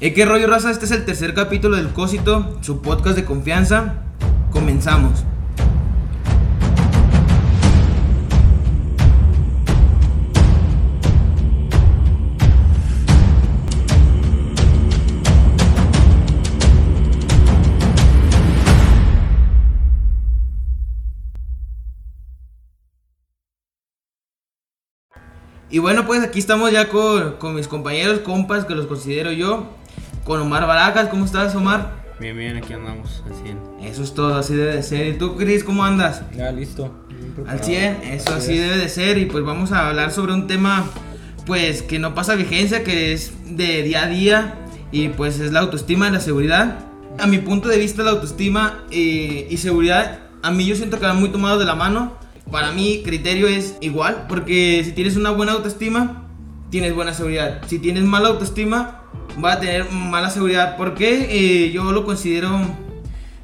Eh, 0.00 0.14
¿Qué 0.14 0.24
rollo, 0.24 0.46
raza? 0.46 0.70
Este 0.70 0.84
es 0.84 0.92
el 0.92 1.04
tercer 1.04 1.34
capítulo 1.34 1.76
del 1.76 1.88
Cósito, 1.88 2.56
su 2.60 2.82
podcast 2.82 3.16
de 3.16 3.24
confianza. 3.24 3.94
Comenzamos. 4.52 5.24
Y 25.70 25.80
bueno, 25.80 26.06
pues 26.06 26.22
aquí 26.22 26.38
estamos 26.38 26.70
ya 26.70 26.88
con, 26.88 27.32
con 27.38 27.56
mis 27.56 27.66
compañeros, 27.66 28.20
compas, 28.20 28.64
que 28.64 28.76
los 28.76 28.86
considero 28.86 29.32
yo. 29.32 29.77
Con 30.28 30.42
Omar 30.42 30.66
Barajas, 30.66 31.08
¿cómo 31.08 31.24
estás, 31.24 31.54
Omar? 31.54 32.04
Bien, 32.20 32.36
bien, 32.36 32.54
aquí 32.58 32.74
andamos 32.74 33.22
al 33.24 33.34
100. 33.34 33.58
Eso 33.90 34.02
es 34.02 34.12
todo, 34.12 34.34
así 34.34 34.54
debe 34.54 34.76
de 34.76 34.82
ser. 34.82 35.06
¿Y 35.06 35.16
tú, 35.16 35.36
Cris, 35.36 35.64
cómo 35.64 35.82
andas? 35.82 36.20
Ya, 36.36 36.52
listo. 36.52 36.92
Al 37.46 37.64
100, 37.64 38.02
eso 38.02 38.34
así 38.34 38.58
debe 38.58 38.76
de 38.76 38.90
ser. 38.90 39.16
Y 39.16 39.24
pues 39.24 39.42
vamos 39.42 39.72
a 39.72 39.88
hablar 39.88 40.12
sobre 40.12 40.34
un 40.34 40.46
tema, 40.46 40.84
pues, 41.46 41.80
que 41.80 41.98
no 41.98 42.14
pasa 42.14 42.34
vigencia, 42.34 42.84
que 42.84 43.14
es 43.14 43.32
de 43.56 43.82
día 43.82 44.02
a 44.02 44.08
día. 44.08 44.54
Y 44.92 45.08
pues 45.08 45.40
es 45.40 45.50
la 45.50 45.60
autoestima 45.60 46.08
y 46.08 46.10
la 46.10 46.20
seguridad. 46.20 46.80
A 47.18 47.26
mi 47.26 47.38
punto 47.38 47.70
de 47.70 47.78
vista, 47.78 48.02
la 48.02 48.10
autoestima 48.10 48.84
eh, 48.90 49.46
y 49.48 49.56
seguridad, 49.56 50.18
a 50.42 50.50
mí 50.50 50.66
yo 50.66 50.76
siento 50.76 51.00
que 51.00 51.06
van 51.06 51.18
muy 51.18 51.30
tomados 51.30 51.58
de 51.58 51.64
la 51.64 51.74
mano. 51.74 52.18
Para 52.50 52.72
mí, 52.72 53.00
criterio 53.02 53.46
es 53.46 53.78
igual, 53.80 54.26
porque 54.28 54.82
si 54.84 54.92
tienes 54.92 55.16
una 55.16 55.30
buena 55.30 55.52
autoestima, 55.52 56.28
tienes 56.68 56.94
buena 56.94 57.14
seguridad. 57.14 57.62
Si 57.66 57.78
tienes 57.78 58.04
mala 58.04 58.28
autoestima, 58.28 59.04
vas 59.36 59.56
a 59.56 59.60
tener 59.60 59.90
mala 59.90 60.30
seguridad. 60.30 60.76
Porque 60.76 61.28
eh, 61.66 61.70
yo 61.72 61.92
lo 61.92 62.04
considero 62.04 62.58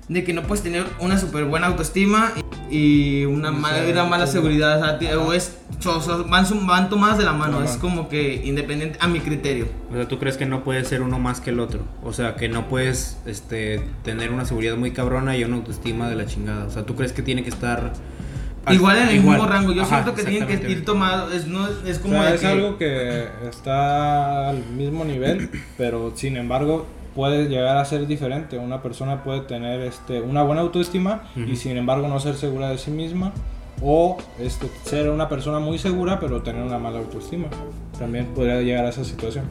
de 0.09 0.23
que 0.23 0.33
no 0.34 0.42
puedes 0.42 0.62
tener 0.62 0.84
una 1.00 1.19
súper 1.19 1.45
buena 1.47 1.67
autoestima 1.69 2.33
y 2.70 3.25
una 3.25 3.50
mala, 3.53 3.83
una 3.91 4.05
mala 4.05 4.27
seguridad. 4.27 4.78
O, 4.83 4.98
sea, 5.00 5.19
o 5.19 5.33
es, 5.33 5.56
so- 5.81 6.00
so- 6.03 6.25
van, 6.25 6.47
van 6.67 6.89
tomadas 6.91 7.17
de 7.19 7.25
la 7.25 7.33
mano. 7.33 7.62
Es 7.62 7.77
como 7.78 8.08
que 8.08 8.42
independiente 8.45 8.98
a 9.00 9.08
mi 9.08 9.20
criterio. 9.20 9.67
O 9.91 9.95
sea, 9.95 10.06
¿tú 10.08 10.19
crees 10.19 10.36
que 10.36 10.45
no 10.47 10.62
puede 10.62 10.84
ser 10.84 11.03
uno 11.03 11.19
más 11.19 11.41
que 11.41 11.50
el 11.50 11.61
otro? 11.61 11.81
O 12.03 12.12
sea, 12.12 12.36
que 12.36 12.48
no 12.48 12.69
puedes 12.69 13.19
este, 13.27 13.83
tener 14.03 14.30
una 14.30 14.45
seguridad 14.45 14.77
muy 14.77 14.91
cabrona 14.91 15.36
y 15.36 15.45
una 15.45 15.56
autoestima 15.56 16.08
de 16.11 16.17
la 16.17 16.27
chingada. 16.27 16.67
O 16.67 16.70
sea, 16.70 16.84
¿tú 16.84 16.97
crees 16.97 17.12
que 17.12 17.23
tiene 17.23 17.42
que 17.42 17.51
estar... 17.51 17.92
al- 18.67 18.75
Igual 18.75 18.97
en 18.98 19.09
el 19.09 19.15
igual? 19.17 19.37
mismo 19.37 19.51
rango. 19.53 19.73
Yo 19.73 19.83
Ajá, 19.83 20.03
siento 20.03 20.15
que 20.15 20.25
tienen 20.25 20.48
que 20.61 20.70
ir 20.70 20.84
tomados. 20.84 21.33
Es, 21.34 21.47
no, 21.47 21.67
es 21.87 21.98
O 21.98 22.03
como 22.03 22.15
sea, 22.15 22.29
de 22.31 22.34
es 22.34 22.41
que- 22.41 22.47
algo 22.47 22.79
que 22.79 23.25
está 23.48 24.48
al 24.51 24.65
mismo 24.77 25.05
nivel, 25.05 25.51
pero 25.77 26.12
sin 26.15 26.37
embargo 26.37 26.87
puede 27.15 27.48
llegar 27.48 27.77
a 27.77 27.85
ser 27.85 28.07
diferente. 28.07 28.59
Una 28.59 28.83
persona 28.83 29.23
puede 29.23 29.41
tener 29.42 29.81
este, 29.83 30.20
una 30.20 30.42
buena 30.42 30.62
autoestima 30.62 31.23
y 31.37 31.42
Ujú. 31.45 31.57
sin 31.57 31.77
embargo 31.77 32.09
no 32.09 32.19
ser 32.20 32.35
segura 32.37 32.69
de 32.70 32.79
sí 32.79 32.91
misma. 32.91 33.33
O 33.83 34.19
este, 34.39 34.70
ser 34.85 35.11
una 35.11 35.29
persona 35.29 35.59
muy 35.59 35.79
segura 35.79 36.19
pero 36.20 36.42
tener 36.42 36.62
una 36.62 36.79
mala 36.79 36.98
autoestima. 37.01 37.47
También 37.98 38.27
podría 38.35 38.61
llegar 38.62 38.87
a 38.87 38.89
esa 38.91 39.05
situación. 39.05 39.45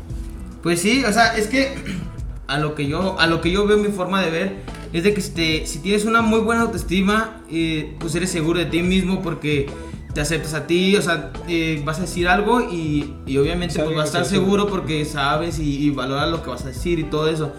Pues 0.64 0.80
sí, 0.82 1.04
o 1.04 1.12
sea, 1.12 1.36
es 1.36 1.48
que 1.48 1.74
a 2.48 2.58
lo 2.58 2.76
que 2.76 2.88
yo, 2.88 3.20
a 3.20 3.28
lo 3.28 3.42
que 3.42 3.52
yo 3.52 3.66
veo 3.66 3.78
mi 3.78 3.90
forma 3.90 4.22
de 4.22 4.32
ver 4.32 4.56
es 4.94 5.04
de 5.04 5.14
que 5.14 5.22
si, 5.22 5.80
tienes 5.80 6.06
una 6.06 6.22
muy 6.22 6.40
buena 6.40 6.62
autoestima, 6.62 7.42
eh, 7.50 7.96
pues 8.00 8.14
eres 8.16 8.32
seguro 8.32 8.60
de 8.60 8.66
ti 8.66 8.84
mismo 8.84 9.22
porque 9.22 9.68
te 10.14 10.22
aceptas 10.22 10.54
a 10.54 10.68
ti, 10.68 10.96
o 10.96 11.02
sea, 11.02 11.32
eh, 11.48 11.82
vas 11.84 11.98
a 11.98 12.02
decir 12.02 12.28
algo 12.28 12.62
y, 12.62 13.16
y 13.26 13.38
obviamente 13.38 13.80
pues 13.80 13.96
vas 13.96 14.04
a 14.04 14.08
estar 14.08 14.26
seguro 14.26 14.68
porque 14.68 15.04
sabes 15.06 15.58
y, 15.58 15.86
y 15.86 15.90
valoras 15.90 16.30
lo 16.30 16.44
que 16.44 16.52
vas 16.52 16.64
a 16.64 16.68
decir 16.68 17.00
y 17.00 17.06
todo 17.06 17.28
eso. 17.28 17.52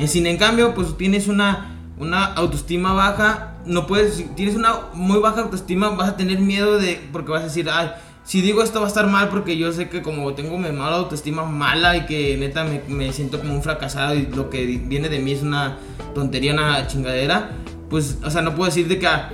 Ajá. 0.00 0.06
Sin 0.06 0.26
en 0.26 0.38
cambio, 0.38 0.74
pues 0.74 0.96
tienes 0.96 1.28
una, 1.28 1.76
una 1.98 2.24
autoestima 2.24 2.94
baja, 2.94 3.56
no 3.66 3.86
puedes, 3.86 4.14
si 4.14 4.24
tienes 4.24 4.56
una 4.56 4.76
muy 4.94 5.18
baja 5.18 5.42
autoestima, 5.42 5.90
vas 5.90 6.08
a 6.08 6.16
tener 6.16 6.38
miedo 6.38 6.78
de, 6.78 6.98
porque 7.12 7.30
vas 7.30 7.42
a 7.42 7.46
decir, 7.46 7.68
ay, 7.70 7.90
si 8.28 8.42
digo 8.42 8.62
esto 8.62 8.80
va 8.80 8.84
a 8.84 8.88
estar 8.88 9.06
mal 9.06 9.30
porque 9.30 9.56
yo 9.56 9.72
sé 9.72 9.88
que 9.88 10.02
como 10.02 10.34
tengo 10.34 10.58
mi 10.58 10.70
mala 10.70 10.96
autoestima 10.96 11.44
mala 11.46 11.96
y 11.96 12.04
que 12.04 12.36
neta 12.36 12.62
me, 12.62 12.82
me 12.86 13.10
siento 13.10 13.38
como 13.38 13.54
un 13.54 13.62
fracasado 13.62 14.14
y 14.14 14.26
lo 14.26 14.50
que 14.50 14.66
viene 14.66 15.08
de 15.08 15.18
mí 15.18 15.32
es 15.32 15.40
una 15.42 15.78
tontería, 16.14 16.52
una 16.52 16.86
chingadera, 16.86 17.52
pues, 17.88 18.18
o 18.22 18.30
sea, 18.30 18.42
no 18.42 18.54
puedo 18.54 18.66
decir 18.66 18.86
de 18.86 18.98
que... 18.98 19.06
ah, 19.06 19.30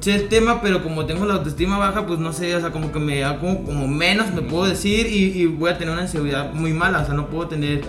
sé 0.00 0.14
el 0.14 0.28
tema, 0.28 0.60
pero 0.60 0.82
como 0.82 1.06
tengo 1.06 1.24
la 1.24 1.34
autoestima 1.34 1.78
baja, 1.78 2.06
pues 2.06 2.18
no 2.18 2.34
sé, 2.34 2.54
o 2.54 2.60
sea, 2.60 2.70
como 2.70 2.92
que 2.92 2.98
me 2.98 3.20
da 3.20 3.38
como, 3.40 3.64
como 3.64 3.88
menos, 3.88 4.30
me 4.34 4.42
puedo 4.42 4.66
decir, 4.66 5.06
y, 5.06 5.40
y 5.40 5.46
voy 5.46 5.70
a 5.70 5.78
tener 5.78 5.94
una 5.94 6.02
inseguridad 6.02 6.52
muy 6.52 6.74
mala, 6.74 6.98
o 7.00 7.06
sea, 7.06 7.14
no 7.14 7.28
puedo 7.30 7.48
tener 7.48 7.80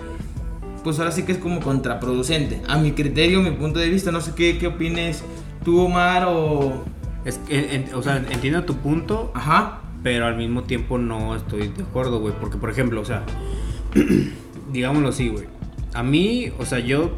pues 0.82 0.98
ahora 0.98 1.12
sí 1.12 1.24
que 1.24 1.32
es 1.32 1.38
como 1.38 1.60
contraproducente. 1.60 2.62
A 2.68 2.78
mi 2.78 2.92
criterio, 2.92 3.42
mi 3.42 3.50
punto 3.50 3.78
de 3.78 3.90
vista, 3.90 4.10
no 4.10 4.22
sé 4.22 4.32
qué, 4.34 4.56
qué 4.56 4.68
opines 4.68 5.22
tú, 5.64 5.80
Omar, 5.80 6.24
o... 6.28 6.82
Es 7.26 7.36
que, 7.38 7.74
en- 7.74 7.94
o 7.94 8.02
sea, 8.02 8.16
entiendo 8.30 8.62
tu 8.64 8.76
punto, 8.76 9.32
Ajá. 9.34 9.80
Pero 10.02 10.26
al 10.26 10.36
mismo 10.36 10.62
tiempo 10.64 10.98
no 10.98 11.34
estoy 11.34 11.68
de 11.68 11.82
acuerdo, 11.82 12.20
güey. 12.20 12.34
Porque, 12.40 12.58
por 12.58 12.70
ejemplo, 12.70 13.00
o 13.00 13.04
sea, 13.04 13.24
digámoslo 14.72 15.08
así, 15.08 15.28
güey. 15.28 15.44
A 15.94 16.02
mí, 16.02 16.50
o 16.58 16.64
sea, 16.64 16.78
yo, 16.78 17.12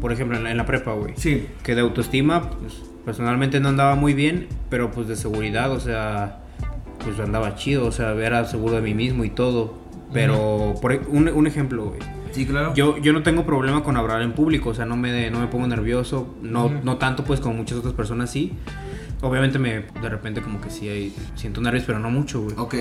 por 0.00 0.12
ejemplo, 0.12 0.36
en 0.36 0.44
la, 0.44 0.50
en 0.50 0.56
la 0.56 0.66
prepa, 0.66 0.92
güey. 0.94 1.14
Sí. 1.16 1.46
que 1.62 1.74
de 1.74 1.80
autoestima, 1.82 2.50
pues 2.50 2.82
personalmente 3.04 3.60
no 3.60 3.68
andaba 3.68 3.94
muy 3.94 4.14
bien, 4.14 4.48
pero 4.70 4.90
pues 4.90 5.08
de 5.08 5.16
seguridad, 5.16 5.70
o 5.72 5.80
sea, 5.80 6.40
pues 7.04 7.18
andaba 7.20 7.54
chido, 7.56 7.86
o 7.86 7.92
sea, 7.92 8.12
era 8.12 8.44
seguro 8.44 8.76
de 8.76 8.82
mí 8.82 8.94
mismo 8.94 9.24
y 9.24 9.30
todo. 9.30 9.80
Pero, 10.12 10.74
por 10.82 10.92
e- 10.92 11.00
un, 11.08 11.28
un 11.28 11.46
ejemplo, 11.46 11.86
güey. 11.86 12.00
Sí, 12.32 12.46
claro. 12.46 12.74
Yo, 12.74 12.98
yo 12.98 13.12
no 13.12 13.22
tengo 13.22 13.44
problema 13.44 13.82
con 13.82 13.96
hablar 13.96 14.22
en 14.22 14.32
público, 14.32 14.70
o 14.70 14.74
sea, 14.74 14.84
no 14.86 14.96
me, 14.96 15.30
no 15.30 15.40
me 15.40 15.46
pongo 15.48 15.66
nervioso, 15.66 16.34
no, 16.42 16.70
no 16.82 16.96
tanto 16.96 17.24
pues 17.24 17.40
como 17.40 17.54
muchas 17.56 17.78
otras 17.78 17.94
personas 17.94 18.30
sí. 18.30 18.52
Obviamente 19.22 19.58
me, 19.58 19.70
de 19.80 20.08
repente 20.08 20.42
como 20.42 20.60
que 20.60 20.68
sí 20.68 20.88
hay, 20.88 21.14
siento 21.36 21.60
nervios, 21.60 21.84
pero 21.86 21.98
no 21.98 22.10
mucho, 22.10 22.42
güey. 22.42 22.54
Ok. 22.58 22.74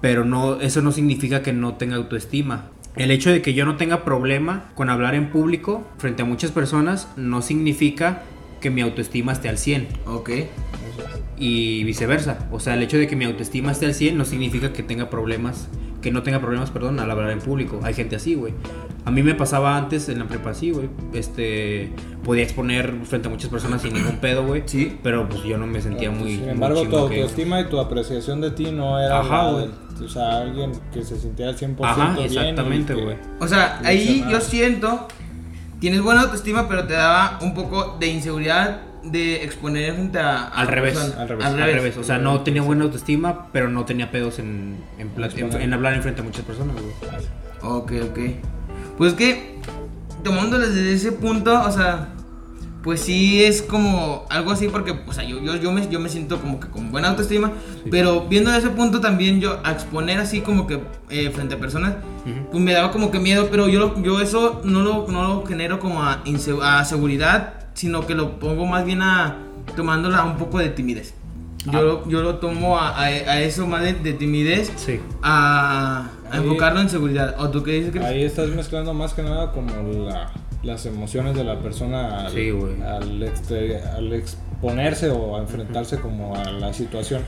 Pero 0.00 0.24
no, 0.24 0.60
eso 0.60 0.82
no 0.82 0.92
significa 0.92 1.42
que 1.42 1.52
no 1.52 1.74
tenga 1.76 1.96
autoestima. 1.96 2.66
El 2.96 3.10
hecho 3.10 3.30
de 3.30 3.40
que 3.40 3.54
yo 3.54 3.64
no 3.64 3.76
tenga 3.76 4.04
problema 4.04 4.70
con 4.74 4.90
hablar 4.90 5.14
en 5.14 5.30
público 5.30 5.86
frente 5.98 6.22
a 6.22 6.24
muchas 6.24 6.50
personas 6.50 7.08
no 7.16 7.40
significa 7.40 8.22
que 8.60 8.70
mi 8.70 8.80
autoestima 8.80 9.32
esté 9.32 9.48
al 9.48 9.58
100 9.58 9.88
Ok. 10.06 10.30
y 11.38 11.84
viceversa. 11.84 12.48
O 12.50 12.58
sea, 12.58 12.74
el 12.74 12.82
hecho 12.82 12.96
de 12.98 13.06
que 13.06 13.14
mi 13.14 13.24
autoestima 13.24 13.70
esté 13.72 13.86
al 13.86 13.94
100 13.94 14.16
no 14.16 14.24
significa 14.24 14.72
que 14.72 14.82
tenga 14.82 15.10
problemas, 15.10 15.68
que 16.00 16.10
no 16.10 16.22
tenga 16.22 16.40
problemas, 16.40 16.70
perdón, 16.70 16.98
al 16.98 17.10
hablar 17.10 17.30
en 17.30 17.40
público. 17.40 17.80
Hay 17.82 17.94
gente 17.94 18.16
así, 18.16 18.34
güey. 18.34 18.54
A 19.06 19.10
mí 19.12 19.22
me 19.22 19.34
pasaba 19.36 19.76
antes 19.76 20.08
en 20.08 20.18
la 20.18 20.26
prepa 20.26 20.50
así, 20.50 20.72
güey. 20.72 20.88
Este, 21.12 21.92
podía 22.24 22.42
exponer 22.42 22.92
frente 23.04 23.28
a 23.28 23.30
muchas 23.30 23.48
personas 23.48 23.80
sin 23.80 23.94
ningún 23.94 24.16
pedo, 24.18 24.44
güey. 24.44 24.64
Sí. 24.66 24.98
Pero 25.02 25.28
pues 25.28 25.44
yo 25.44 25.56
no 25.58 25.66
me 25.68 25.80
sentía 25.80 26.10
muy 26.10 26.32
Sin 26.32 26.40
muy 26.40 26.48
embargo, 26.50 26.82
tu 26.82 26.90
que- 26.90 26.96
autoestima 26.96 27.60
y 27.60 27.66
tu 27.68 27.78
apreciación 27.78 28.40
de 28.40 28.50
ti 28.50 28.72
no 28.72 28.98
era 29.00 29.20
Ajá, 29.20 29.50
güey. 29.52 29.70
o 30.04 30.08
sea, 30.08 30.38
alguien 30.38 30.72
que 30.92 31.04
se 31.04 31.16
sintiera 31.18 31.52
al 31.52 31.56
100% 31.56 31.76
Ajá, 31.84 32.14
bien. 32.14 32.26
exactamente, 32.26 32.94
güey. 32.94 33.16
O 33.38 33.46
sea, 33.46 33.80
ahí 33.84 34.24
yo 34.28 34.40
siento, 34.40 35.06
tienes 35.78 36.02
buena 36.02 36.22
autoestima, 36.22 36.66
pero 36.68 36.84
te 36.88 36.94
daba 36.94 37.38
un 37.42 37.54
poco 37.54 37.96
de 38.00 38.08
inseguridad 38.08 38.80
de 39.04 39.44
exponer 39.44 39.94
frente 39.94 40.18
a... 40.18 40.48
a 40.48 40.62
Al 40.62 40.66
revés, 40.66 40.98
al 41.16 41.28
revés, 41.28 41.46
Al 41.46 41.56
revés, 41.56 41.96
o 41.96 42.02
sea, 42.02 42.18
no 42.18 42.40
tenía 42.40 42.62
buena 42.62 42.82
autoestima, 42.82 43.52
pero 43.52 43.68
no 43.70 43.84
tenía 43.84 44.10
pedos 44.10 44.40
en, 44.40 44.78
en, 44.98 45.12
en, 45.62 45.72
hablar 45.74 45.94
en 45.94 46.02
frente 46.02 46.22
a 46.22 46.24
muchas 46.24 46.44
personas, 46.44 46.74
güey. 46.74 46.92
Ok, 47.62 47.92
ok. 48.10 48.18
Pues 48.98 49.12
que, 49.14 49.56
tomándolo 50.24 50.66
desde 50.66 50.92
ese 50.92 51.12
punto, 51.12 51.60
o 51.62 51.70
sea, 51.70 52.08
pues 52.82 53.00
sí 53.00 53.42
es 53.42 53.62
como 53.62 54.24
algo 54.30 54.52
así 54.52 54.68
porque, 54.68 54.94
o 55.06 55.12
sea, 55.12 55.24
yo, 55.24 55.40
yo, 55.42 55.56
yo, 55.56 55.72
me, 55.72 55.88
yo 55.88 55.98
me 55.98 56.08
siento 56.08 56.40
como 56.40 56.60
que 56.60 56.68
con 56.68 56.92
buena 56.92 57.08
autoestima, 57.08 57.50
pero 57.90 58.22
viendo 58.28 58.52
ese 58.54 58.70
punto 58.70 59.00
también 59.00 59.40
yo 59.40 59.58
a 59.64 59.72
exponer 59.72 60.18
así 60.20 60.40
como 60.40 60.66
que 60.68 60.80
eh, 61.10 61.30
frente 61.30 61.56
a 61.56 61.58
personas, 61.58 61.94
pues 62.50 62.62
me 62.62 62.72
daba 62.72 62.92
como 62.92 63.10
que 63.10 63.18
miedo, 63.18 63.48
pero 63.50 63.68
yo, 63.68 63.80
lo- 63.80 64.02
yo 64.02 64.20
eso 64.20 64.60
no 64.64 64.82
lo, 64.82 65.06
no 65.08 65.22
lo 65.24 65.44
genero 65.46 65.78
como 65.80 66.02
a, 66.04 66.22
a 66.62 66.84
seguridad, 66.84 67.54
sino 67.74 68.06
que 68.06 68.14
lo 68.14 68.38
pongo 68.38 68.66
más 68.66 68.84
bien 68.84 69.02
a 69.02 69.36
tomándola 69.74 70.24
un 70.24 70.36
poco 70.36 70.58
de 70.58 70.68
timidez. 70.68 71.12
Yo, 71.70 71.78
Ah. 71.78 71.82
lo, 71.82 72.08
yo 72.08 72.22
lo 72.22 72.36
tomo 72.36 72.78
a, 72.78 72.90
a- 72.96 73.04
a 73.06 73.40
eso 73.40 73.66
más 73.66 73.82
de, 73.82 73.92
de 73.94 74.12
timidez 74.12 74.72
Sí. 74.76 75.00
a, 75.22 76.08
a 76.30 76.34
Ahí- 76.34 76.38
enfocarlo 76.42 76.80
en 76.80 76.88
seguridad. 76.88 77.34
¿O 77.38 77.50
tú 77.50 77.62
qué 77.62 77.72
dices? 77.72 77.90
Chris? 77.92 78.04
Ahí 78.04 78.22
estás 78.24 78.48
mezclando 78.48 78.94
más 78.94 79.14
que 79.14 79.22
nada 79.22 79.52
como 79.52 79.70
la- 80.08 80.30
las 80.62 80.86
emociones 80.86 81.34
de 81.36 81.44
la 81.44 81.58
persona 81.60 82.26
al, 82.26 82.32
Sí, 82.32 82.50
güey. 82.50 82.80
al, 82.82 83.22
exte- 83.22 83.80
al 83.96 84.12
exponerse 84.12 85.10
o 85.10 85.36
a 85.36 85.40
enfrentarse 85.40 85.98
como 86.00 86.34
a 86.36 86.44
la 86.50 86.72
situación. 86.72 87.22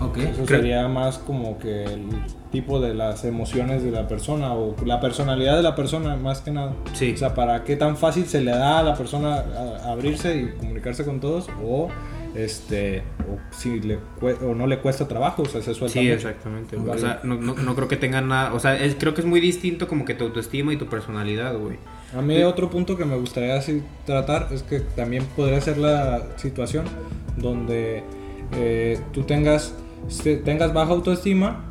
Ok. 0.00 0.16
Eso 0.18 0.46
sería 0.46 0.88
más 0.88 1.18
como 1.18 1.58
que 1.58 1.84
el 1.84 2.08
tipo 2.50 2.80
de 2.80 2.94
las 2.94 3.24
emociones 3.24 3.82
de 3.82 3.90
la 3.90 4.08
persona 4.08 4.52
o 4.54 4.74
la 4.84 4.98
personalidad 5.00 5.56
de 5.56 5.62
la 5.62 5.74
persona 5.74 6.16
más 6.16 6.40
que 6.40 6.50
nada. 6.52 6.72
Sí. 6.94 7.12
O 7.12 7.16
sea, 7.16 7.34
para 7.34 7.64
qué 7.64 7.76
tan 7.76 7.96
fácil 7.96 8.26
se 8.26 8.40
le 8.40 8.50
da 8.52 8.78
a 8.78 8.82
la 8.82 8.94
persona 8.94 9.36
a- 9.84 9.92
abrirse 9.92 10.36
y 10.36 10.58
comunicarse 10.58 11.04
con 11.04 11.20
todos 11.20 11.48
o 11.64 11.88
este 12.34 13.02
o 13.30 13.38
si 13.54 13.80
le 13.80 13.98
o 14.22 14.54
no 14.54 14.66
le 14.66 14.78
cuesta 14.78 15.06
trabajo, 15.08 15.42
o 15.42 15.46
sea, 15.46 15.62
se 15.62 15.74
suelta 15.74 15.92
Sí, 16.00 16.00
mucho. 16.08 16.14
exactamente. 16.28 16.76
Vale. 16.76 16.90
O 16.92 16.98
sea, 16.98 17.20
no, 17.24 17.36
no, 17.36 17.54
no 17.54 17.74
creo 17.74 17.88
que 17.88 17.96
tengan 17.96 18.28
nada. 18.28 18.52
O 18.54 18.60
sea, 18.60 18.76
es- 18.76 18.94
creo 18.98 19.14
que 19.14 19.20
es 19.20 19.26
muy 19.26 19.40
distinto 19.40 19.88
como 19.88 20.04
que 20.04 20.14
tu 20.14 20.24
autoestima 20.24 20.72
y 20.72 20.76
tu 20.76 20.86
personalidad, 20.86 21.56
güey. 21.56 21.76
A 22.16 22.22
mí 22.22 22.42
otro 22.44 22.70
punto 22.70 22.96
que 22.96 23.04
me 23.04 23.16
gustaría 23.16 23.56
así 23.56 23.82
tratar 24.06 24.48
es 24.52 24.62
que 24.62 24.80
también 24.80 25.24
podría 25.36 25.60
ser 25.60 25.78
la 25.78 26.22
situación 26.36 26.84
donde 27.36 28.04
eh, 28.56 29.00
tú 29.12 29.22
tengas, 29.22 29.74
tengas 30.44 30.72
baja 30.72 30.92
autoestima 30.92 31.64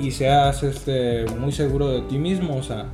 y 0.00 0.10
seas 0.10 0.62
este, 0.62 1.24
muy 1.38 1.52
seguro 1.52 1.88
de 1.88 2.02
ti 2.02 2.18
mismo, 2.18 2.56
o 2.56 2.62
sea, 2.62 2.86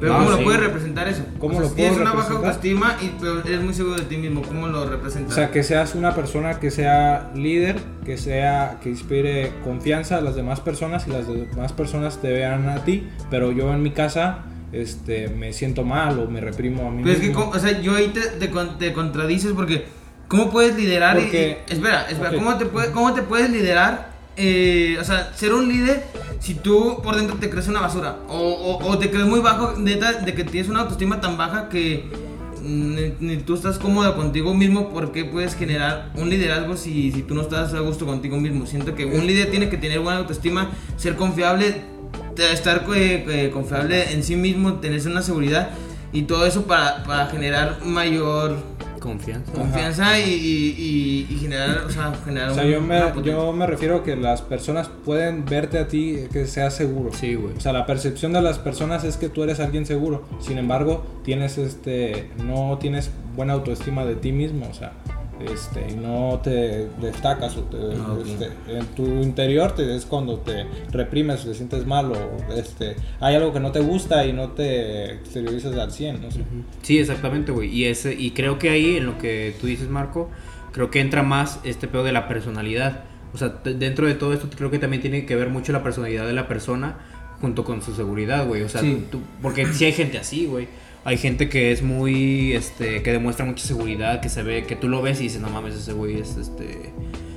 Pero 0.00 0.14
Ah, 0.14 0.18
¿cómo 0.18 0.30
sí. 0.32 0.38
lo 0.38 0.44
puedes 0.44 0.60
representar 0.60 1.08
eso? 1.08 1.24
¿Cómo 1.40 1.50
O 1.50 1.52
sea, 1.54 1.60
lo 1.62 1.68
si 1.70 1.74
Tienes 1.74 1.98
una 1.98 2.12
baja 2.12 2.32
autoestima 2.34 2.96
y 3.02 3.12
pero 3.20 3.40
eres 3.44 3.60
muy 3.62 3.74
seguro 3.74 3.96
de 3.96 4.02
ti 4.04 4.16
mismo. 4.16 4.42
¿Cómo 4.42 4.68
lo 4.68 4.88
representas? 4.88 5.32
o 5.32 5.34
sea, 5.34 5.50
que 5.50 5.62
seas 5.64 5.94
una 5.96 6.14
persona 6.14 6.60
que 6.60 6.70
sea 6.70 7.30
líder, 7.34 7.76
que 8.04 8.16
sea 8.16 8.78
que 8.82 8.90
inspire 8.90 9.52
confianza 9.64 10.18
a 10.18 10.20
las 10.20 10.36
demás 10.36 10.60
personas 10.60 11.06
y 11.08 11.10
las 11.10 11.26
demás 11.26 11.72
personas 11.72 12.20
te 12.20 12.30
vean 12.32 12.68
a 12.68 12.84
ti, 12.84 13.08
pero 13.30 13.50
yo 13.52 13.72
en 13.74 13.82
mi 13.82 13.90
casa 13.90 14.44
este, 14.72 15.28
me 15.28 15.52
siento 15.52 15.82
mal 15.82 16.18
o 16.18 16.26
me 16.30 16.40
reprimo 16.40 16.86
a 16.88 16.90
mí 16.90 17.02
Pero 17.02 17.14
es 17.14 17.20
que, 17.20 17.28
mismo. 17.28 17.44
¿cómo- 17.46 17.56
o 17.56 17.58
sea, 17.58 17.80
yo 17.80 17.94
ahí 17.96 18.08
te, 18.08 18.20
te, 18.20 18.48
te 18.78 18.92
contradices 18.92 19.52
porque 19.52 19.86
¿cómo 20.28 20.50
puedes 20.50 20.76
liderar? 20.76 21.16
Porque- 21.16 21.62
y- 21.68 21.72
espera, 21.72 22.06
espera, 22.08 22.30
Ok. 22.30 22.36
¿cómo, 22.36 22.56
te 22.58 22.66
puede- 22.66 22.90
¿cómo 22.92 23.14
te 23.14 23.22
puedes 23.22 23.50
liderar? 23.50 24.07
Eh, 24.40 24.96
o 25.00 25.04
sea, 25.04 25.32
ser 25.34 25.52
un 25.52 25.68
líder 25.68 26.04
si 26.38 26.54
tú 26.54 27.00
por 27.02 27.16
dentro 27.16 27.36
te 27.36 27.50
crees 27.50 27.66
una 27.66 27.80
basura 27.80 28.18
o, 28.28 28.78
o- 28.84 28.98
te 28.98 29.10
crees 29.10 29.26
muy 29.26 29.40
bajo, 29.40 29.74
neta, 29.76 30.12
de 30.12 30.32
que 30.34 30.44
tienes 30.44 30.70
una 30.70 30.80
autoestima 30.82 31.20
tan 31.20 31.36
baja 31.36 31.68
que 31.68 32.04
ni, 32.62 33.14
ni 33.18 33.36
tú 33.38 33.54
estás 33.54 33.78
cómodo 33.78 34.14
contigo 34.16 34.54
mismo, 34.54 34.90
¿por 34.90 35.10
qué 35.10 35.24
puedes 35.24 35.56
generar 35.56 36.12
un 36.14 36.30
liderazgo 36.30 36.76
si, 36.76 37.10
si 37.10 37.22
tú 37.22 37.34
no 37.34 37.42
estás 37.42 37.74
a 37.74 37.80
gusto 37.80 38.06
contigo 38.06 38.36
mismo? 38.38 38.64
Siento 38.66 38.94
que 38.94 39.06
un 39.06 39.26
líder 39.26 39.50
tiene 39.50 39.68
que 39.68 39.76
tener 39.76 39.98
buena 40.00 40.20
autoestima, 40.20 40.70
ser 40.96 41.16
confiable, 41.16 41.82
estar 42.52 42.84
eh, 42.94 43.24
eh, 43.28 43.50
confiable 43.52 44.12
en 44.12 44.22
sí 44.22 44.36
mismo, 44.36 44.74
tener 44.74 45.04
una 45.08 45.22
seguridad 45.22 45.70
y 46.12 46.22
todo 46.22 46.46
eso 46.46 46.64
para, 46.64 47.02
para 47.02 47.26
generar 47.26 47.78
mayor 47.84 48.56
Confianza. 48.98 49.52
confianza 49.52 50.18
y, 50.18 50.30
y- 50.30 51.26
y- 51.30 51.36
generar, 51.38 51.84
o 51.86 51.90
sea, 51.90 52.12
generar 52.24 52.50
O 52.50 52.54
sea, 52.54 52.64
un- 52.64 52.70
yo 52.70 52.80
me, 52.80 53.00
yo 53.22 53.52
me 53.52 53.66
refiero 53.66 53.96
a 53.96 54.02
que 54.04 54.16
las 54.16 54.42
personas 54.42 54.88
pueden 55.04 55.44
verte 55.44 55.78
a 55.78 55.88
ti 55.88 56.16
que 56.32 56.46
seas 56.46 56.74
seguro. 56.74 57.10
Sí, 57.12 57.34
güey. 57.34 57.54
O 57.56 57.60
sea, 57.60 57.72
la 57.72 57.86
percepción 57.86 58.32
de 58.32 58.42
las 58.42 58.58
personas 58.58 59.04
es 59.04 59.16
que 59.16 59.28
tú 59.28 59.42
eres 59.44 59.60
alguien 59.60 59.86
seguro. 59.86 60.24
Sin 60.40 60.58
embargo, 60.58 61.04
tienes 61.24 61.58
este 61.58 62.30
no 62.44 62.78
tienes 62.80 63.10
buena 63.36 63.52
autoestima 63.54 64.04
de 64.04 64.14
ti 64.16 64.32
mismo, 64.32 64.66
o 64.70 64.74
sea, 64.74 64.92
este 65.40 65.86
y 65.90 65.94
no 65.96 66.40
te 66.42 66.88
destacas 67.00 67.56
o 67.56 67.62
te- 67.62 67.76
Ah, 67.76 68.16
este, 68.24 68.48
en 68.78 68.86
tu 68.94 69.04
interior 69.22 69.72
te, 69.74 69.94
es 69.96 70.04
cuando 70.06 70.38
te 70.40 70.66
reprimes, 70.90 71.44
te 71.44 71.54
sientes 71.54 71.86
mal 71.86 72.12
o 72.12 72.52
este 72.54 72.96
hay 73.20 73.34
algo 73.36 73.52
que 73.52 73.60
no 73.60 73.72
te 73.72 73.80
gusta 73.80 74.26
y 74.26 74.32
no 74.32 74.50
te 74.50 75.12
exteriorizas 75.14 75.76
al 75.76 75.90
100, 75.92 76.22
no 76.22 76.30
sé. 76.30 76.40
Sí, 76.82 76.98
exactamente, 76.98 77.52
güey. 77.52 77.68
Y, 77.74 77.84
ese, 77.86 78.14
y 78.14 78.30
creo 78.32 78.58
que 78.58 78.70
ahí, 78.70 78.96
en 78.96 79.06
lo 79.06 79.18
que 79.18 79.54
tú 79.60 79.66
dices, 79.66 79.88
Marco, 79.88 80.28
creo 80.72 80.90
que 80.90 81.00
entra 81.00 81.22
más 81.22 81.60
este 81.64 81.88
pedo 81.88 82.04
de 82.04 82.12
la 82.12 82.28
personalidad. 82.28 83.04
O 83.34 83.38
sea, 83.38 83.48
dentro 83.64 84.06
de 84.06 84.14
todo 84.14 84.32
esto 84.32 84.48
creo 84.56 84.70
que 84.70 84.78
también 84.78 85.02
tiene 85.02 85.26
que 85.26 85.36
ver 85.36 85.48
mucho 85.50 85.72
la 85.72 85.82
personalidad 85.82 86.26
de 86.26 86.32
la 86.32 86.48
persona 86.48 86.98
junto 87.40 87.62
con 87.64 87.82
su 87.82 87.94
seguridad, 87.94 88.46
güey. 88.46 88.62
O 88.62 88.68
sea, 88.68 88.80
Sí. 88.80 89.06
tú- 89.10 89.20
porque 89.42 89.66
sí 89.66 89.84
hay 89.84 89.92
gente 89.92 90.18
así, 90.18 90.46
güey. 90.46 90.66
Hay 91.08 91.16
gente 91.16 91.48
que 91.48 91.72
es 91.72 91.82
muy, 91.82 92.52
este, 92.52 93.02
que 93.02 93.12
demuestra 93.12 93.46
mucha 93.46 93.64
seguridad, 93.64 94.20
que 94.20 94.28
se 94.28 94.42
ve, 94.42 94.64
que 94.64 94.76
tú 94.76 94.90
lo 94.90 95.00
ves 95.00 95.20
y 95.20 95.22
dices, 95.22 95.40
no 95.40 95.48
mames, 95.48 95.74
ese 95.74 95.94
güey 95.94 96.20
es, 96.20 96.36
este, 96.36 96.92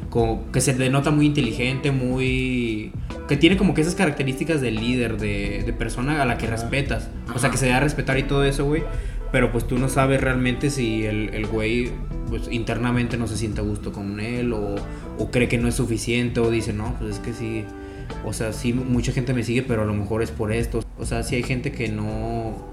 como 0.09 0.51
que 0.51 0.59
se 0.59 0.73
denota 0.73 1.09
muy 1.09 1.27
inteligente, 1.27 1.91
muy, 1.91 2.91
que 3.29 3.37
tiene 3.37 3.55
como 3.55 3.73
que 3.73 3.79
esas 3.79 3.95
características 3.95 4.59
de 4.59 4.71
líder, 4.71 5.15
de, 5.15 5.63
de 5.65 5.71
persona 5.71 6.21
a 6.21 6.25
la 6.25 6.37
que 6.37 6.47
Ajá. 6.47 6.57
respetas. 6.57 7.09
O 7.33 7.39
sea, 7.39 7.49
que 7.49 7.55
se 7.55 7.69
da 7.69 7.77
a 7.77 7.79
respetar 7.79 8.17
y 8.17 8.23
todo 8.23 8.43
eso, 8.43 8.65
güey. 8.65 8.83
Pero 9.31 9.53
pues 9.53 9.65
tú 9.65 9.77
no 9.77 9.87
sabes 9.87 10.19
realmente 10.19 10.69
si 10.69 11.05
el, 11.05 11.29
el 11.33 11.47
güey 11.47 11.91
pues 12.27 12.49
internamente 12.51 13.15
no 13.15 13.25
se 13.25 13.37
siente 13.37 13.61
a 13.61 13.63
gusto 13.63 13.93
con 13.93 14.19
él 14.19 14.51
o, 14.51 14.75
o 15.17 15.31
cree 15.31 15.47
que 15.47 15.57
no 15.57 15.69
es 15.69 15.75
suficiente 15.75 16.41
o 16.41 16.51
dice, 16.51 16.73
no, 16.73 16.93
pues 16.99 17.11
es 17.11 17.19
que 17.19 17.31
sí. 17.31 17.63
O 18.25 18.33
sea, 18.33 18.51
sí, 18.51 18.73
mucha 18.73 19.13
gente 19.13 19.33
me 19.33 19.43
sigue, 19.43 19.63
pero 19.63 19.83
a 19.83 19.85
lo 19.85 19.93
mejor 19.93 20.23
es 20.23 20.31
por 20.31 20.51
esto. 20.51 20.83
O 20.99 21.05
sea, 21.05 21.23
sí 21.23 21.35
hay 21.35 21.43
gente 21.43 21.71
que 21.71 21.87
no... 21.87 22.70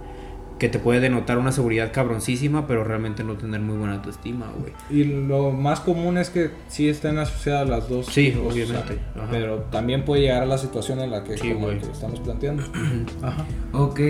Que 0.59 0.69
te 0.69 0.79
puede 0.81 0.99
denotar 1.01 1.39
una 1.39 1.53
seguridad 1.53 1.93
cabroncísima, 1.93 2.67
pero 2.67 2.83
realmente 2.83 3.23
no 3.23 3.35
tener 3.35 3.61
muy 3.61 3.77
buena 3.77 3.95
autoestima, 3.95 4.47
güey. 4.59 4.73
Y 4.91 5.05
lo 5.05 5.53
más 5.53 5.79
común 5.81 6.19
es 6.19 6.31
que 6.31 6.51
sí 6.69 6.89
estén 6.89 7.17
asociadas 7.19 7.69
las 7.69 7.89
dos. 7.89 8.07
Sí, 8.07 8.33
cosas, 8.33 8.53
obviamente, 8.53 8.99
ajá. 9.17 9.29
pero 9.31 9.57
también 9.71 10.05
puede 10.05 10.23
llegar 10.23 10.43
a 10.43 10.47
la 10.47 10.59
situación 10.59 10.99
en 11.01 11.13
la 11.13 11.23
que, 11.23 11.39
Sí, 11.39 11.53
como 11.53 11.67
güey. 11.67 11.79
que 11.79 11.91
estamos 11.93 12.19
planteando. 12.21 12.65
Ajá. 13.23 13.45
Ok. 13.73 14.01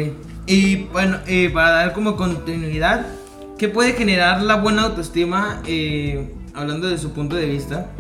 Y 0.47 0.85
bueno, 0.93 1.19
eh, 1.27 1.50
para 1.53 1.71
dar 1.73 1.93
como 1.93 2.17
continuidad, 2.17 3.05
¿qué 3.59 3.69
puede 3.69 3.93
generar 3.93 4.43
la 4.43 4.56
buena 4.56 4.85
autoestima? 4.85 5.61
eh, 5.67 6.33
hablando 6.55 6.89
de 6.89 6.97
su 6.99 7.12
punto 7.12 7.37
de 7.37 7.45
vista. 7.47 7.91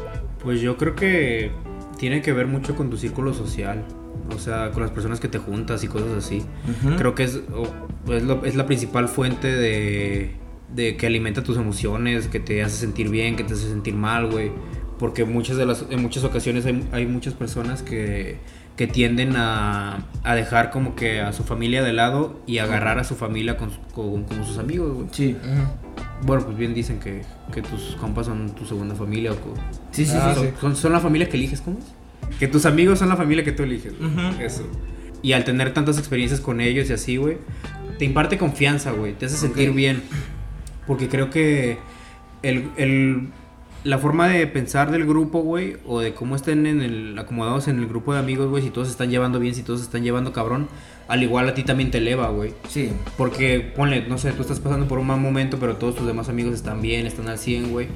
Pues 0.42 0.60
yo 0.62 0.76
creo 0.78 0.94
que 0.96 1.50
tiene 1.98 2.22
que 2.22 2.32
ver 2.32 2.46
mucho 2.46 2.74
con 2.76 2.88
tu 2.90 2.96
círculo 2.96 3.34
social. 3.34 3.84
O 4.34 4.38
sea, 4.38 4.70
con 4.72 4.82
las 4.82 4.90
personas 4.90 5.20
que 5.20 5.28
te 5.28 5.38
juntas 5.38 5.82
y 5.84 5.88
cosas 5.88 6.10
así. 6.18 6.42
Creo 6.96 7.14
que 7.14 7.24
es, 7.24 7.40
es, 8.10 8.22
lo- 8.22 8.44
es 8.44 8.54
la 8.56 8.66
principal 8.66 9.08
fuente 9.08 9.48
de, 9.50 10.32
de 10.74 10.96
que 10.96 11.06
alimenta 11.06 11.42
tus 11.42 11.56
emociones, 11.56 12.28
que 12.28 12.38
te 12.40 12.62
hace 12.62 12.76
sentir 12.76 13.08
bien, 13.08 13.36
que 13.36 13.44
te 13.44 13.54
hace 13.54 13.68
sentir 13.68 13.94
mal, 13.94 14.30
güey. 14.30 14.52
Porque 14.98 15.24
muchas 15.24 15.56
de 15.56 15.64
las, 15.66 15.84
en 15.90 16.02
muchas 16.02 16.24
ocasiones 16.24 16.66
hay, 16.66 16.86
hay 16.92 17.06
muchas 17.06 17.32
personas 17.34 17.82
que, 17.82 18.38
que 18.76 18.86
tienden 18.86 19.34
a, 19.36 20.04
a 20.24 20.34
dejar 20.34 20.70
como 20.70 20.94
que 20.96 21.20
a 21.20 21.32
su 21.32 21.44
familia 21.44 21.82
de 21.84 21.92
lado 21.92 22.40
y 22.46 22.58
agarrar 22.58 22.98
a 22.98 23.04
su 23.04 23.14
familia 23.14 23.56
con, 23.56 23.70
su- 23.70 23.80
con- 23.94 24.24
como 24.24 24.44
sus 24.44 24.58
amigos, 24.58 24.92
güey. 24.94 25.06
Sí. 25.12 25.36
Bueno, 26.22 26.44
pues 26.44 26.56
bien 26.58 26.74
dicen 26.74 26.98
que, 26.98 27.22
que 27.52 27.62
tus 27.62 27.94
compas 28.00 28.26
son 28.26 28.50
tu 28.50 28.64
segunda 28.66 28.94
familia 28.96 29.30
o 29.32 29.36
Sí, 29.92 30.04
sí, 30.04 30.12
Ah, 30.16 30.34
sí. 30.36 30.42
sí. 30.46 30.48
son, 30.60 30.74
son 30.74 30.92
la 30.92 30.98
familia 31.00 31.28
que 31.28 31.36
eliges, 31.36 31.60
¿cómo 31.60 31.78
es? 31.78 31.84
Que 32.38 32.48
tus 32.48 32.66
amigos 32.66 32.98
son 32.98 33.08
la 33.08 33.16
familia 33.16 33.44
que 33.44 33.52
tú 33.52 33.62
eliges. 33.62 33.94
güey. 33.98 34.44
Eso. 34.44 34.66
Y 35.22 35.32
al 35.32 35.44
tener 35.44 35.72
tantas 35.74 35.98
experiencias 35.98 36.40
con 36.40 36.60
ellos 36.60 36.88
y 36.90 36.92
así, 36.92 37.16
güey, 37.16 37.38
te 37.98 38.04
imparte 38.04 38.38
confianza, 38.38 38.92
güey. 38.92 39.14
Te 39.14 39.26
hace 39.26 39.36
sentir 39.36 39.72
bien. 39.72 40.02
Porque 40.86 41.08
creo 41.08 41.30
que 41.30 41.78
el, 42.42 42.68
el- 42.76 43.28
la 43.84 43.98
forma 43.98 44.26
de 44.28 44.46
pensar 44.48 44.90
del 44.90 45.06
grupo, 45.06 45.40
güey, 45.40 45.76
o 45.86 46.00
de 46.00 46.12
cómo 46.12 46.34
estén 46.36 46.66
en 46.66 46.82
el, 46.82 47.16
acomodados 47.18 47.68
en 47.68 47.78
el 47.78 47.86
grupo 47.86 48.12
de 48.12 48.18
amigos, 48.18 48.48
güey, 48.48 48.62
si 48.62 48.70
todos 48.70 48.88
se 48.88 48.92
están 48.92 49.08
llevando 49.08 49.38
bien, 49.38 49.54
si 49.54 49.62
todos 49.62 49.78
se 49.80 49.84
están 49.86 50.02
llevando 50.02 50.32
cabrón, 50.32 50.68
al 51.06 51.22
igual 51.22 51.48
a 51.48 51.54
ti 51.54 51.62
también 51.62 51.90
te 51.90 51.98
eleva, 51.98 52.28
güey. 52.28 52.52
Sí. 52.68 52.90
Porque, 53.16 53.60
ponle, 53.60 54.04
no 54.08 54.18
sé, 54.18 54.32
tú 54.32 54.42
estás 54.42 54.58
pasando 54.60 54.88
por 54.88 54.98
un 54.98 55.06
mal 55.06 55.20
momento, 55.20 55.58
pero 55.58 55.76
todos 55.76 55.94
tus 55.94 56.06
demás 56.06 56.28
amigos 56.28 56.54
están 56.54 56.82
bien, 56.82 57.06
están 57.06 57.28
al 57.28 57.38
100, 57.38 57.70
güey. 57.70 57.86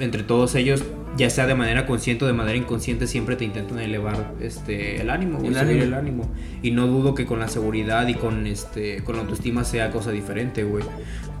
Entre 0.00 0.22
todos 0.22 0.54
ellos, 0.54 0.84
ya 1.16 1.28
sea 1.30 1.46
de 1.46 1.54
manera 1.56 1.84
consciente 1.86 2.24
o 2.24 2.28
de 2.28 2.32
manera 2.34 2.56
inconsciente, 2.56 3.06
siempre 3.08 3.34
te 3.36 3.44
intentan 3.44 3.78
elevar 3.80 4.34
este, 4.40 5.00
el 5.00 5.10
ánimo, 5.10 5.38
El 5.44 5.56
ánimo. 5.58 5.82
el 5.82 5.94
ánimo. 5.94 6.30
Y 6.62 6.70
no 6.70 6.86
dudo 6.86 7.14
que 7.14 7.26
con 7.26 7.40
la 7.40 7.48
seguridad 7.48 8.06
y 8.06 8.14
con, 8.14 8.46
este, 8.46 9.02
con 9.02 9.16
la 9.16 9.22
autoestima 9.22 9.64
sea 9.64 9.90
cosa 9.90 10.10
diferente, 10.12 10.62
güey. 10.62 10.84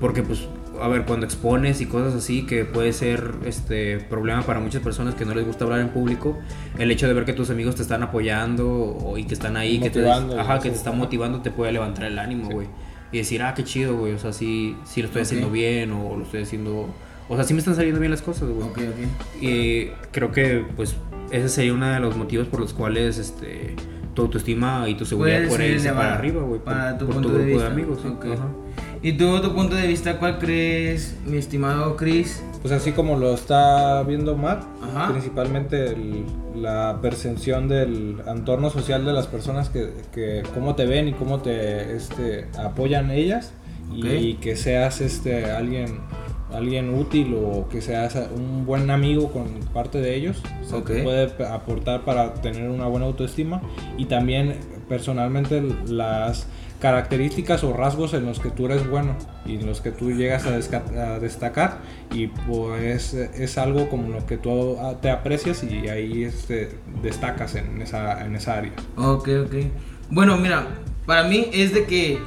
Porque, 0.00 0.22
pues, 0.22 0.48
a 0.80 0.88
ver, 0.88 1.04
cuando 1.04 1.26
expones 1.26 1.80
y 1.80 1.86
cosas 1.86 2.14
así, 2.14 2.46
que 2.46 2.64
puede 2.64 2.92
ser 2.92 3.34
este 3.44 3.98
problema 3.98 4.42
para 4.42 4.58
muchas 4.60 4.82
personas 4.82 5.14
que 5.14 5.24
no 5.24 5.34
les 5.34 5.44
gusta 5.46 5.64
hablar 5.64 5.80
en 5.80 5.88
público, 5.90 6.36
el 6.78 6.90
hecho 6.90 7.06
de 7.06 7.14
ver 7.14 7.24
que 7.24 7.32
tus 7.32 7.50
amigos 7.50 7.76
te 7.76 7.82
están 7.82 8.02
apoyando 8.02 8.68
o- 8.68 9.18
y 9.18 9.24
que 9.24 9.34
están 9.34 9.56
ahí, 9.56 9.78
que 9.80 9.90
te, 9.90 10.00
ajá, 10.40 10.58
que 10.60 10.70
te 10.70 10.76
están 10.76 10.96
motivando, 10.98 11.40
te 11.42 11.50
puede 11.52 11.70
levantar 11.72 12.04
el 12.04 12.18
ánimo, 12.18 12.48
güey. 12.50 12.66
Y 13.12 13.18
decir, 13.18 13.42
ah, 13.42 13.54
qué 13.54 13.64
chido, 13.64 13.96
güey. 13.96 14.12
O 14.14 14.18
sea, 14.18 14.32
sí, 14.32 14.76
sí 14.84 15.00
lo 15.00 15.06
estoy 15.06 15.22
haciendo 15.22 15.48
bien 15.50 15.92
o 15.92 16.16
lo 16.16 16.24
estoy 16.24 16.42
haciendo... 16.42 16.88
O 17.28 17.34
sea, 17.36 17.44
sí 17.44 17.52
me 17.54 17.58
están 17.60 17.74
saliendo 17.76 18.00
bien 18.00 18.10
las 18.10 18.22
cosas, 18.22 18.48
güey. 18.48 18.66
Ok, 18.68 18.78
ok. 18.78 19.42
Y 19.42 19.86
creo 20.12 20.32
que, 20.32 20.64
pues, 20.76 20.96
ese 21.30 21.48
sería 21.48 21.74
uno 21.74 21.86
de 21.90 22.00
los 22.00 22.16
motivos 22.16 22.46
por 22.48 22.60
los 22.60 22.72
cuales, 22.72 23.18
este, 23.18 23.74
tu 24.14 24.22
autoestima 24.22 24.88
y 24.88 24.94
tu 24.96 25.04
seguridad 25.04 25.36
Puede 25.38 25.48
puede 25.48 25.62
ser 25.64 25.70
irse 25.76 25.92
para 25.92 26.14
arriba, 26.14 26.42
güey. 26.42 26.60
por- 26.60 26.72
Para 26.72 26.96
tu 26.98 27.04
por 27.06 27.14
punto 27.16 27.28
tu 27.28 27.34
de 27.34 27.40
grupo 27.44 27.54
vista. 27.58 27.68
de 27.68 27.74
amigos. 27.74 27.98
sí. 28.02 28.08
Ok. 28.08 28.24
Ajá. 28.32 28.48
¿Y 29.00 29.12
tú, 29.12 29.40
tu 29.40 29.54
punto 29.54 29.76
de 29.76 29.86
vista, 29.86 30.18
cuál 30.18 30.38
crees, 30.38 31.16
mi 31.24 31.36
estimado 31.36 31.94
Chris? 31.96 32.42
Pues 32.62 32.72
así 32.72 32.90
como 32.90 33.16
lo 33.16 33.32
está 33.34 34.02
viendo 34.02 34.34
Matt, 34.36 34.64
Ajá. 34.82 35.12
principalmente 35.12 35.92
el- 35.92 36.24
la 36.56 36.98
percepción 37.00 37.68
del 37.68 38.16
entorno 38.26 38.70
social 38.70 39.04
de 39.04 39.12
las 39.12 39.28
personas 39.28 39.68
que, 39.68 39.90
que 40.12 40.42
cómo 40.54 40.74
te 40.74 40.84
ven 40.86 41.06
y 41.06 41.12
cómo 41.12 41.40
te 41.40 41.94
este, 41.94 42.46
apoyan 42.58 43.12
ellas 43.12 43.52
y 43.94 44.34
que 44.34 44.56
seas 44.56 45.00
este 45.00 45.44
alguien 45.52 46.00
alguien 46.52 46.94
útil 46.94 47.34
o 47.34 47.68
que 47.68 47.80
seas 47.82 48.16
un 48.34 48.64
buen 48.64 48.90
amigo 48.90 49.30
con 49.32 49.46
parte 49.72 50.00
de 50.00 50.14
ellos 50.14 50.42
o 50.62 50.64
sea, 50.64 50.82
te 50.84 50.98
Ok. 51.00 51.02
puede 51.04 51.44
aportar 51.46 52.04
para 52.04 52.34
tener 52.34 52.68
una 52.70 52.86
buena 52.86 53.06
autoestima 53.06 53.60
y 53.96 54.06
también 54.06 54.56
personalmente 54.88 55.62
las 55.86 56.46
características 56.80 57.64
o 57.64 57.72
rasgos 57.72 58.14
en 58.14 58.24
los 58.24 58.38
que 58.38 58.50
tú 58.50 58.66
eres 58.66 58.88
bueno 58.88 59.16
y 59.44 59.56
en 59.56 59.66
los 59.66 59.80
que 59.80 59.90
tú 59.90 60.12
llegas 60.12 60.46
a, 60.46 60.54
a 61.14 61.18
destacar 61.18 61.78
y 62.14 62.28
pues 62.28 63.14
es 63.14 63.58
algo 63.58 63.88
como 63.88 64.08
lo 64.08 64.24
que 64.26 64.38
tú 64.38 64.76
te 65.02 65.10
aprecias 65.10 65.64
y 65.64 65.88
ahí 65.88 66.22
este, 66.22 66.70
destacas 67.02 67.56
en 67.56 67.82
esa, 67.82 68.24
en 68.24 68.36
esa 68.36 68.58
área. 68.58 68.72
Ok, 68.96 69.28
ok. 69.46 69.54
Bueno, 70.10 70.36
mira, 70.38 70.68
para 71.04 71.24
mí 71.24 71.48
es 71.52 71.74
de 71.74 71.84
que 71.84 72.18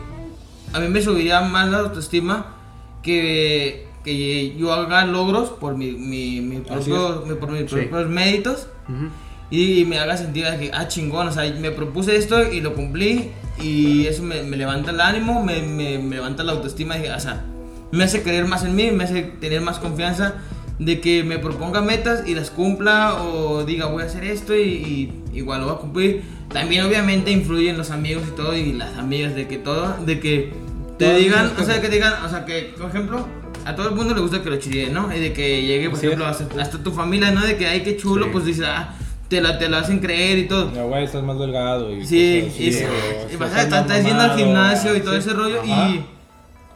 a 0.74 0.80
mí 0.82 0.88
me 0.90 1.02
subiría 1.02 1.42
más 1.42 1.70
la 1.70 1.80
autoestima 1.80 2.58
que, 3.02 3.88
que 4.04 4.56
yo 4.58 4.74
haga 4.74 5.06
logros 5.06 5.50
por 5.50 5.76
mi, 5.78 5.92
mi, 5.92 6.42
mi 6.42 6.58
propio- 6.58 7.24
mi- 7.28 7.36
por 7.36 7.52
mis 7.52 7.62
Sí. 7.70 7.76
propios 7.76 8.10
méritos 8.10 8.68
Ujú. 8.90 9.08
y 9.52 9.86
me 9.86 10.00
haga 10.00 10.18
sentir 10.18 10.46
que, 10.60 10.72
ah, 10.74 10.88
chingón, 10.88 11.28
o 11.28 11.32
sea, 11.32 11.44
me 11.60 11.72
propuse 11.72 12.16
esto 12.16 12.52
y 12.52 12.62
lo 12.62 12.74
cumplí 12.74 13.30
y 13.62 14.08
eso 14.08 14.24
me, 14.24 14.44
me 14.44 14.58
levanta 14.58 14.92
el 14.92 15.02
ánimo, 15.02 15.44
me, 15.44 15.62
me- 15.62 16.00
me 16.00 16.16
levanta 16.16 16.44
la 16.44 16.54
autoestima, 16.54 16.98
y, 16.98 17.08
o 17.08 17.20
sea, 17.20 17.44
me 17.92 18.04
hace 18.06 18.24
creer 18.24 18.46
más 18.46 18.64
en 18.64 18.76
mí, 18.76 18.90
me 18.92 19.04
hace 19.04 19.22
tener 19.24 19.62
más 19.62 19.78
confianza 19.78 20.36
de 20.80 21.00
que 21.00 21.24
me 21.24 21.38
proponga 21.38 21.82
metas 21.82 22.28
y 22.28 22.34
las 22.34 22.50
cumpla 22.50 23.22
o 23.22 23.64
diga 23.66 23.86
voy 23.86 24.02
a 24.02 24.06
hacer 24.08 24.24
esto 24.24 24.56
y, 24.56 25.12
y 25.34 25.38
igual 25.38 25.60
lo 25.62 25.68
voy 25.68 25.76
a 25.76 25.80
cumplir. 25.80 26.24
También 26.50 26.86
obviamente 26.86 27.30
influyen 27.32 27.78
los 27.78 27.92
amigos 27.92 28.24
y 28.28 28.36
todo 28.36 28.56
y 28.58 28.74
las 28.74 28.98
amigas 28.98 29.36
de 29.36 29.48
que 29.48 29.58
todo, 29.58 29.96
de 30.06 30.20
que 30.20 30.52
te 30.98 31.14
digan, 31.18 31.52
o 31.60 31.64
sea, 31.64 31.82
que 31.82 31.88
te 31.88 31.96
digan, 31.96 32.14
o 32.26 32.30
sea, 32.30 32.46
que 32.46 32.74
por 32.80 32.90
ejemplo, 32.90 33.28
a 33.66 33.76
todo 33.76 33.90
el 33.90 33.96
mundo 33.96 34.14
le 34.14 34.22
gusta 34.22 34.42
que 34.42 34.50
lo 34.50 34.58
chilleen, 34.58 34.94
¿no? 34.94 35.16
Y 35.16 35.20
de 35.20 35.34
que 35.34 35.62
llegue, 35.64 35.90
por 35.90 35.98
Así 35.98 36.08
ejemplo, 36.08 36.26
hasta, 36.28 36.62
hasta 36.62 36.78
tu 36.84 36.92
familia, 36.92 37.32
¿no? 37.32 37.42
De 37.42 37.58
que, 37.58 37.68
ay, 37.68 37.82
qué 37.84 37.98
chulo, 37.98 38.26
Sí. 38.26 38.32
pues 38.32 38.46
dices, 38.46 38.66
ah, 38.68 38.96
te 39.28 39.42
la, 39.42 39.58
te 39.58 39.70
la 39.70 39.80
hacen 39.80 40.00
creer 40.00 40.40
y 40.40 40.48
todo. 40.48 40.74
Ya, 40.74 40.84
güey, 40.84 41.04
estás 41.06 41.24
más 41.24 41.40
delgado 41.40 41.92
y 41.96 42.06
Sí, 42.06 42.42
cosas 42.42 42.54
así, 42.56 42.64
y, 42.68 42.74
sí, 42.74 42.84
o 42.84 43.34
y 43.34 43.36
vas 43.38 43.54
a 43.54 43.62
estar 43.64 43.88
yendo 44.04 44.22
al 44.22 44.38
gimnasio 44.38 44.96
y 44.96 45.00
todo 45.02 45.14
sí. 45.14 45.20
ese 45.20 45.34
rollo 45.34 45.62
Ajá. 45.62 45.90
y 45.90 46.06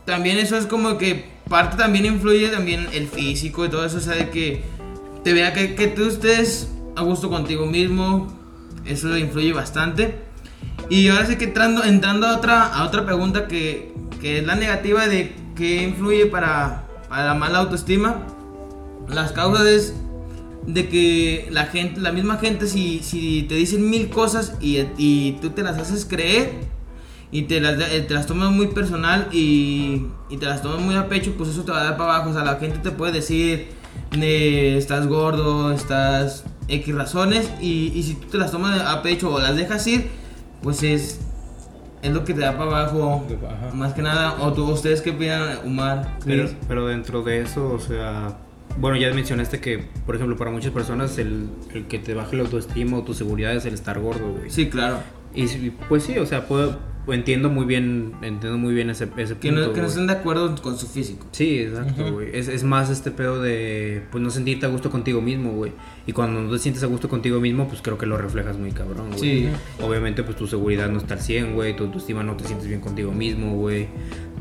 también 0.06 0.38
eso 0.38 0.58
es 0.58 0.66
como 0.66 0.98
que 0.98 1.26
parte 1.50 1.78
también 1.78 2.06
influye 2.06 2.48
también 2.50 2.88
el 2.94 3.08
físico 3.08 3.66
y 3.66 3.70
todo 3.70 3.86
eso, 3.86 3.98
o 3.98 4.02
sea, 4.02 4.14
de 4.16 4.30
que 4.30 4.64
te 5.24 5.34
vea 5.34 5.54
que, 5.54 5.76
que 5.76 5.88
tú 5.88 6.06
estés 6.08 6.70
a 6.96 7.02
gusto 7.02 7.30
contigo 7.30 7.66
mismo, 7.66 8.34
eso 8.86 9.18
influye 9.18 9.52
bastante. 9.52 10.20
Y 10.90 11.08
ahora 11.10 11.26
sí 11.26 11.36
que 11.38 11.46
entrando, 11.46 11.84
entrando 11.84 12.28
a, 12.28 12.38
otra, 12.38 12.64
a 12.68 12.86
otra 12.86 13.06
pregunta 13.06 13.48
que, 13.48 13.92
que 14.22 14.40
es 14.40 14.46
la 14.46 14.56
negativa 14.56 15.08
de 15.08 15.34
qué 15.56 15.84
influye 15.84 16.26
para, 16.28 16.84
para 17.10 17.26
la 17.26 17.34
mala 17.34 17.60
autoestima, 17.60 18.26
las 19.08 19.32
causas 19.32 19.66
es 19.66 19.94
de 20.68 20.90
que 20.90 21.48
la 21.52 21.66
gente, 21.66 22.02
la 22.02 22.12
misma 22.12 22.38
gente, 22.38 22.68
si, 22.68 23.00
si 23.04 23.44
te 23.44 23.56
dicen 23.56 23.90
mil 23.90 24.10
cosas 24.10 24.54
y, 24.60 24.80
y 24.98 25.34
tú 25.42 25.52
te 25.52 25.64
las 25.64 25.78
haces 25.78 26.06
creer 26.06 26.54
y 27.32 27.44
te 27.44 27.60
las, 27.60 27.80
eh, 27.92 28.02
te 28.02 28.14
las 28.14 28.26
tomas 28.26 28.52
muy 28.52 28.68
personal 28.68 29.28
y, 29.32 30.08
y 30.30 30.38
te 30.38 30.46
las 30.46 30.62
tomas 30.62 30.80
muy 30.80 30.96
a 30.96 31.08
pecho, 31.08 31.34
pues 31.38 31.50
eso 31.50 31.64
te 31.64 31.72
va 31.72 31.82
a 31.82 31.84
dar 31.84 31.98
para 31.98 32.16
abajo. 32.16 32.32
O 32.32 32.34
sea, 32.34 32.44
la 32.44 32.56
gente 32.56 32.80
te 32.80 32.92
puede 32.92 33.14
decir, 33.14 33.68
estás 34.12 35.08
gordo, 35.08 35.72
estás 35.72 36.46
X 36.68 36.96
razones 36.96 37.50
y, 37.62 37.92
y 37.94 38.04
si 38.04 38.16
tú 38.16 38.28
te 38.28 38.38
las 38.38 38.52
tomas 38.52 38.80
a 38.82 39.02
pecho 39.02 39.32
o 39.34 39.40
las 39.40 39.56
dejas 39.56 39.86
ir, 39.88 40.10
pues 40.64 40.82
es, 40.82 41.20
es 42.06 42.14
lo 42.14 42.24
que 42.24 42.34
te 42.34 42.42
da 42.42 42.58
para 42.58 42.82
abajo. 42.82 43.26
Ajá. 43.46 43.74
Más 43.74 43.94
que 43.94 44.02
nada, 44.02 44.38
o 44.42 44.54
tú, 44.54 44.72
ustedes 44.72 45.02
qué 45.02 45.12
opinan, 45.12 45.60
Omar, 45.66 46.18
Pero, 46.26 46.50
pero 46.68 46.88
dentro 46.88 47.24
de 47.24 47.42
eso, 47.42 47.74
o 47.74 47.80
sea, 47.80 48.38
bueno, 48.78 48.98
ya 48.98 49.12
mencionaste 49.14 49.60
que, 49.60 49.86
por 50.06 50.16
ejemplo, 50.16 50.36
para 50.38 50.52
muchas 50.52 50.72
personas 50.72 51.18
el, 51.18 51.50
el 51.74 51.86
que 51.88 52.00
te 52.00 52.14
baje 52.14 52.36
la 52.36 52.44
autoestima 52.44 52.98
o 52.98 53.04
tu 53.04 53.14
seguridad 53.14 53.54
es 53.56 53.66
el 53.66 53.74
estar 53.74 54.00
gordo, 54.00 54.34
güey. 54.34 54.50
Sí, 54.50 54.70
claro. 54.70 54.98
Y 55.34 55.48
pues 55.70 56.04
sí, 56.04 56.18
o 56.18 56.26
sea, 56.26 56.48
puedo, 56.48 56.78
entiendo 57.14 57.50
muy 57.50 57.66
bien, 57.66 58.14
entiendo 58.22 58.58
muy 58.58 58.74
bien 58.74 58.90
ese, 58.90 59.08
ese 59.18 59.36
Que 59.38 59.50
punto, 59.50 59.68
no, 59.68 59.74
que 59.74 59.82
no 59.82 59.88
estén 59.88 60.08
de 60.08 60.14
acuerdo 60.14 60.56
con 60.62 60.78
su 60.78 60.88
físico. 60.88 61.26
Sí, 61.32 61.60
exacto, 61.60 62.14
güey. 62.14 62.30
Es, 62.34 62.48
es 62.48 62.64
más 62.64 62.90
este 62.90 63.12
pedo 63.12 63.42
de, 63.42 64.04
pues, 64.12 64.24
no 64.24 64.30
sentirte 64.32 64.66
a 64.66 64.70
gusto 64.70 64.90
contigo 64.90 65.22
mismo, 65.22 65.52
güey. 65.52 65.72
Y 66.08 66.14
cuando 66.14 66.42
no 66.42 66.52
te 66.52 66.60
sientes 66.60 66.82
a 66.84 66.88
gusto 66.88 67.08
contigo 67.10 67.40
mismo, 67.40 67.68
pues 67.68 67.82
creo 67.82 67.98
que 67.98 68.06
lo 68.06 68.18
reflejas 68.18 68.58
muy 68.58 68.72
cabrón, 68.72 69.08
güey. 69.10 69.20
Sí. 69.20 69.50
Obviamente, 69.82 70.24
pues 70.24 70.36
tu 70.38 70.48
seguridad 70.48 70.90
no 70.90 70.98
está 71.00 71.16
al 71.16 71.20
100, 71.22 71.54
güey. 71.56 71.76
Tu 71.76 71.84
autoestima 71.86 72.24
no 72.24 72.36
te 72.38 72.46
sientes 72.46 72.68
bien 72.68 72.82
contigo 72.82 73.12
mismo, 73.12 73.54
güey. 73.56 73.88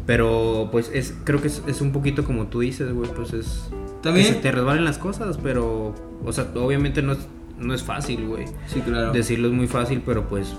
Pero, 0.07 0.69
pues, 0.71 0.91
es, 0.93 1.15
creo 1.25 1.41
que 1.41 1.49
es, 1.49 1.63
es 1.67 1.81
un 1.81 1.93
poquito 1.93 2.25
como 2.25 2.47
tú 2.49 2.61
dices, 2.61 2.93
güey. 2.93 3.11
Pues 3.15 3.33
es. 3.33 3.69
También- 4.03 4.27
Que 4.27 4.33
se 4.35 4.39
te 4.41 4.53
resbalen 4.53 4.85
las 4.85 4.99
cosas, 4.99 5.39
pero. 5.43 5.95
O 6.25 6.33
sea, 6.33 6.49
obviamente 6.55 7.01
no 7.03 7.13
es, 7.13 7.19
no 7.59 7.73
es 7.75 7.83
fácil, 7.83 8.27
güey. 8.27 8.45
Sí, 8.67 8.81
claro. 8.81 9.13
Decirlo 9.13 9.49
es 9.49 9.55
muy 9.55 9.67
fácil, 9.67 10.03
pero 10.05 10.29
pues. 10.29 10.55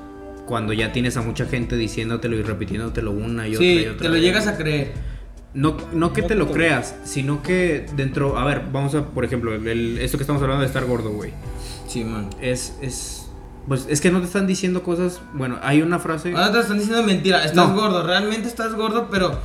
Cuando 0.46 0.74
ya 0.74 0.92
tienes 0.92 1.18
a 1.18 1.22
mucha 1.22 1.46
gente 1.46 1.75
diciéndotelo 1.75 2.36
y 2.38 2.44
repitiéndotelo 2.44 3.12
una 3.12 3.48
y 3.48 3.56
otra 3.56 3.66
y 3.66 3.78
Sí, 3.80 3.88
otra 3.88 4.02
te 4.04 4.10
lo 4.10 4.18
llegas 4.18 4.48
a 4.48 4.58
creer. 4.58 4.94
No, 5.54 5.78
no 5.94 6.12
que 6.14 6.22
No 6.22 6.28
te 6.28 6.36
lo 6.36 6.48
te- 6.48 6.54
creas, 6.54 6.96
sino 7.06 7.42
que 7.42 7.86
dentro, 7.96 8.38
a 8.38 8.44
ver, 8.46 8.64
vamos 8.72 8.94
a, 8.94 9.06
por 9.08 9.24
ejemplo, 9.25 9.54
el- 9.56 9.68
el- 9.68 9.98
esto 10.00 10.18
que 10.18 10.24
estamos 10.24 10.42
hablando 10.42 10.62
de 10.62 10.68
estar 10.68 10.86
gordo, 10.86 11.12
güey. 11.12 11.32
Sí, 11.88 12.04
man. 12.04 12.30
Es, 12.42 12.75
es, 12.82 13.28
pues 13.68 13.88
es 13.90 14.02
que 14.02 14.12
no 14.12 14.20
te 14.20 14.25
están 14.25 14.48
diciendo 14.48 14.84
cosas, 14.84 15.22
bueno, 15.34 15.58
hay 15.64 15.82
una 15.82 15.98
frase, 16.00 16.32
Ahora 16.36 16.52
te 16.52 16.60
están 16.60 16.78
diciendo 16.78 17.02
mentira. 17.04 17.44
Estás 17.46 17.70
No. 17.70 17.74
gordo, 17.74 18.06
realmente 18.06 18.48
estás 18.50 18.74
gordo, 18.74 19.08
pero 19.10 19.40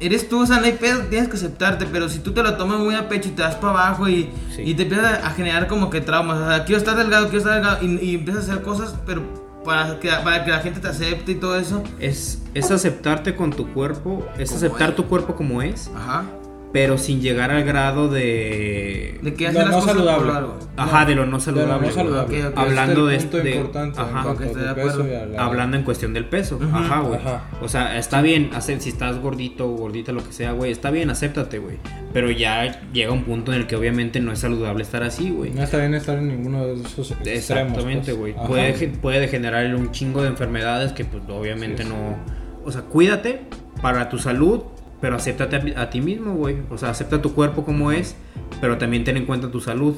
eres 0.00 0.28
tú, 0.28 0.42
o 0.42 0.46
sea, 0.46 0.60
no 0.60 0.66
hay 0.66 0.72
pedo, 0.74 1.00
tienes 1.10 1.28
que 1.28 1.34
aceptarte. 1.36 1.86
Pero 1.92 2.08
si 2.08 2.20
tú 2.20 2.30
te 2.32 2.42
lo 2.44 2.54
tomas 2.56 2.78
muy 2.78 2.94
a 2.94 3.08
pecho 3.08 3.28
y 3.28 3.32
te 3.32 3.42
das 3.42 3.56
para 3.56 3.72
abajo 3.88 4.08
y, 4.08 4.30
Sí. 4.54 4.62
y 4.64 4.74
te 4.74 4.84
empiezas 4.84 5.24
a 5.24 5.30
generar 5.30 5.66
como 5.66 5.90
que 5.90 6.00
traumas. 6.00 6.38
O 6.40 6.48
sea, 6.48 6.64
quiero 6.64 6.78
estar 6.78 6.96
delgado, 6.96 7.24
quiero 7.24 7.38
estar 7.38 7.54
delgado. 7.54 7.84
Y, 7.84 7.98
y 8.10 8.14
empiezas 8.14 8.48
a 8.48 8.52
hacer 8.52 8.62
cosas, 8.64 8.94
pero 9.04 9.22
para 9.64 9.98
que, 10.00 10.08
para 10.08 10.44
que 10.44 10.50
la 10.50 10.60
gente 10.60 10.80
te 10.80 10.88
acepte 10.88 11.32
y 11.32 11.34
todo 11.36 11.56
eso. 11.56 11.82
es, 11.98 12.42
es 12.54 12.70
aceptarte 12.70 13.34
con 13.34 13.50
tu 13.50 13.72
cuerpo, 13.72 14.26
es 14.38 14.52
aceptar 14.52 14.90
es. 14.90 14.96
tu 14.96 15.06
cuerpo 15.06 15.34
como 15.34 15.62
es, 15.62 15.90
Ajá. 15.94 16.24
Pero 16.72 16.98
sin 16.98 17.20
llegar 17.22 17.50
al 17.50 17.64
grado 17.64 18.08
de... 18.08 19.18
De 19.22 19.34
que 19.34 19.44
Lo 19.44 19.50
hacer 19.50 19.62
las 19.62 19.70
no 19.70 19.80
cosas 19.80 19.94
saludable. 19.94 20.26
por 20.26 20.36
algo. 20.36 20.58
Ajá, 20.76 21.04
de 21.06 21.14
lo 21.14 21.22
no 21.24 21.30
De 21.30 21.32
lo 21.32 21.40
saludable. 21.40 22.42
no 22.42 22.48
ok. 22.50 22.56
Hablando 22.56 23.10
Este 23.10 23.38
es 23.38 23.44
de- 23.44 23.50
de- 23.50 23.56
importante 23.56 24.00
ajá. 24.00 24.30
en 24.30 24.52
de 24.52 24.74
peso 24.74 25.06
la- 25.32 25.44
Hablando 25.44 25.76
en 25.78 25.82
cuestión 25.82 26.12
del 26.12 26.26
peso, 26.26 26.56
Ujú. 26.56 26.76
ajá, 26.76 27.00
güey. 27.00 27.20
Ajá. 27.20 27.44
O 27.62 27.68
sea, 27.68 27.98
está 27.98 28.20
bien, 28.20 28.50
hacer, 28.54 28.80
si 28.80 28.90
estás 28.90 29.18
gordito 29.18 29.66
o 29.66 29.76
gordita, 29.76 30.12
lo 30.12 30.22
que 30.22 30.32
sea, 30.32 30.52
güey, 30.52 30.70
está 30.70 30.90
bien, 30.90 31.08
acéptate, 31.10 31.58
güey. 31.58 31.78
Pero 32.12 32.30
ya 32.30 32.82
llega 32.92 33.12
un 33.12 33.24
punto 33.24 33.52
en 33.52 33.60
el 33.60 33.66
que 33.66 33.74
obviamente 33.74 34.20
no 34.20 34.30
es 34.32 34.38
saludable 34.38 34.82
estar 34.82 35.02
así, 35.02 35.30
güey. 35.30 35.50
No 35.52 35.62
está 35.62 35.78
bien 35.78 35.94
estar 35.94 36.18
en 36.18 36.28
ninguno 36.28 36.66
de 36.66 36.74
esos 36.74 37.10
extremos. 37.12 37.38
Exactamente, 37.38 38.12
pues. 38.12 38.18
güey. 38.18 38.34
Ajá. 38.34 38.46
Puede, 38.46 38.88
puede 38.88 39.20
degenerar 39.20 39.74
un 39.74 39.90
chingo 39.90 40.22
de 40.22 40.28
enfermedades 40.28 40.92
que 40.92 41.04
pues 41.06 41.22
obviamente 41.28 41.82
Sí, 41.82 41.88
sí. 41.88 41.94
no... 41.94 42.18
O 42.64 42.70
sea, 42.70 42.82
cuídate 42.82 43.40
para 43.80 44.10
tu 44.10 44.18
salud, 44.18 44.62
pero 45.00 45.16
acéptate 45.16 45.74
a, 45.76 45.82
a 45.82 45.90
ti 45.90 46.00
mismo, 46.00 46.34
güey. 46.34 46.56
O 46.70 46.78
sea, 46.78 46.90
acepta 46.90 47.22
tu 47.22 47.34
cuerpo 47.34 47.64
como 47.64 47.92
es, 47.92 48.16
pero 48.60 48.78
también 48.78 49.04
ten 49.04 49.16
en 49.16 49.26
cuenta 49.26 49.50
tu 49.50 49.60
salud. 49.60 49.94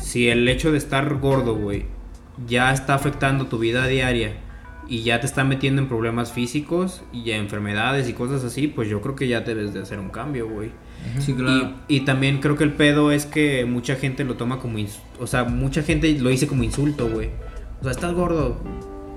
Si 0.00 0.28
el 0.28 0.48
hecho 0.48 0.72
de 0.72 0.78
estar 0.78 1.18
gordo, 1.18 1.56
güey, 1.56 1.86
ya 2.46 2.72
está 2.72 2.94
afectando 2.94 3.46
tu 3.46 3.58
vida 3.58 3.86
diaria 3.86 4.36
y 4.86 5.02
ya 5.02 5.20
te 5.20 5.26
está 5.26 5.44
metiendo 5.44 5.80
en 5.80 5.88
problemas 5.88 6.32
físicos 6.32 7.02
y 7.12 7.24
ya 7.24 7.36
enfermedades 7.36 8.08
y 8.08 8.12
cosas 8.12 8.44
así, 8.44 8.66
pues 8.66 8.88
yo 8.88 9.00
creo 9.00 9.16
que 9.16 9.28
ya 9.28 9.40
debes 9.40 9.72
de 9.72 9.80
hacer 9.80 9.98
un 9.98 10.10
cambio, 10.10 10.48
güey. 10.48 10.70
Sí, 11.18 11.34
claro. 11.34 11.72
Y, 11.88 11.96
y 11.96 12.00
también 12.00 12.40
creo 12.40 12.56
que 12.56 12.64
el 12.64 12.72
pedo 12.72 13.12
es 13.12 13.26
que 13.26 13.64
mucha 13.64 13.96
gente 13.96 14.24
lo 14.24 14.34
toma 14.34 14.58
como... 14.58 14.78
O 15.20 15.26
sea, 15.26 15.44
mucha 15.44 15.82
gente 15.82 16.18
lo 16.18 16.28
dice 16.28 16.46
como 16.46 16.64
insulto, 16.64 17.08
güey. 17.08 17.30
O 17.80 17.84
sea, 17.84 17.92
¿estás 17.92 18.12
gordo? 18.14 18.58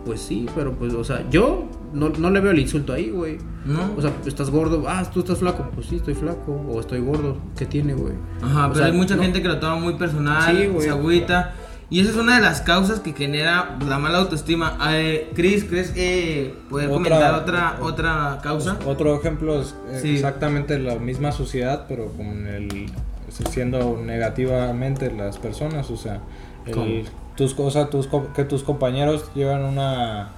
Pues 0.06 0.22
sí, 0.22 0.46
pero 0.56 0.74
pues, 0.74 0.94
o 0.94 1.04
sea, 1.04 1.30
yo 1.30 1.70
no, 1.94 2.10
no 2.10 2.30
le 2.30 2.40
veo 2.40 2.52
el 2.52 2.60
insulto 2.60 2.94
ahí, 2.94 3.10
güey. 3.10 3.38
¿No? 3.66 3.94
O 3.98 4.02
sea, 4.02 4.12
¿estás 4.26 4.50
gordo? 4.50 4.84
Ah, 4.88 5.04
¿tú 5.14 5.20
estás 5.22 5.40
flaco? 5.40 5.70
Pues 5.76 5.88
sí, 5.88 5.98
estoy 5.98 6.14
flaco. 6.14 6.54
O 6.70 6.80
estoy 6.80 7.00
gordo. 7.02 7.38
¿Qué 7.58 7.66
tiene, 7.66 7.94
güey? 7.94 8.14
Ajá, 8.42 8.66
O 8.68 8.74
pero 8.74 8.76
sea, 8.86 8.86
hay 8.88 8.98
mucha 8.98 9.16
no- 9.16 9.24
gente 9.24 9.42
que 9.42 9.48
lo 9.48 9.60
toma 9.60 9.76
muy 9.76 9.94
personal, 9.94 10.56
Sí, 10.58 10.68
güey. 10.68 10.82
se 10.84 10.90
agüita. 10.90 11.54
Y 11.90 12.02
esa 12.02 12.10
es 12.12 12.18
una 12.18 12.36
de 12.36 12.42
las 12.42 12.60
causas 12.62 13.00
que 13.00 13.14
genera 13.14 13.78
la 13.88 13.98
mala 13.98 14.18
autoestima. 14.18 14.78
Eh, 14.90 15.32
Chris, 15.36 15.64
¿crees 15.64 15.92
que 15.92 16.54
poder 16.70 16.88
Otra- 16.90 16.98
comentar 16.98 17.34
otra, 17.36 17.78
otra 17.82 18.40
causa? 18.44 18.78
Otro 18.86 19.16
ejemplo 19.16 19.62
es 19.62 19.74
eh, 19.90 20.00
Sí. 20.02 20.16
exactamente 20.16 20.78
la 20.80 20.96
misma 20.96 21.32
sociedad, 21.32 21.86
pero 21.88 22.08
con 22.12 22.46
el 22.48 22.92
siendo 23.30 23.98
negativamente 24.04 25.12
las 25.12 25.38
personas, 25.38 25.90
o 25.90 25.96
sea, 25.98 26.20
el- 26.66 27.06
tus 27.38 27.54
cosas, 27.54 27.90
tus 27.90 28.10
que 28.36 28.44
tus 28.44 28.64
compañeros 28.64 29.30
llevan 29.36 29.64
una 29.64 30.30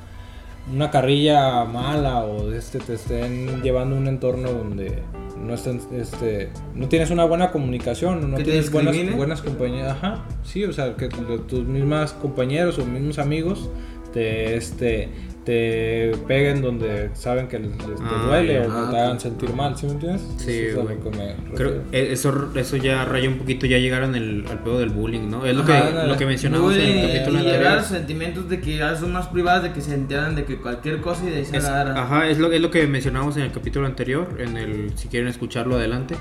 carrilla 0.92 1.66
mala 1.66 2.24
o 2.24 2.52
este 2.52 2.80
te 2.80 2.94
estén 2.94 3.62
llevando 3.62 3.96
un 3.96 4.08
entorno 4.08 4.52
donde 4.52 5.02
no 5.38 5.54
estén 5.54 5.82
este 5.94 6.50
no 6.76 6.88
tienes 6.88 7.12
una 7.12 7.26
buena 7.26 7.52
comunicación, 7.52 8.30
no 8.30 8.38
¿Que 8.38 8.44
te 8.44 8.52
tienes 8.52 8.72
buenas 8.72 9.16
buenas 9.16 9.42
compañías, 9.42 9.92
ajá, 9.92 10.26
sí, 10.44 10.64
o 10.66 10.74
sea, 10.74 10.96
que 10.96 11.08
tus 11.08 11.66
mismas 11.66 12.14
compañeros 12.14 12.78
o 12.80 12.86
mismos 12.86 13.20
amigos 13.20 13.70
te 14.14 14.56
este 14.56 15.10
te 15.50 16.12
peguen 16.28 16.62
donde 16.62 17.10
saben 17.14 17.48
que 17.48 17.58
les, 17.58 17.70
les- 17.72 17.96
te 17.98 18.04
Ah, 18.06 18.24
duele 18.28 18.54
ya. 18.54 18.60
o 18.62 18.64
que 18.66 18.70
Ah, 18.72 18.88
te 18.92 18.98
hagan 19.00 19.20
sentir 19.20 19.54
mal, 19.54 19.76
¿sí 19.76 19.88
me 19.88 19.94
entiendes? 19.94 20.22
Sí, 20.38 20.52
Eso 20.70 20.88
es 20.90 20.98
que 21.00 21.10
me 21.10 21.36
Creo 21.56 21.70
refiero. 21.70 21.84
eh, 21.92 22.08
eso, 22.12 22.50
eso 22.56 22.78
ya 22.78 23.04
raya 23.06 23.28
un 23.30 23.38
poquito, 23.40 23.66
ya 23.66 23.80
llegaron 23.80 24.14
el, 24.16 24.46
al 24.50 24.60
pedo 24.60 24.78
del 24.80 24.90
bullying, 24.90 25.28
¿no? 25.30 25.46
Es 25.46 25.56
lo, 25.56 25.64
Ajá, 25.64 26.02
que, 26.04 26.08
lo 26.08 26.18
que 26.18 26.26
mencionamos 26.28 26.76
en 26.76 26.82
el 26.82 27.02
capítulo 27.08 27.40
llegar 27.40 27.56
anterior. 27.56 27.78
a 27.80 27.84
sentimientos 27.84 28.50
de 28.50 28.60
que 28.62 28.78
ya 28.78 28.96
son 28.96 29.12
más 29.12 29.28
privadas, 29.28 29.64
de 29.64 29.74
que 29.74 29.82
se 29.82 29.96
enteran 29.96 30.36
de 30.36 30.46
que 30.46 30.58
cualquier 30.58 31.02
cosa 31.02 31.24
y 31.28 31.32
de 31.32 31.42
Es- 31.42 31.54
ajá, 31.66 32.28
es 32.30 32.38
lo, 32.38 32.52
es 32.52 32.62
lo 32.62 32.70
que 32.70 32.86
mencionamos 32.86 33.36
en 33.38 33.44
el 33.44 33.52
capítulo 33.52 33.88
anterior, 33.88 34.28
en 34.40 34.56
el, 34.58 34.92
si 34.98 35.08
quieren 35.08 35.30
escucharlo 35.30 35.76
adelante, 35.78 36.16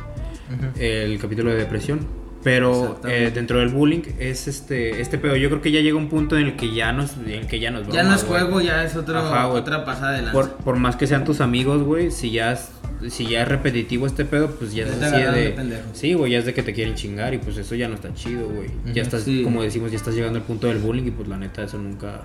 el 0.78 1.18
capítulo 1.18 1.50
de 1.50 1.56
depresión. 1.56 2.00
Pero 2.44 3.00
eh, 3.06 3.32
dentro 3.34 3.58
del 3.58 3.68
bullying 3.68 4.02
es 4.18 4.46
este 4.46 5.00
este 5.00 5.18
pedo. 5.18 5.34
Yo 5.36 5.48
creo 5.48 5.60
que 5.60 5.72
ya 5.72 5.80
llega 5.80 5.96
un 5.96 6.08
punto 6.08 6.38
en 6.38 6.46
el 6.46 6.56
que 6.56 6.72
ya 6.72 6.92
no 6.92 7.02
es, 7.02 7.14
en 7.16 7.30
el 7.30 7.46
que 7.48 7.58
ya 7.58 7.70
no 7.72 7.80
es 7.80 7.88
ya 7.88 8.04
no 8.04 8.14
es 8.14 8.22
juego, 8.22 8.60
ya 8.60 8.84
es 8.84 8.94
otro, 8.94 9.18
Ajá, 9.18 9.46
güey. 9.46 9.60
otra 9.60 9.84
pasada 9.84 10.12
de 10.12 10.18
lanza. 10.18 10.32
Por, 10.32 10.52
por 10.52 10.76
más 10.76 10.94
que 10.96 11.06
sean 11.08 11.24
tus 11.24 11.40
amigos, 11.40 11.82
güey, 11.82 12.12
si 12.12 12.30
ya 12.30 12.52
es, 12.52 12.70
si 13.08 13.26
ya 13.26 13.42
es 13.42 13.48
repetitivo 13.48 14.06
este 14.06 14.24
pedo, 14.24 14.50
pues 14.52 14.72
ya 14.72 14.84
es 14.86 15.02
así 15.02 15.20
de... 15.20 15.50
de. 15.52 15.82
Sí, 15.94 16.14
güey, 16.14 16.30
ya 16.32 16.38
es 16.38 16.44
de 16.46 16.54
que 16.54 16.62
te 16.62 16.72
quieren 16.72 16.94
chingar 16.94 17.34
y 17.34 17.38
pues 17.38 17.56
eso 17.56 17.74
ya 17.74 17.88
no 17.88 17.96
está 17.96 18.14
chido, 18.14 18.48
güey. 18.48 18.70
Ya 18.94 19.02
estás, 19.02 19.22
Sí. 19.24 19.42
como 19.42 19.62
decimos, 19.64 19.90
ya 19.90 19.96
estás 19.96 20.14
llegando 20.14 20.38
al 20.38 20.44
punto 20.44 20.68
del 20.68 20.78
bullying 20.78 21.06
y 21.08 21.10
pues 21.10 21.26
la 21.28 21.36
neta 21.38 21.64
eso 21.64 21.76
nunca, 21.78 22.22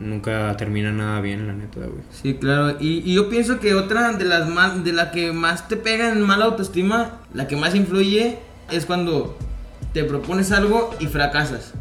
nunca 0.00 0.56
termina 0.56 0.92
nada 0.92 1.20
bien, 1.20 1.46
la 1.46 1.52
neta, 1.52 1.80
güey. 1.80 2.00
Sí, 2.10 2.34
claro. 2.34 2.76
Y, 2.80 3.02
y 3.10 3.14
yo 3.14 3.28
pienso 3.28 3.60
que 3.60 3.74
otra 3.74 4.12
de 4.12 4.24
las 4.24 4.48
más, 4.48 4.82
de 4.82 4.92
la 4.92 5.10
que 5.10 5.32
más 5.32 5.68
te 5.68 5.76
pega 5.76 6.10
en 6.10 6.22
mala 6.22 6.46
autoestima, 6.46 7.18
la 7.34 7.46
que 7.48 7.56
más 7.56 7.74
influye, 7.74 8.38
es 8.70 8.86
cuando 8.86 9.36
te 9.92 10.04
propones 10.04 10.52
algo 10.52 10.94
y 11.00 11.06
fracasas. 11.06 11.72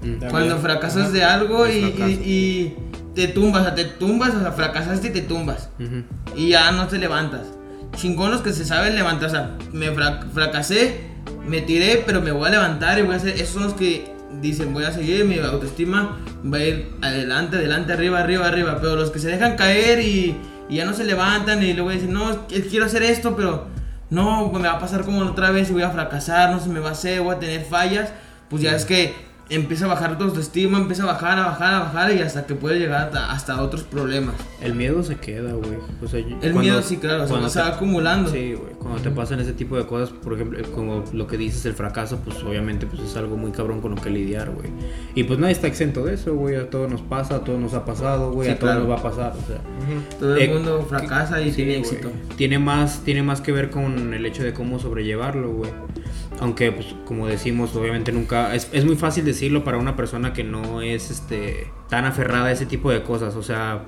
Mm. 0.00 0.02
También. 0.10 0.30
Cuando 0.30 0.58
fracasas 0.58 1.12
de 1.12 1.24
algo 1.24 1.66
y, 1.66 2.74
te 3.14 3.28
tumbas, 3.28 3.62
o 3.62 3.64
sea, 3.64 3.74
te 3.74 3.84
tumbas, 3.84 4.34
o 4.34 4.40
sea, 4.40 4.52
fracasaste 4.52 5.08
y 5.08 5.10
te 5.10 5.22
tumbas. 5.22 5.70
Y 6.36 6.50
ya 6.50 6.70
no 6.72 6.86
te 6.86 6.98
levantas. 6.98 7.46
Chingón 7.96 8.30
los 8.30 8.42
que 8.42 8.52
se 8.52 8.64
saben 8.66 8.94
levantar, 8.94 9.28
o 9.28 9.30
sea, 9.30 9.56
me 9.72 9.90
fra- 9.92 10.20
fracasé, 10.34 11.00
me 11.48 11.62
tiré, 11.62 12.02
pero 12.06 12.20
me 12.20 12.30
voy 12.30 12.48
a 12.48 12.50
levantar 12.50 12.98
y 12.98 13.02
voy 13.02 13.14
a 13.14 13.16
hacer. 13.16 13.34
Esos 13.36 13.48
son 13.54 13.62
los 13.64 13.72
que 13.72 14.12
dicen, 14.42 14.74
voy 14.74 14.84
a 14.84 14.92
seguir, 14.92 15.24
mi 15.24 15.38
autoestima 15.38 16.18
va 16.44 16.58
a 16.58 16.64
ir 16.64 16.92
adelante, 17.00 17.56
adelante, 17.56 17.94
arriba, 17.94 18.18
arriba, 18.20 18.46
arriba. 18.46 18.76
Pero 18.82 18.96
los 18.96 19.10
que 19.10 19.18
se 19.18 19.28
dejan 19.28 19.56
caer 19.56 20.00
y, 20.00 20.36
y 20.68 20.76
ya 20.76 20.84
no 20.84 20.92
se 20.92 21.04
levantan 21.04 21.62
y 21.62 21.72
luego 21.72 21.90
dicen, 21.90 22.12
no, 22.12 22.46
quiero 22.68 22.84
hacer 22.84 23.02
esto, 23.02 23.34
pero 23.34 23.66
no, 24.10 24.50
me 24.52 24.60
va 24.60 24.74
a 24.74 24.78
pasar 24.78 25.04
como 25.04 25.24
la 25.24 25.30
otra 25.30 25.50
vez 25.50 25.70
y 25.70 25.72
voy 25.72 25.82
a 25.82 25.90
fracasar, 25.90 26.50
no 26.50 26.60
se 26.60 26.68
me 26.68 26.80
va 26.80 26.90
a 26.90 26.92
hacer, 26.92 27.20
voy 27.20 27.34
a 27.34 27.38
tener 27.38 27.64
fallas. 27.64 28.12
Pues 28.48 28.62
ya 28.62 28.76
es 28.76 28.84
que 28.84 29.25
empieza 29.48 29.84
a 29.84 29.88
bajar 29.88 30.18
tu 30.18 30.24
autoestima, 30.24 30.78
empieza 30.78 31.04
a 31.04 31.06
bajar, 31.06 31.38
a 31.38 31.46
bajar, 31.46 31.74
a 31.74 31.78
bajar 31.80 32.12
y 32.14 32.18
hasta 32.20 32.46
que 32.46 32.54
puede 32.54 32.78
llegar 32.80 33.06
hasta, 33.06 33.30
hasta 33.32 33.62
otros 33.62 33.82
problemas. 33.84 34.34
El 34.60 34.74
miedo 34.74 35.02
se 35.02 35.16
queda, 35.16 35.52
güey. 35.52 35.78
O 36.02 36.08
sea, 36.08 36.18
El 36.20 36.26
cuando- 36.40 36.60
miedo 36.60 36.82
sí, 36.82 36.96
claro, 36.96 37.18
o 37.22 37.26
sea, 37.26 37.28
cuando 37.28 37.48
se 37.48 37.60
va 37.60 37.68
acumulando. 37.68 38.30
Sí, 38.30 38.54
güey. 38.54 38.74
Cuando 38.74 39.00
te 39.02 39.10
pasan 39.10 39.40
ese 39.40 39.52
tipo 39.52 39.76
de 39.76 39.84
cosas, 39.86 40.10
por 40.10 40.34
ejemplo, 40.34 40.58
como 40.72 41.04
lo 41.12 41.26
que 41.26 41.36
dices, 41.36 41.64
el 41.66 41.74
fracaso, 41.74 42.20
pues 42.24 42.42
obviamente 42.44 42.86
pues 42.86 43.02
es 43.02 43.16
algo 43.16 43.36
muy 43.36 43.50
cabrón 43.50 43.80
con 43.80 43.94
lo 43.94 44.00
que 44.00 44.10
lidiar, 44.10 44.50
güey. 44.50 44.68
Y 45.14 45.24
pues 45.24 45.38
nadie 45.40 45.52
está 45.52 45.66
exento 45.66 46.04
de 46.04 46.14
eso, 46.14 46.34
güey. 46.34 46.56
A 46.56 46.70
todos 46.70 46.90
nos 46.90 47.02
pasa, 47.02 47.36
a 47.36 47.40
todos 47.44 47.58
nos 47.60 47.74
ha 47.74 47.84
pasado, 47.84 48.32
güey. 48.32 48.48
Sí, 48.48 48.54
a 48.54 48.58
todos 48.58 48.72
claro. 48.74 48.86
nos 48.86 48.90
va 48.96 49.00
a 49.00 49.02
pasar, 49.02 49.32
o 49.32 49.46
sea. 49.46 49.60
Todo 50.18 50.36
el 50.36 50.42
Eh, 50.42 50.52
mundo 50.54 50.86
fracasa 50.88 51.40
y 51.40 51.50
Sí, 51.50 51.56
tiene 51.56 51.78
éxito. 51.78 52.10
Tiene 52.36 52.58
más, 52.58 53.00
tiene 53.04 53.22
más 53.22 53.40
que 53.40 53.50
ver 53.52 53.70
con 53.70 54.12
el 54.14 54.24
hecho 54.26 54.42
de 54.44 54.52
cómo 54.52 54.78
sobrellevarlo, 54.78 55.50
güey. 55.52 55.70
Aunque, 56.40 56.70
pues, 56.72 56.94
como 57.06 57.26
decimos, 57.26 57.74
obviamente 57.76 58.12
nunca. 58.12 58.54
Es, 58.54 58.68
es 58.72 58.84
muy 58.84 58.96
fácil 58.96 59.24
decirlo 59.24 59.64
para 59.64 59.78
una 59.78 59.96
persona 59.96 60.32
que 60.32 60.44
no 60.44 60.82
es 60.82 61.10
este 61.10 61.66
tan 61.88 62.04
aferrada 62.04 62.46
a 62.46 62.52
ese 62.52 62.66
tipo 62.66 62.90
de 62.90 63.02
cosas. 63.02 63.36
O 63.36 63.42
sea, 63.42 63.84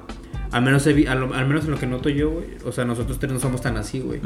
al 0.50 0.62
menos, 0.62 0.86
he 0.86 0.94
vi- 0.94 1.06
a 1.06 1.14
lo- 1.14 1.34
al 1.34 1.46
menos 1.46 1.64
en 1.66 1.72
lo 1.72 1.78
que 1.78 1.86
noto 1.86 2.08
yo, 2.08 2.30
güey. 2.30 2.46
O 2.64 2.72
sea, 2.72 2.84
nosotros 2.86 3.18
tres 3.18 3.32
no 3.32 3.38
somos 3.38 3.60
tan 3.60 3.76
así, 3.76 4.00
güey. 4.00 4.20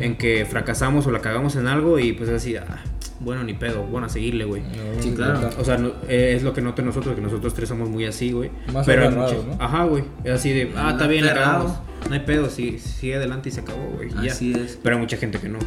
En 0.00 0.16
que 0.16 0.44
fracasamos 0.46 1.06
o 1.06 1.10
la 1.10 1.20
cagamos 1.20 1.56
en 1.56 1.66
algo 1.66 1.98
y 1.98 2.12
pues 2.12 2.28
es 2.28 2.36
así, 2.36 2.54
ah, 2.56 2.84
bueno, 3.18 3.42
ni 3.42 3.54
pedo, 3.54 3.82
bueno, 3.84 4.06
a 4.06 4.10
seguirle, 4.10 4.44
güey. 4.44 4.62
No, 4.62 5.02
Sí, 5.02 5.10
no 5.10 5.16
claro. 5.16 5.50
O 5.58 5.64
sea, 5.64 5.76
no- 5.76 5.92
eh, 6.08 6.34
es 6.36 6.44
lo 6.44 6.52
que 6.52 6.60
noto 6.60 6.82
nosotros, 6.82 7.14
que 7.16 7.20
nosotros 7.20 7.54
tres 7.54 7.68
somos 7.68 7.88
muy 7.88 8.04
así, 8.04 8.30
güey. 8.30 8.50
Más 8.72 8.86
Pero 8.86 9.10
mucha- 9.10 9.34
¿no? 9.34 9.56
Ajá, 9.58 9.82
güey. 9.84 10.04
Es 10.22 10.32
así 10.34 10.52
de, 10.52 10.70
ah, 10.76 10.90
está 10.92 11.08
bien, 11.08 11.26
la 11.26 11.34
cagamos. 11.34 11.72
No 12.08 12.14
hay 12.14 12.20
pedo, 12.20 12.50
sí, 12.50 12.78
sigue 12.78 13.16
adelante 13.16 13.48
y 13.48 13.52
se 13.52 13.60
acabó, 13.62 13.84
güey. 13.96 14.10
ya. 14.22 14.30
Así 14.30 14.52
es. 14.52 14.78
Pero 14.80 14.94
hay 14.96 15.00
mucha 15.02 15.16
gente 15.16 15.38
que 15.40 15.48
no. 15.48 15.58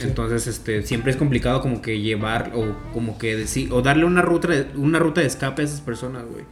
Entonces, 0.00 0.46
este, 0.46 0.82
siempre 0.82 1.12
es 1.12 1.16
complicado 1.16 1.60
como 1.60 1.80
que 1.82 2.00
llevar 2.00 2.52
o 2.54 2.74
como 2.92 3.18
que 3.18 3.36
decir, 3.36 3.72
o 3.72 3.82
darle 3.82 4.04
una 4.04 4.22
ruta, 4.22 4.48
de, 4.48 4.66
una 4.76 4.98
ruta 4.98 5.20
de 5.20 5.26
escape 5.26 5.62
a 5.62 5.64
esas 5.64 5.80
personas, 5.80 6.24
güey. 6.30 6.44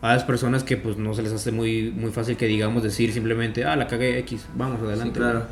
A 0.00 0.14
las 0.14 0.24
personas 0.24 0.64
que 0.64 0.76
pues 0.76 0.98
no 0.98 1.14
se 1.14 1.22
les 1.22 1.32
hace 1.32 1.50
muy, 1.50 1.90
muy 1.90 2.10
fácil 2.10 2.36
que 2.36 2.46
digamos 2.46 2.82
decir 2.82 3.12
simplemente, 3.12 3.64
ah, 3.64 3.74
la 3.74 3.86
cagué 3.86 4.18
X, 4.18 4.46
vamos 4.54 4.80
adelante. 4.82 5.14
Sí, 5.14 5.20
claro. 5.20 5.38
güey. 5.40 5.50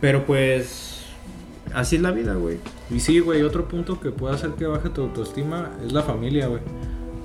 Pero 0.00 0.26
pues, 0.26 1.02
así 1.74 1.96
es 1.96 2.02
la 2.02 2.10
vida, 2.10 2.34
güey. 2.34 2.58
Y 2.90 3.00
sí, 3.00 3.20
güey, 3.20 3.42
otro 3.42 3.68
punto 3.68 4.00
que 4.00 4.10
puede 4.10 4.34
hacer 4.34 4.50
que 4.50 4.66
baje 4.66 4.90
tu 4.90 5.02
autoestima 5.02 5.70
es 5.84 5.92
la 5.92 6.02
familia, 6.02 6.48
güey. 6.48 6.62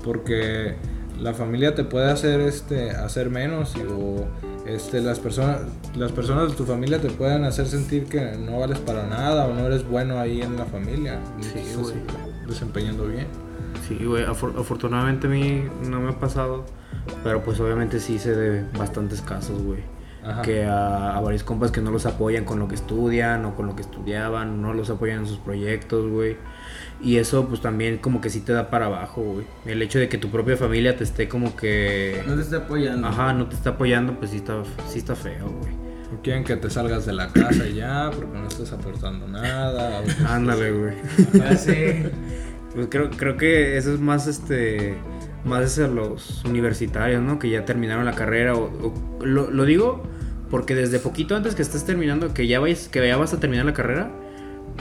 Porque 0.02 0.76
la 1.20 1.34
familia 1.34 1.74
te 1.74 1.84
puede 1.84 2.10
hacer 2.10 2.40
este 2.40 2.90
hacer 2.90 3.30
menos 3.30 3.74
y, 3.76 3.80
o 3.80 4.26
este 4.66 5.00
las 5.02 5.18
personas 5.20 5.60
las 5.96 6.12
personas 6.12 6.50
de 6.50 6.56
tu 6.56 6.64
familia 6.64 7.00
te 7.00 7.10
pueden 7.10 7.44
hacer 7.44 7.66
sentir 7.66 8.06
que 8.06 8.32
no 8.38 8.60
vales 8.60 8.78
para 8.78 9.06
nada 9.06 9.46
o 9.46 9.54
no 9.54 9.66
eres 9.66 9.86
bueno 9.88 10.18
ahí 10.18 10.40
en 10.42 10.56
la 10.56 10.64
familia. 10.64 11.20
Sí, 11.40 11.58
estás 11.58 11.76
güey. 11.82 11.94
desempeñando 12.46 13.06
bien. 13.06 13.26
Sí, 13.88 14.02
güey, 14.04 14.24
afor- 14.24 14.58
afortunadamente 14.58 15.26
a 15.26 15.30
mí 15.30 15.64
no 15.88 16.00
me 16.00 16.10
ha 16.10 16.18
pasado, 16.18 16.64
pero 17.22 17.42
pues 17.42 17.60
obviamente 17.60 18.00
sí 18.00 18.18
sé 18.18 18.34
de 18.34 18.64
bastantes 18.78 19.20
casos, 19.20 19.62
güey. 19.62 19.80
Ajá. 20.24 20.40
Que 20.40 20.64
a, 20.64 21.16
a 21.18 21.20
varios 21.20 21.44
compas 21.44 21.70
que 21.70 21.82
no 21.82 21.90
los 21.90 22.06
apoyan 22.06 22.46
con 22.46 22.58
lo 22.58 22.66
que 22.66 22.74
estudian 22.76 23.44
o 23.44 23.54
con 23.54 23.66
lo 23.66 23.76
que 23.76 23.82
estudiaban, 23.82 24.62
no 24.62 24.72
los 24.72 24.88
apoyan 24.88 25.18
en 25.20 25.26
sus 25.26 25.36
proyectos, 25.36 26.10
güey. 26.10 26.38
Y 27.02 27.16
eso 27.16 27.46
pues 27.48 27.60
también 27.60 27.98
como 27.98 28.20
que 28.20 28.30
sí 28.30 28.40
te 28.40 28.52
da 28.52 28.70
para 28.70 28.86
abajo, 28.86 29.22
güey. 29.22 29.46
El 29.66 29.82
hecho 29.82 29.98
de 29.98 30.08
que 30.08 30.18
tu 30.18 30.30
propia 30.30 30.56
familia 30.56 30.96
te 30.96 31.04
esté 31.04 31.28
como 31.28 31.54
que... 31.56 32.22
No 32.26 32.34
te 32.34 32.42
está 32.42 32.58
apoyando. 32.58 33.06
Ajá, 33.08 33.32
no 33.32 33.46
te 33.48 33.54
está 33.56 33.70
apoyando, 33.70 34.18
pues 34.18 34.30
sí 34.30 34.38
está, 34.38 34.62
sí 34.88 34.98
está 34.98 35.14
feo, 35.14 35.48
güey. 35.60 35.72
No 36.12 36.20
quieren 36.22 36.44
que 36.44 36.56
te 36.56 36.70
salgas 36.70 37.06
de 37.06 37.12
la 37.12 37.28
casa 37.28 37.66
ya 37.66 38.10
porque 38.14 38.38
no 38.38 38.46
estás 38.46 38.72
aportando 38.72 39.26
nada. 39.26 40.02
Ándale, 40.28 40.70
güey. 40.72 40.94
Ya 41.34 41.56
sé. 41.56 42.10
Pues 42.74 42.88
creo, 42.90 43.08
creo 43.10 43.36
que 43.36 43.76
eso 43.76 43.94
es 43.94 44.00
más 44.00 44.26
este 44.26 44.96
más 45.44 45.64
hacia 45.64 45.86
los 45.86 46.44
universitarios, 46.44 47.22
¿no? 47.22 47.38
Que 47.38 47.48
ya 47.48 47.64
terminaron 47.64 48.04
la 48.04 48.14
carrera. 48.16 48.56
O, 48.56 48.64
o- 48.64 49.24
lo, 49.24 49.48
lo 49.48 49.64
digo 49.64 50.02
porque 50.50 50.74
desde 50.74 50.98
poquito 50.98 51.36
antes 51.36 51.54
que 51.54 51.62
estés 51.62 51.84
terminando, 51.84 52.34
que 52.34 52.48
ya 52.48 52.58
vayas, 52.58 52.88
que 52.88 53.06
ya 53.06 53.16
vas 53.16 53.32
a 53.32 53.38
terminar 53.38 53.64
la 53.64 53.74
carrera, 53.74 54.10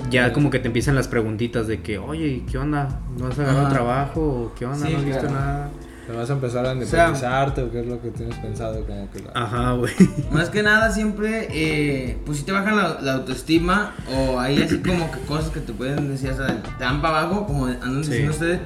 ya 0.10 0.34
como 0.34 0.50
que 0.50 0.60
te 0.60 0.68
empiezan 0.68 0.96
las 0.96 1.08
preguntitas 1.08 1.68
de 1.68 1.82
que, 1.82 1.98
oye, 1.98 2.44
¿qué 2.50 2.58
onda? 2.58 3.00
¿No 3.18 3.28
has 3.28 3.40
agarrado 3.40 3.66
Ajá. 3.68 3.74
trabajo? 3.74 4.22
¿O 4.22 4.54
¿Qué 4.58 4.66
onda? 4.66 4.86
Sí, 4.88 4.94
¿No 4.94 5.00
has 5.00 5.06
visto 5.06 5.20
claro. 5.22 5.36
nada? 5.36 5.70
¿Te 6.06 6.12
vas 6.12 6.30
a 6.30 6.34
empezar 6.34 6.66
a 6.66 6.70
sea- 6.70 6.74
independizarte 6.74 7.62
o 7.64 7.72
qué 7.72 7.80
es 7.80 7.86
lo 7.88 8.02
que 8.02 8.10
tienes 8.10 8.36
pensado? 8.40 8.86
Como 8.86 9.10
que 9.10 9.20
la... 9.22 9.32
Ajá, 9.36 9.72
güey. 9.72 9.94
Más 10.32 10.50
que 10.50 10.62
nada 10.62 10.92
siempre, 10.92 11.48
eh, 11.52 12.18
pues 12.26 12.40
si 12.40 12.44
te 12.44 12.52
bajan 12.52 12.76
la, 12.76 12.98
la 13.02 13.14
autoestima 13.14 13.94
o 14.14 14.38
hay 14.38 14.62
así 14.62 14.80
como 14.80 15.10
que 15.12 15.20
cosas 15.22 15.50
que 15.52 15.62
te 15.62 15.72
pueden 15.72 16.10
decir, 16.10 16.32
o 16.32 16.36
sea, 16.36 16.62
te 16.62 16.84
dan 16.84 17.02
para 17.02 17.22
abajo, 17.22 17.46
como 17.46 17.68
andan 17.68 18.04
Sí. 18.04 18.10
diciendo 18.10 18.32
ustedes, 18.34 18.60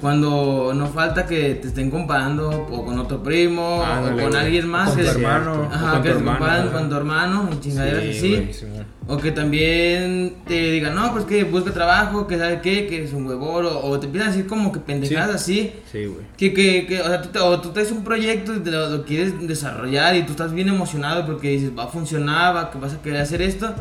cuando 0.00 0.72
no 0.74 0.86
falta 0.86 1.26
que 1.26 1.54
te 1.56 1.68
estén 1.68 1.90
comparando 1.90 2.48
o 2.48 2.84
con 2.86 2.98
otro 2.98 3.22
primo 3.22 3.84
Ándale, 3.84 4.14
o 4.14 4.22
con 4.22 4.30
güey. 4.30 4.44
alguien 4.44 4.66
más. 4.68 4.88
Con 4.88 4.96
que 4.98 5.04
tu 5.04 5.10
hermano. 5.10 5.68
Ajá, 5.70 5.90
O 5.90 5.92
con 5.92 6.02
que 6.02 6.08
tu 6.08 6.14
te 6.14 6.18
hermano, 6.20 6.38
comparan 6.38 6.68
con 6.70 6.88
tu 6.88 6.96
hermano 6.96 7.48
y 7.52 7.60
chingaderas 7.60 8.02
Sí, 8.02 8.10
así. 8.18 8.34
güey. 8.36 8.52
Simón. 8.54 8.86
O 9.12 9.16
que 9.16 9.32
también 9.32 10.36
te 10.46 10.70
digan, 10.70 10.94
no, 10.94 11.12
pues 11.12 11.24
que 11.24 11.42
busca 11.42 11.72
trabajo, 11.72 12.28
que 12.28 12.38
sabe 12.38 12.60
qué, 12.62 12.86
que 12.86 13.02
es 13.02 13.12
un 13.12 13.26
huevón, 13.26 13.66
o, 13.66 13.78
o 13.80 13.98
te 13.98 14.06
empiezan 14.06 14.28
a 14.30 14.32
decir 14.32 14.46
como 14.48 14.70
que 14.70 14.78
pendejadas 14.78 15.34
así. 15.34 15.72
Sí, 15.90 16.04
güey. 16.06 16.24
Que, 16.36 16.52
que, 16.54 16.86
que, 16.86 17.00
o 17.00 17.06
sea, 17.08 17.20
tú, 17.20 17.28
te- 17.30 17.40
o 17.40 17.60
tú 17.60 17.70
traes 17.70 17.90
un 17.90 18.04
proyecto 18.04 18.54
y 18.54 18.60
te 18.60 18.70
lo, 18.70 18.88
lo 18.88 19.04
quieres 19.04 19.32
desarrollar 19.48 20.14
y 20.14 20.22
tú 20.22 20.30
estás 20.30 20.52
bien 20.52 20.68
emocionado 20.68 21.26
porque 21.26 21.48
dices, 21.50 21.72
va 21.76 21.84
a 21.84 21.88
funcionar, 21.88 22.54
va, 22.54 22.70
que 22.70 22.78
vas 22.78 22.94
a 22.94 23.02
querer 23.02 23.20
hacer 23.20 23.42
esto. 23.42 23.74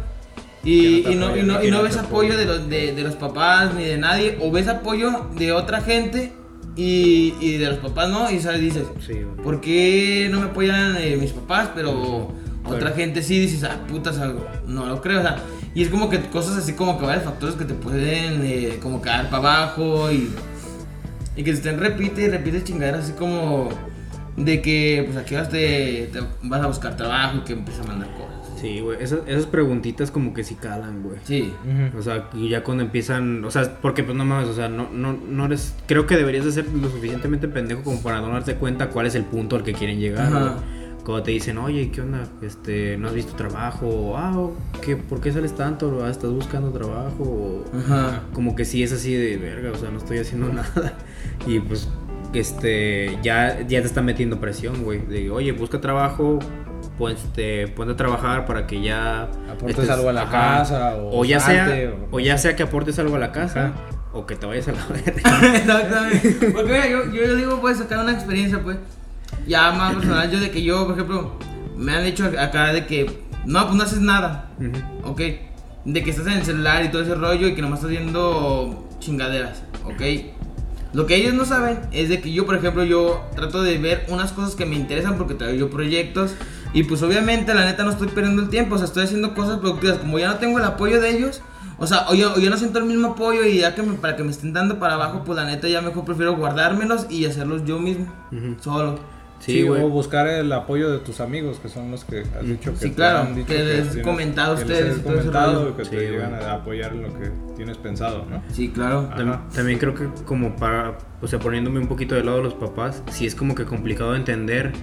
Y, 0.64 1.08
y 1.08 1.14
no 1.14 1.14
y, 1.14 1.16
no, 1.16 1.26
apoyan, 1.28 1.46
y 1.46 1.48
no 1.48 1.60
que 1.62 1.72
no 1.72 1.84
ves 1.84 1.98
apoyo 1.98 2.36
de 2.36 2.46
los, 2.46 2.68
de, 2.68 2.94
de 2.94 3.02
los 3.04 3.14
papás 3.14 3.76
ni 3.76 3.84
de 3.86 3.98
nadie, 3.98 4.36
o 4.42 4.50
ves 4.52 4.68
apoyo 4.68 5.28
de 5.38 5.52
otra 5.52 5.80
gente 5.82 6.34
y, 6.76 7.34
y 7.40 7.58
de 7.58 7.68
los 7.68 7.78
papás 7.78 8.10
no, 8.10 8.32
y 8.32 8.40
sabes, 8.40 8.62
dices, 8.62 8.84
Sí. 9.06 9.22
¿por 9.44 9.62
qué 9.62 10.28
no 10.32 10.40
me 10.42 10.48
apoyan 10.48 10.98
eh, 10.98 11.18
mis 11.18 11.32
papás? 11.34 11.70
Pero 11.76 12.32
otra 12.66 12.92
gente 12.92 13.22
sí 13.24 13.40
dices, 13.40 13.64
ah, 13.64 13.78
putas, 13.88 14.18
algo, 14.20 14.46
no 14.68 14.86
lo 14.86 15.02
creo, 15.02 15.20
o 15.20 15.24
sea, 15.24 15.38
y 15.74 15.84
es 15.84 15.90
como 15.90 16.10
que 16.10 16.20
cosas 16.30 16.58
así 16.58 16.74
como 16.74 17.00
que 17.00 17.06
varios 17.06 17.24
factores 17.26 17.56
que 17.56 17.66
te 17.66 17.74
pueden 17.74 18.42
eh, 18.44 18.80
como 18.82 19.02
caer 19.02 19.30
para 19.30 19.38
abajo 19.38 20.12
y, 20.12 20.30
y 21.36 21.44
que 21.44 21.52
te 21.52 21.58
estén 21.58 21.80
repite 21.80 22.24
y 22.24 22.30
repite 22.30 22.64
chingaderas 22.64 23.06
así 23.06 23.14
como 23.14 23.70
de 24.36 24.62
que 24.62 25.04
pues 25.06 25.18
aquí 25.18 25.36
vas, 25.36 25.50
te, 25.50 26.10
te 26.12 26.20
vas 26.44 26.62
a 26.62 26.68
buscar 26.68 26.96
trabajo 26.96 27.38
y 27.38 27.42
que 27.42 27.54
empiezas 27.54 27.86
a 27.86 27.88
mandar 27.90 28.10
cosas. 28.14 28.60
Sí, 28.60 28.82
güey. 28.82 29.02
Esas, 29.02 29.20
esas 29.26 29.46
preguntitas 29.46 30.12
como 30.12 30.34
que 30.34 30.44
sí 30.44 30.56
calan, 30.56 31.02
güey. 31.02 31.18
Sí. 31.24 31.54
O 31.98 32.02
sea, 32.02 32.30
y 32.34 32.50
ya 32.50 32.64
cuando 32.64 32.84
empiezan, 32.84 33.44
o 33.46 33.52
sea, 33.52 33.80
porque 33.82 34.04
pues 34.04 34.18
no 34.18 34.26
mames, 34.26 34.50
o 34.50 34.54
sea, 34.54 34.68
no, 34.68 34.90
no, 34.92 35.14
no 35.14 35.46
eres, 35.46 35.76
creo 35.88 36.06
que 36.06 36.18
deberías 36.18 36.44
de 36.46 36.52
ser 36.52 36.68
lo 36.68 36.90
suficientemente 36.90 37.48
pendejo 37.48 37.84
como 37.84 38.02
para 38.02 38.20
no 38.20 38.30
darte 38.30 38.56
cuenta 38.56 38.90
cuál 38.90 39.06
es 39.06 39.16
el 39.16 39.24
punto 39.24 39.56
al 39.56 39.64
que 39.64 39.74
quieren 39.74 40.00
llegar, 40.00 40.28
Ajá. 40.28 40.40
güey. 40.40 40.79
Cuando 41.10 41.24
te 41.24 41.32
dicen, 41.32 41.58
oye, 41.58 41.90
¿qué 41.92 42.02
onda? 42.02 42.24
Este, 42.42 42.98
¿No 42.98 43.08
has 43.08 43.14
visto 43.16 43.34
trabajo? 43.34 43.88
O, 43.88 44.18
ah, 44.18 44.32
o, 44.38 44.56
¿qué, 44.82 44.96
¿por 44.96 45.20
qué 45.22 45.32
sales 45.32 45.56
tanto? 45.56 46.02
Ah, 46.06 46.10
¿Estás 46.10 46.30
buscando 46.32 46.72
trabajo? 46.72 47.24
O, 47.24 47.66
Ajá. 47.78 48.22
como 48.34 48.56
que 48.56 48.64
sí 48.66 48.84
es 48.84 48.92
así 48.94 49.14
de 49.16 49.38
verga, 49.38 49.72
o 49.72 49.76
sea, 49.76 49.90
no 49.90 49.98
estoy 49.98 50.20
haciendo 50.20 50.48
nada. 50.54 50.94
Y 51.48 51.60
pues, 51.62 51.90
este, 52.34 53.18
ya, 53.24 53.62
ya 53.68 53.82
te 53.82 53.88
está 53.88 54.02
metiendo 54.02 54.40
presión, 54.40 54.84
güey. 54.84 55.00
De, 55.00 55.32
oye, 55.32 55.52
busca 55.52 55.82
trabajo, 55.82 56.38
pues 56.98 57.18
te 57.34 57.68
ponte 57.70 57.94
a 57.94 57.96
trabajar 57.96 58.46
para 58.46 58.68
que 58.68 58.82
ya 58.82 59.24
Aportes 59.52 59.80
estés- 59.80 59.90
algo 59.90 60.10
a 60.10 60.14
la 60.14 60.22
ajá. 60.24 60.32
casa, 60.60 60.96
o 60.98 61.22
o 61.22 61.26
ya 61.26 61.40
salte, 61.40 61.76
sea 61.88 61.92
o- 62.12 62.16
o 62.18 62.20
ya 62.20 62.38
sea 62.38 62.56
que 62.56 62.64
aportes 62.64 63.00
algo 63.00 63.16
a 63.16 63.20
la 63.20 63.32
casa 63.32 63.68
Ajá. 63.68 63.74
o 64.14 64.26
que 64.26 64.36
te 64.36 64.46
vayas 64.46 64.68
a 64.68 64.74
la 64.74 64.86
verga. 64.86 65.56
Exactamente. 65.58 66.52
Porque 66.52 66.72
mira, 66.72 66.88
yo, 66.88 67.12
yo 67.12 67.36
digo, 67.36 67.60
pues, 67.62 67.78
sacar 67.80 68.00
una 68.04 68.12
experiencia, 68.12 68.62
pues. 68.62 68.78
Ya 69.48 69.72
más 69.72 69.96
personal, 69.96 70.30
yo 70.32 70.40
de 70.40 70.52
que 70.52 70.62
yo, 70.62 70.86
por 70.86 70.94
ejemplo, 70.96 71.34
me 71.76 71.94
han 71.94 72.04
dicho 72.06 72.30
acá 72.40 72.72
de 72.74 72.86
que, 72.86 73.24
no, 73.46 73.66
pues 73.66 73.76
no 73.78 73.84
haces 73.84 74.02
nada. 74.02 74.50
Ujú. 74.60 75.10
¿ok? 75.12 75.22
De 75.86 76.04
que 76.04 76.10
estás 76.12 76.28
en 76.28 76.34
el 76.34 76.44
celular 76.44 76.84
y 76.86 76.90
todo 76.90 77.02
ese 77.02 77.16
rollo 77.16 77.48
y 77.48 77.56
que 77.56 77.62
nomás 77.62 77.80
estás 77.80 77.92
viendo 77.92 78.88
chingaderas, 79.00 79.64
¿ok? 79.86 80.02
Lo 80.92 81.06
que 81.06 81.16
ellos 81.16 81.34
no 81.36 81.46
saben 81.46 81.80
es 81.92 82.10
de 82.10 82.20
que 82.20 82.32
yo, 82.34 82.46
por 82.46 82.56
ejemplo, 82.56 82.84
yo 82.84 83.24
trato 83.36 83.62
de 83.62 83.78
ver 83.78 84.06
unas 84.10 84.32
cosas 84.34 84.56
que 84.56 84.66
me 84.66 84.76
interesan 84.76 85.18
porque 85.18 85.36
traigo 85.36 85.56
yo 85.58 85.70
proyectos 85.70 86.34
y 86.74 86.84
pues 86.84 87.02
obviamente 87.04 87.54
la 87.54 87.64
neta 87.66 87.84
no 87.84 87.92
estoy 87.92 88.08
perdiendo 88.08 88.42
el 88.42 88.50
tiempo, 88.50 88.76
o 88.76 88.78
sea, 88.78 88.86
estoy 88.88 89.04
haciendo 89.04 89.34
cosas 89.36 89.60
productivas, 89.60 90.00
como 90.00 90.18
ya 90.20 90.28
no 90.28 90.36
tengo 90.36 90.58
el 90.60 90.66
apoyo 90.66 91.00
de 91.00 91.16
ellos, 91.16 91.42
o 91.78 91.86
sea, 91.88 92.06
o 92.10 92.16
yo, 92.16 92.34
o 92.34 92.40
yo 92.40 92.50
no 92.50 92.58
siento 92.58 92.80
el 92.80 92.86
mismo 92.86 93.10
apoyo 93.10 93.46
y 93.46 93.60
ya 93.60 93.74
que 93.76 93.84
me- 93.84 93.94
para 93.94 94.16
que 94.16 94.24
me 94.24 94.32
estén 94.32 94.52
dando 94.52 94.80
para 94.80 94.96
abajo, 94.96 95.24
pues 95.24 95.38
la 95.38 95.46
neta 95.46 95.68
ya 95.68 95.82
mejor 95.82 96.06
prefiero 96.06 96.36
guardármelos 96.36 97.06
y 97.10 97.26
hacerlos 97.26 97.64
yo 97.66 97.80
mismo, 97.80 98.08
solo. 98.60 99.00
Sí, 99.40 99.54
Sí, 99.54 99.62
güey. 99.64 99.82
o 99.82 99.88
buscar 99.90 100.28
el 100.28 100.52
apoyo 100.52 100.92
de 100.92 101.00
tus 101.00 101.22
amigos, 101.22 101.60
que 101.60 101.70
son 101.70 101.92
los 101.92 102.04
que 102.04 102.20
has 102.38 102.46
dicho 102.46 102.72
que 102.74 102.78
Sí, 102.78 102.90
te 102.90 102.96
claro, 102.96 103.20
han 103.20 103.36
dicho 103.36 103.48
que 103.48 103.54
les 103.64 103.88
he 103.88 103.90
tienes- 103.92 104.06
comentado 104.06 104.54
a 104.54 104.56
que 104.58 104.62
ustedes 104.64 104.86
les 104.98 105.00
comentado 105.06 105.78
que 105.78 105.86
Sí, 105.86 105.92
te 105.92 106.12
llegan 106.12 106.34
a 106.34 106.52
apoyar 106.56 106.92
en 106.92 107.02
lo 107.04 107.08
que 107.18 107.32
tienes 107.56 107.78
pensado, 107.78 108.26
¿no? 108.30 108.44
Sí, 108.52 108.68
claro. 108.70 109.10
Tam- 109.16 109.30
Ajá. 109.30 109.46
También 109.56 109.80
creo 109.80 109.96
que 109.96 110.08
como 110.26 110.56
para, 110.58 110.98
o 111.22 111.28
sea, 111.28 111.40
poniéndome 111.40 111.80
un 111.80 111.88
poquito 111.88 112.16
del 112.16 112.26
lado 112.26 112.40
de 112.40 112.44
los 112.44 112.54
papás, 112.54 113.02
sí 113.12 113.26
es 113.26 113.34
como 113.34 113.56
que 113.56 113.64
complicado 113.66 114.14
entender 114.16 114.74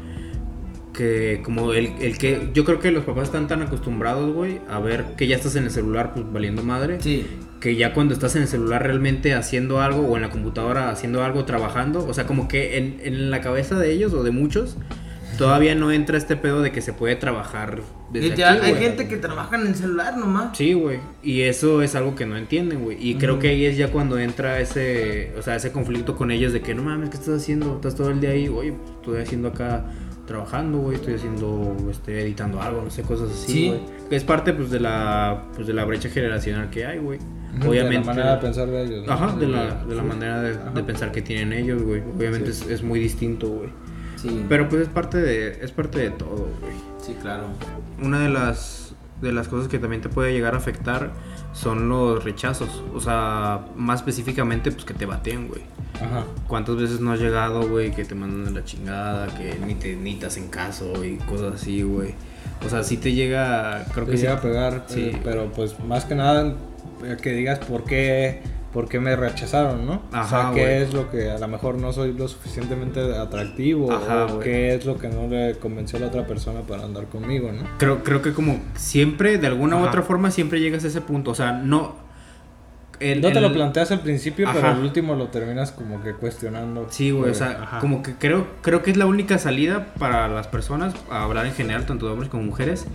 que 0.93 1.43
como 1.45 1.73
el, 1.75 1.89
el 2.01 2.17
que 2.17 2.51
yo 2.55 2.65
creo 2.65 2.79
que 2.81 2.91
los 2.91 3.05
papás 3.05 3.25
están 3.25 3.49
tan 3.49 3.61
acostumbrados, 3.61 4.33
güey, 4.33 4.61
a 4.71 4.79
ver 4.79 5.05
que 5.19 5.27
ya 5.27 5.37
estás 5.37 5.55
en 5.57 5.65
el 5.65 5.71
celular 5.71 6.15
pues 6.15 6.25
valiendo 6.33 6.63
madre, 6.63 6.99
Sí. 7.03 7.27
Que 7.61 7.75
ya 7.77 7.95
cuando 7.95 8.15
estás 8.15 8.37
en 8.37 8.43
el 8.43 8.49
celular 8.49 8.83
realmente 8.83 9.35
haciendo 9.35 9.81
algo 9.81 10.03
o 10.07 10.17
en 10.17 10.23
la 10.23 10.31
computadora 10.31 10.91
haciendo 10.91 11.25
algo 11.25 11.45
trabajando, 11.45 12.07
o 12.07 12.13
sea, 12.15 12.27
como 12.27 12.49
que 12.49 12.77
en, 12.79 13.01
en 13.03 13.31
la 13.31 13.41
cabeza 13.41 13.79
de 13.79 13.91
ellos 13.93 14.13
o 14.13 14.23
de 14.23 14.31
muchos 14.31 14.77
todavía 15.39 15.75
no 15.75 15.93
entra 15.93 16.17
este 16.17 16.37
pedo 16.37 16.63
de 16.63 16.73
que 16.73 16.81
se 16.81 16.93
puede 16.93 17.17
trabajar 17.17 17.83
desde 18.11 18.31
Literal, 18.31 18.59
aquí, 18.59 18.67
hay 18.67 18.75
gente 18.77 19.09
que 19.09 19.17
trabaja 19.17 19.57
en 19.57 19.67
el 19.67 19.75
celular 19.75 20.17
nomás. 20.17 20.57
Sí, 20.57 20.73
güey. 20.73 20.99
Y 21.23 21.43
eso 21.43 21.83
es 21.83 21.95
algo 21.95 22.15
que 22.15 22.25
no 22.25 22.37
entienden, 22.37 22.83
güey. 22.85 22.97
Y 23.01 23.17
creo 23.17 23.39
que 23.39 23.49
ahí 23.49 23.67
es 23.67 23.77
ya 23.77 23.89
cuando 23.91 24.19
entra 24.19 24.61
ese, 24.61 25.33
o 25.39 25.43
sea, 25.43 25.57
ese 25.57 25.73
conflicto 25.73 26.17
con 26.17 26.31
ellos 26.31 26.53
de 26.53 26.61
que 26.63 26.75
no 26.75 26.83
mames, 26.85 27.11
¿qué 27.11 27.17
estás 27.17 27.43
haciendo? 27.43 27.75
Estás 27.77 27.95
todo 27.97 28.11
el 28.11 28.21
día 28.21 28.31
ahí, 28.31 28.49
oye, 28.49 28.75
estoy 29.01 29.21
haciendo 29.21 29.49
acá 29.49 29.85
trabajando, 30.27 30.79
güey, 30.79 30.97
estoy 30.97 31.15
haciendo, 31.15 31.77
este, 31.91 32.23
editando 32.23 32.61
algo, 32.63 32.83
no 32.83 32.91
sé, 32.91 33.03
cosas 33.03 33.31
así, 33.31 33.53
Sí. 33.53 33.69
güey. 33.69 33.81
Es 34.11 34.25
parte, 34.25 34.53
pues, 34.55 34.71
de 34.71 34.81
la, 34.81 35.45
pues, 35.55 35.67
de 35.67 35.75
la 35.75 35.85
brecha 35.85 36.09
generacional 36.09 36.71
que 36.71 36.87
hay, 36.87 36.99
güey. 36.99 37.19
Obviamente. 37.65 37.99
De 37.99 38.05
la 38.05 38.05
manera 38.13 38.35
de 38.37 38.41
pensar 38.43 38.67
de 38.69 38.83
ellos. 38.83 39.07
¿no? 39.07 39.13
Ajá, 39.13 39.37
de 39.37 39.47
la, 39.49 39.65
de 39.85 39.95
la 39.95 40.03
Sí. 40.03 40.09
manera 40.09 40.41
de, 40.43 40.57
de 40.57 40.83
pensar 40.83 41.13
que 41.13 41.23
tienen 41.23 41.53
ellos, 41.53 41.83
güey. 41.83 42.03
Obviamente 42.03 42.53
Sí. 42.53 42.65
es, 42.67 42.71
es 42.71 42.83
muy 42.83 42.99
distinto, 43.01 43.49
güey. 43.49 43.69
Sí. 44.17 44.45
Pero 44.49 44.69
pues 44.69 44.83
es 44.83 44.89
parte 44.89 45.19
de, 45.19 45.59
es 45.63 45.71
parte 45.73 45.99
de 45.99 46.11
todo, 46.11 46.49
güey 46.61 46.73
Sí, 47.01 47.15
claro. 47.21 47.45
una 48.03 48.21
de 48.21 48.29
las 48.31 48.83
de 49.21 49.33
las 49.33 49.49
cosas 49.49 49.69
que 49.69 49.79
también 49.79 50.03
te 50.03 50.11
puede 50.11 50.33
llegar 50.35 50.53
a 50.55 50.59
afectar 50.59 51.11
son 51.55 51.89
los 51.89 52.23
rechazos, 52.23 52.69
o 52.95 53.01
sea, 53.01 53.65
más 53.75 54.01
específicamente 54.01 54.71
pues 54.71 54.85
que 54.85 54.93
te 54.93 55.07
baten, 55.07 55.49
güey. 55.49 55.63
Ajá. 55.95 56.25
¿Cuántas 56.47 56.77
veces 56.77 57.01
no 57.01 57.13
has 57.13 57.21
llegado, 57.21 57.67
güey, 57.67 57.93
que 57.93 58.05
te 58.05 58.15
mandan 58.15 58.53
a 58.55 58.59
la 58.59 58.65
chingada, 58.67 59.29
que 59.29 59.57
ni 59.65 59.75
te 59.75 59.97
ni 59.97 60.17
te 60.17 60.27
hacen 60.27 60.49
caso 60.49 61.03
y 61.03 61.17
cosas 61.17 61.55
así, 61.55 61.81
güey? 61.83 62.15
O 62.65 62.69
sea, 62.69 62.83
sí 62.83 62.99
te 62.99 63.13
llega, 63.15 63.87
creo 63.95 64.05
Te 64.05 64.11
que 64.13 64.17
sí. 64.19 64.23
llega 64.25 64.35
a 64.37 64.41
pegar, 64.43 64.85
Sí. 64.89 65.13
pero 65.25 65.51
pues 65.51 65.79
más 65.81 66.05
que 66.05 66.15
nada 66.15 66.55
que 67.23 67.33
digas 67.33 67.59
por 67.61 67.85
qué, 67.85 68.41
por 68.73 68.89
qué 68.89 69.01
me 69.01 69.17
rechazaron, 69.17 69.87
¿no? 69.87 70.03
o 70.13 70.17
Ajá, 70.17 70.29
sea, 70.43 70.51
qué 70.55 70.61
güey. 70.63 70.83
es 70.83 70.93
lo 70.95 71.11
que 71.11 71.31
a 71.31 71.39
lo 71.39 71.49
mejor 71.49 71.77
no 71.77 71.93
soy 71.93 72.13
lo 72.13 72.29
suficientemente 72.29 73.01
atractivo 73.17 73.91
Ajá, 73.93 74.25
o 74.27 74.35
güey. 74.35 74.41
qué 74.45 74.75
es 74.75 74.85
lo 74.85 74.99
que 74.99 75.09
no 75.09 75.29
le 75.29 75.55
convenció 75.59 75.97
a 75.99 76.03
la 76.03 76.07
otra 76.09 76.27
persona 76.27 76.61
para 76.61 76.83
andar 76.85 77.07
conmigo, 77.07 77.51
¿no? 77.53 77.63
Creo, 77.79 78.03
creo 78.05 78.21
que 78.23 78.33
como 78.33 78.59
siempre, 78.75 79.39
de 79.39 79.47
alguna 79.47 79.77
u 79.77 79.81
Ajá. 79.81 79.89
otra 79.89 80.03
forma, 80.03 80.31
siempre 80.31 80.61
llegas 80.61 80.85
a 80.85 80.89
ese 80.89 81.01
punto. 81.01 81.31
O 81.31 81.35
sea, 81.35 81.53
no. 81.53 82.05
el- 82.99 83.21
no 83.21 83.29
te 83.31 83.37
el- 83.39 83.43
lo 83.45 83.53
planteas 83.53 83.91
al 83.91 84.01
principio, 84.01 84.47
pero 84.53 84.67
Ajá. 84.69 84.77
al 84.77 84.83
último 84.83 85.15
lo 85.15 85.29
terminas 85.29 85.71
como 85.71 86.03
que 86.03 86.15
cuestionando. 86.15 86.87
Sí, 86.89 87.11
güey, 87.11 87.31
o 87.31 87.35
sea, 87.35 87.59
ajá. 87.63 87.79
como 87.79 88.03
que 88.03 88.15
creo, 88.15 88.47
creo 88.63 88.83
que 88.83 88.91
es 88.91 88.97
la 88.97 89.05
única 89.05 89.37
salida 89.39 89.89
para 89.99 90.29
las 90.29 90.47
personas, 90.47 90.95
a 91.11 91.23
hablar 91.25 91.45
en 91.45 91.53
general, 91.53 91.85
tanto 91.85 92.07
de 92.07 92.13
hombres 92.13 92.31
como 92.31 92.45
mujeres. 92.45 92.87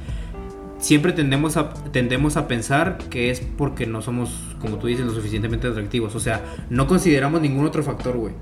Siempre 0.82 1.14
tendemos 1.14 1.58
a, 1.58 1.70
tendemos 1.92 2.38
a 2.38 2.48
pensar 2.48 2.98
que 3.10 3.30
es 3.30 3.40
porque 3.40 3.86
no 3.86 4.02
somos, 4.02 4.32
como 4.60 4.78
tú 4.78 4.88
dices, 4.88 5.06
lo 5.06 5.14
suficientemente 5.14 5.68
atractivos. 5.68 6.16
O 6.16 6.20
sea, 6.20 6.44
no 6.70 6.88
consideramos 6.88 7.40
ningún 7.40 7.66
otro 7.66 7.84
factor, 7.84 8.18
güey. 8.18 8.34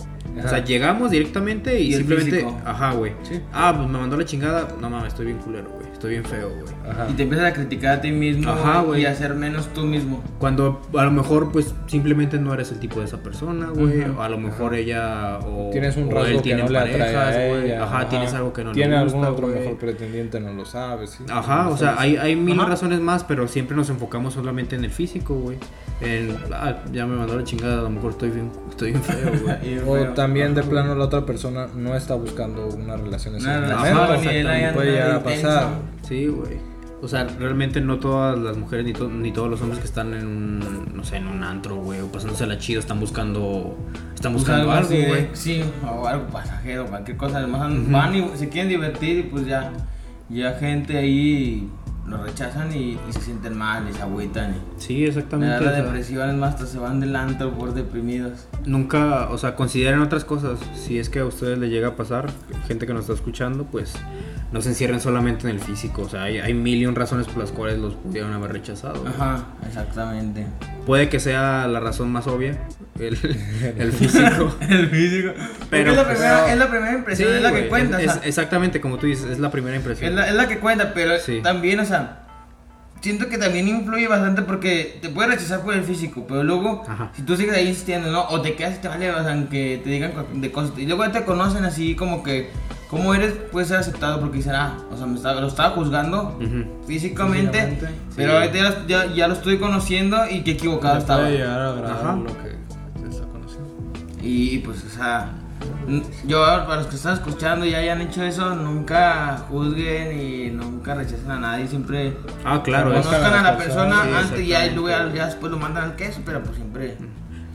O 0.46 0.48
sea, 0.50 0.64
llegamos 0.64 1.12
directamente 1.12 1.80
y, 1.80 1.88
Y 1.90 1.94
simplemente, 1.94 2.32
físico. 2.32 2.58
ajá, 2.66 2.94
güey. 2.94 3.14
Sí. 3.24 3.42
Ah, 3.54 3.74
pues 3.76 3.88
me 3.90 3.98
mandó 3.98 4.18
la 4.18 4.26
chingada. 4.26 4.68
No 4.80 4.90
mames, 4.90 5.10
estoy 5.10 5.28
bien 5.28 5.38
culero, 5.40 5.70
güey. 5.70 5.88
Estoy 5.92 6.12
bien 6.12 6.24
feo, 6.24 6.50
güey. 6.50 6.74
Y 7.12 7.14
te 7.14 7.24
empiezas 7.24 7.48
a 7.52 7.54
criticar 7.54 7.98
a 7.98 8.02
ti 8.02 8.12
mismo 8.12 8.50
Ajá, 8.50 8.86
y 8.98 9.04
a 9.06 9.14
ser 9.14 9.34
menos 9.34 9.68
tú 9.74 9.82
mismo. 9.86 10.24
Cuando 10.40 10.82
a 10.98 11.04
lo 11.04 11.12
mejor, 11.12 11.52
pues, 11.52 11.74
simplemente 11.88 12.40
no 12.40 12.54
eres 12.54 12.72
el 12.72 12.80
tipo 12.80 13.00
de 13.00 13.06
esa 13.06 13.18
persona, 13.18 13.68
güey. 13.68 14.04
O 14.18 14.22
a 14.22 14.30
lo 14.30 14.38
mejor 14.38 14.76
ella 14.76 15.40
o, 15.40 15.70
Tienes 15.72 15.98
un 15.98 16.08
o 16.08 16.12
rasgo 16.16 16.38
él 16.38 16.42
que 16.42 16.56
le 16.56 16.62
atrae 16.64 16.92
parejas, 16.98 17.36
a 17.36 17.48
güey. 17.48 17.66
ella. 17.66 17.84
Ajá, 17.84 18.08
tienes 18.10 18.34
algo 18.34 18.54
que 18.54 18.64
no 18.64 18.72
Tiene 18.72 18.96
le 18.98 19.04
gusta, 19.04 19.18
algún 19.20 19.34
otro 19.34 19.48
mejor 19.48 19.78
pretendiente, 19.78 20.40
no 20.40 20.54
lo 20.54 20.64
sabes. 20.66 21.10
sí. 21.12 21.26
Ajá, 21.30 21.68
o 21.68 21.76
sea, 21.78 21.96
hay, 22.00 22.16
hay 22.16 22.36
mil 22.38 22.58
Ajá. 22.60 22.70
razones 22.70 23.02
más, 23.02 23.24
pero 23.26 23.48
siempre 23.50 23.76
nos 23.76 23.90
enfocamos 23.90 24.34
solamente 24.34 24.76
en 24.78 24.86
el 24.86 24.92
físico, 24.92 25.36
güey. 25.36 25.58
En, 26.02 26.38
ah, 26.54 26.78
ya 26.94 27.06
me 27.06 27.18
mandó 27.18 27.36
la 27.38 27.44
chingada, 27.44 27.80
a 27.80 27.84
lo 27.84 27.90
mejor 27.90 28.12
estoy 28.12 28.30
bien, 28.30 28.50
estoy 28.70 28.92
bien 28.92 29.04
feo, 29.04 29.32
güey. 29.44 30.14
También 30.30 30.54
de 30.56 30.62
ajá, 30.62 30.70
plano 30.70 30.96
la 30.96 31.06
otra 31.06 31.26
persona 31.26 31.68
no 31.76 31.96
está 31.96 32.16
buscando 32.16 32.68
una 32.68 32.96
relación 32.98 33.36
en 33.36 33.42
ese 33.42 33.48
Nada, 33.50 33.76
momento. 33.78 34.02
ajá, 34.02 34.14
o 34.18 34.22
sea, 34.22 34.32
ni 34.32 34.38
él 34.38 34.48
ahí 34.48 34.54
también 34.62 34.74
puede 34.76 34.92
llegar 34.92 35.12
a 35.12 35.24
pasar. 35.24 35.68
Sí, 36.08 36.28
güey. 36.28 36.70
O 37.02 37.08
sea, 37.08 37.24
realmente 37.40 37.80
no 37.80 37.98
todas 37.98 38.38
las 38.38 38.58
mujeres 38.58 38.86
ni, 38.86 38.92
to- 38.92 39.08
ni 39.10 39.32
todos 39.32 39.50
los 39.50 39.62
hombres 39.62 39.80
que 39.80 39.86
están 39.86 40.14
en 40.14 40.28
un, 40.28 40.92
no 40.96 41.04
sé, 41.06 41.16
en 41.16 41.28
un 41.28 41.44
antro, 41.46 41.78
güey, 41.78 42.02
o 42.02 42.08
pasándose 42.12 42.46
la 42.46 42.58
chido, 42.58 42.82
están 42.82 43.00
buscando, 43.00 43.78
están 44.14 44.34
pues 44.34 44.44
buscando 44.44 44.70
algo, 44.72 44.90
güey. 44.90 45.30
Sí, 45.32 45.64
o 45.90 46.06
algo 46.08 46.28
pasajero, 46.28 46.88
cualquier 46.88 47.16
cosa. 47.16 47.38
Además, 47.38 47.72
van 47.90 48.16
y 48.16 48.30
se 48.36 48.50
quieren 48.50 48.68
divertir 48.68 49.18
y 49.20 49.24
pues 49.24 49.46
ya, 49.46 49.72
ya 50.28 50.52
gente 50.60 50.98
ahí 50.98 51.70
lo 52.10 52.24
rechazan 52.24 52.74
y, 52.76 52.98
y 53.08 53.14
se 53.14 53.22
sienten 53.22 53.56
mal 53.58 53.88
y 53.90 53.94
se 53.94 54.02
agüitan. 54.02 54.52
Y 54.52 54.82
Sí, 54.82 54.98
me 55.02 55.08
exactamente. 55.08 55.64
la 55.64 55.72
depresión, 55.72 56.30
es 56.30 56.36
más, 56.36 56.56
hasta 56.56 56.66
se 56.66 56.80
van 56.80 57.00
del 57.00 57.16
antro 57.16 57.52
por 57.52 57.74
deprimidos. 57.74 58.48
nunca, 58.66 59.30
o 59.30 59.38
sea, 59.38 59.56
consideren 59.56 60.00
otras 60.02 60.26
cosas. 60.26 60.60
Si 60.76 60.98
es 61.00 61.10
que 61.10 61.20
a 61.20 61.26
ustedes 61.26 61.58
les 61.58 61.70
llega 61.70 61.90
a 61.90 61.96
pasar, 61.96 62.30
gente 62.68 62.86
que 62.88 62.94
nos 62.94 63.02
está 63.02 63.14
escuchando, 63.14 63.64
pues 63.66 63.94
no 64.52 64.62
se 64.62 64.70
encierren 64.70 65.00
solamente 65.00 65.48
en 65.48 65.56
el 65.56 65.60
físico. 65.62 66.02
O 66.04 66.10
sea, 66.10 66.24
hay, 66.24 66.40
hay 66.40 66.54
mil 66.54 66.80
y 66.80 66.86
un 66.86 66.96
razones 66.96 67.28
por 67.28 67.38
las 67.38 67.52
cuales 67.52 67.78
los 67.80 67.94
pudieron 67.96 68.34
haber 68.34 68.52
rechazado. 68.54 69.04
Ajá, 69.08 69.46
exactamente. 69.68 70.46
Puede 70.86 71.08
que 71.10 71.20
sea 71.20 71.68
la 71.68 71.80
razón 71.80 72.12
más 72.12 72.26
obvia, 72.28 72.58
el, 73.00 73.18
el 73.78 73.92
físico. 73.92 74.56
El 74.70 74.90
físico. 74.90 75.30
Pero, 75.70 75.92
es 75.92 75.98
la, 75.98 76.04
pues, 76.06 76.18
primera, 76.18 76.52
es 76.52 76.58
la 76.58 76.70
primera 76.70 76.94
impresión, 76.94 77.34
es 77.34 77.42
la 77.42 77.50
que 77.52 77.58
güey, 77.60 77.70
cuenta. 77.70 78.02
es- 78.02 78.08
o 78.10 78.12
sea, 78.14 78.22
es 78.22 78.28
exactamente 78.28 78.82
como 78.82 78.98
tú 78.98 79.06
dices, 79.08 79.26
es 79.30 79.40
la 79.40 79.52
primera 79.52 79.76
impresión. 79.76 80.10
Es 80.10 80.16
la, 80.16 80.28
es 80.28 80.34
la 80.36 80.48
que 80.48 80.58
cuenta, 80.60 80.94
pero 80.94 81.18
Sí. 81.20 81.42
también, 81.44 81.80
o 81.80 81.86
sea, 81.86 82.24
siento 83.02 83.30
que 83.30 83.38
también 83.38 83.68
influye 83.68 84.08
bastante 84.08 84.42
porque 84.42 84.98
te 85.02 85.10
puede 85.10 85.30
rechazar 85.30 85.62
por 85.62 85.74
el 85.76 85.84
físico, 85.84 86.26
pero 86.28 86.44
luego, 86.44 86.84
Ajá. 86.88 87.12
si 87.16 87.22
tú 87.22 87.38
sigues 87.38 87.56
ahí 87.56 87.68
insistiendo, 87.70 88.12
¿no? 88.12 88.24
O 88.30 88.42
te 88.42 88.56
quedas 88.56 88.76
y 88.78 88.82
te 88.82 88.88
vale, 88.88 89.10
o 89.12 89.24
sea, 89.24 89.34
aunque 89.34 89.80
te 89.84 89.90
digan 89.90 90.12
de 90.34 90.52
cosas, 90.52 90.72
y 90.78 90.86
luego 90.88 91.06
ya 91.06 91.12
te 91.12 91.24
conocen 91.24 91.64
así 91.66 91.96
como 91.96 92.24
que, 92.24 92.50
¿cómo 92.90 93.14
eres? 93.14 93.34
Puede 93.52 93.66
ser 93.68 93.78
aceptado 93.78 94.20
porque 94.20 94.38
dicen, 94.38 94.56
ah, 94.56 94.78
o 94.92 94.98
sea, 94.98 95.06
me 95.06 95.16
estaba, 95.16 95.40
lo 95.42 95.48
estaba 95.48 95.70
juzgando 95.76 96.38
físicamente, 96.88 96.88
Físicamente, 96.88 97.90
pero 98.16 98.32
sí. 98.32 98.38
ahorita 98.38 98.56
ya, 98.58 98.70
lo- 98.70 98.88
ya, 98.88 99.06
ya 99.16 99.28
lo 99.28 99.34
estoy 99.36 99.58
conociendo 99.60 100.18
y 100.30 100.42
qué 100.44 100.52
equivocado 100.52 100.98
estaba. 100.98 101.22
puede 101.24 101.38
llegar 101.38 101.60
a 101.60 101.70
agradar 101.72 101.98
Ajá. 101.98 102.16
lo 102.16 102.26
que 102.38 103.10
está 103.10 103.26
conociendo. 103.28 103.74
Y 104.22 104.58
pues, 104.60 104.84
o 104.86 104.90
sea, 104.90 105.32
yo 106.28 106.40
para 106.44 106.78
los 106.78 106.88
que 106.88 106.96
están 106.96 107.14
escuchando 107.16 107.66
y 107.66 107.74
hayan 107.76 108.02
hecho 108.02 108.24
eso, 108.24 108.56
nunca 108.56 109.38
juzguen 109.50 110.20
y 110.20 110.50
nunca 110.52 110.94
rechacen 110.96 111.30
a 111.32 111.40
nadie, 111.40 111.68
siempre 111.68 112.16
Ah, 112.46 112.62
claro. 112.64 112.90
Conozcan 112.90 113.34
a 113.34 113.42
la 113.44 113.58
persona 113.58 114.02
antes 114.20 114.40
y 114.42 114.48
ya, 114.48 114.66
luego 114.68 114.90
ya, 114.90 115.26
después 115.26 115.52
lo 115.52 115.58
mandan 115.58 115.84
al 115.86 115.96
queso, 115.96 116.22
pero 116.26 116.42
pues 116.44 116.56
siempre 116.58 116.98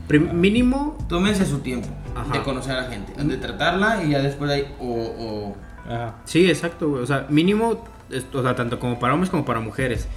prim- 0.07 0.33
mínimo 0.33 0.97
tómense 1.09 1.45
su 1.45 1.59
tiempo 1.59 1.87
Ajá. 2.15 2.33
de 2.33 2.43
conocer 2.43 2.71
a 2.73 2.81
la 2.83 2.89
gente, 2.89 3.13
de 3.23 3.37
tratarla 3.37 4.03
y 4.03 4.11
ya 4.11 4.19
después 4.21 4.49
de 4.49 4.55
ahí 4.55 4.75
o, 4.79 4.85
o 4.87 5.55
Ajá. 5.87 6.15
Sí, 6.25 6.49
exacto, 6.49 6.89
güey. 6.89 7.03
O 7.03 7.05
sea, 7.05 7.27
mínimo, 7.29 7.83
o 8.33 8.41
sea, 8.41 8.55
tanto 8.55 8.79
como 8.79 8.97
para 8.97 9.13
hombres 9.13 9.29
como 9.29 9.45
para 9.45 9.59
mujeres. 9.59 10.07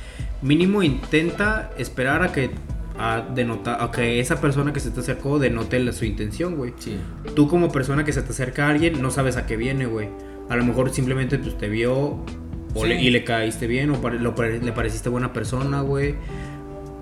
Mínimo 0.41 0.83
intenta 0.83 1.71
esperar 1.77 2.23
a 2.23 2.33
que 2.33 2.51
a 2.99 3.23
denotar, 3.35 3.83
a 3.83 3.91
que 3.91 4.19
esa 4.19 4.41
persona 4.41 4.73
que 4.73 4.81
se 4.81 4.91
te 4.91 5.01
acercó 5.01 5.39
denote 5.39 5.79
la- 5.79 5.93
su 5.93 6.05
intención, 6.05 6.57
güey. 6.57 6.73
Sí. 6.79 6.97
Tú 7.37 7.47
como 7.49 7.71
persona 7.71 8.05
que 8.05 8.13
se 8.13 8.23
te 8.23 8.31
acerca 8.31 8.67
a 8.67 8.71
alguien 8.71 9.01
no 9.03 9.11
sabes 9.11 9.37
a 9.37 9.47
qué 9.47 9.57
viene, 9.57 9.87
güey. 9.87 10.09
A 10.49 10.57
lo 10.57 10.65
mejor 10.65 10.91
simplemente 10.91 11.39
pues 11.39 11.57
te 11.59 11.69
vio 11.69 11.95
o 11.97 12.25
Sí. 12.83 12.89
le- 12.89 13.03
y 13.03 13.11
le 13.11 13.23
caíste 13.25 13.67
bien 13.67 13.91
o 13.91 14.01
pare- 14.01 14.19
lo 14.19 14.35
pare- 14.35 14.61
le 14.61 14.73
pareciste 14.73 15.09
buena 15.11 15.33
persona, 15.33 15.81
güey. 15.83 16.15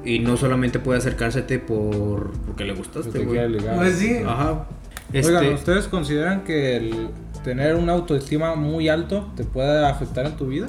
Y 0.05 0.19
no 0.21 0.37
solamente 0.37 0.79
puede 0.79 0.99
acercársete 0.99 1.59
por 1.59 2.31
porque 2.47 2.65
le 2.65 2.75
gustaste, 2.75 3.11
te 3.11 3.25
güey. 3.25 3.59
Pues 3.77 3.95
sí. 3.97 4.19
Ajá. 4.27 4.67
Este, 5.13 5.35
Oigan, 5.37 5.55
¿ustedes 5.55 5.87
consideran 5.89 6.43
que 6.45 6.77
el 6.77 7.09
tener 7.45 7.77
una 7.77 7.93
autoestima 7.93 8.55
muy 8.57 8.89
alto 8.89 9.31
te 9.37 9.45
puede 9.45 9.87
afectar 9.87 10.27
en 10.27 10.37
tu 10.37 10.47
vida? 10.47 10.67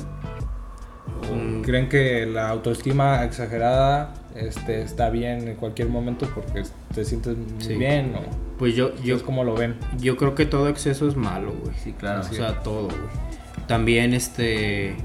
mm, 1.34 1.62
¿Creen 1.62 1.90
que 1.90 2.26
la 2.26 2.50
autoestima 2.50 3.24
exagerada 3.24 4.14
este, 4.36 4.82
está 4.84 5.10
bien 5.10 5.48
en 5.48 5.56
cualquier 5.56 5.90
momento 5.90 6.30
porque 6.34 6.64
te 6.94 7.04
sientes 7.04 7.36
muy 7.38 7.62
Sí. 7.64 7.76
bien? 7.76 8.14
¿O 8.16 8.58
pues 8.60 8.76
yo, 8.76 8.92
yo 9.04 9.24
cómo 9.26 9.44
lo 9.44 9.56
ven? 9.56 9.76
Yo 10.00 10.18
creo 10.18 10.36
que 10.36 10.46
todo 10.46 10.68
exceso 10.70 11.08
es 11.08 11.16
malo, 11.16 11.54
güey. 11.64 11.76
Sí, 11.84 11.94
claro. 11.94 12.22
O 12.22 12.34
sea, 12.34 12.62
todo, 12.62 12.84
güey. 12.84 13.28
También, 13.68 14.14
este. 14.14 14.96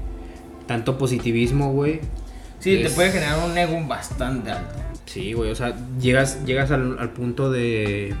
Tanto 0.67 0.97
positivismo, 0.97 1.73
güey. 1.73 1.99
Sí, 2.59 2.79
te 2.81 2.89
puede 2.91 3.11
generar 3.11 3.37
un 3.47 3.57
ego 3.57 3.77
bastante 3.87 4.51
alto. 4.51 4.73
Sí, 5.05 5.33
güey. 5.33 5.51
O 5.51 5.55
sea, 5.55 5.75
llegas, 5.99 6.45
llegas 6.45 6.71
al, 6.71 6.97
al 6.99 7.09
punto 7.11 7.51
de. 7.51 8.15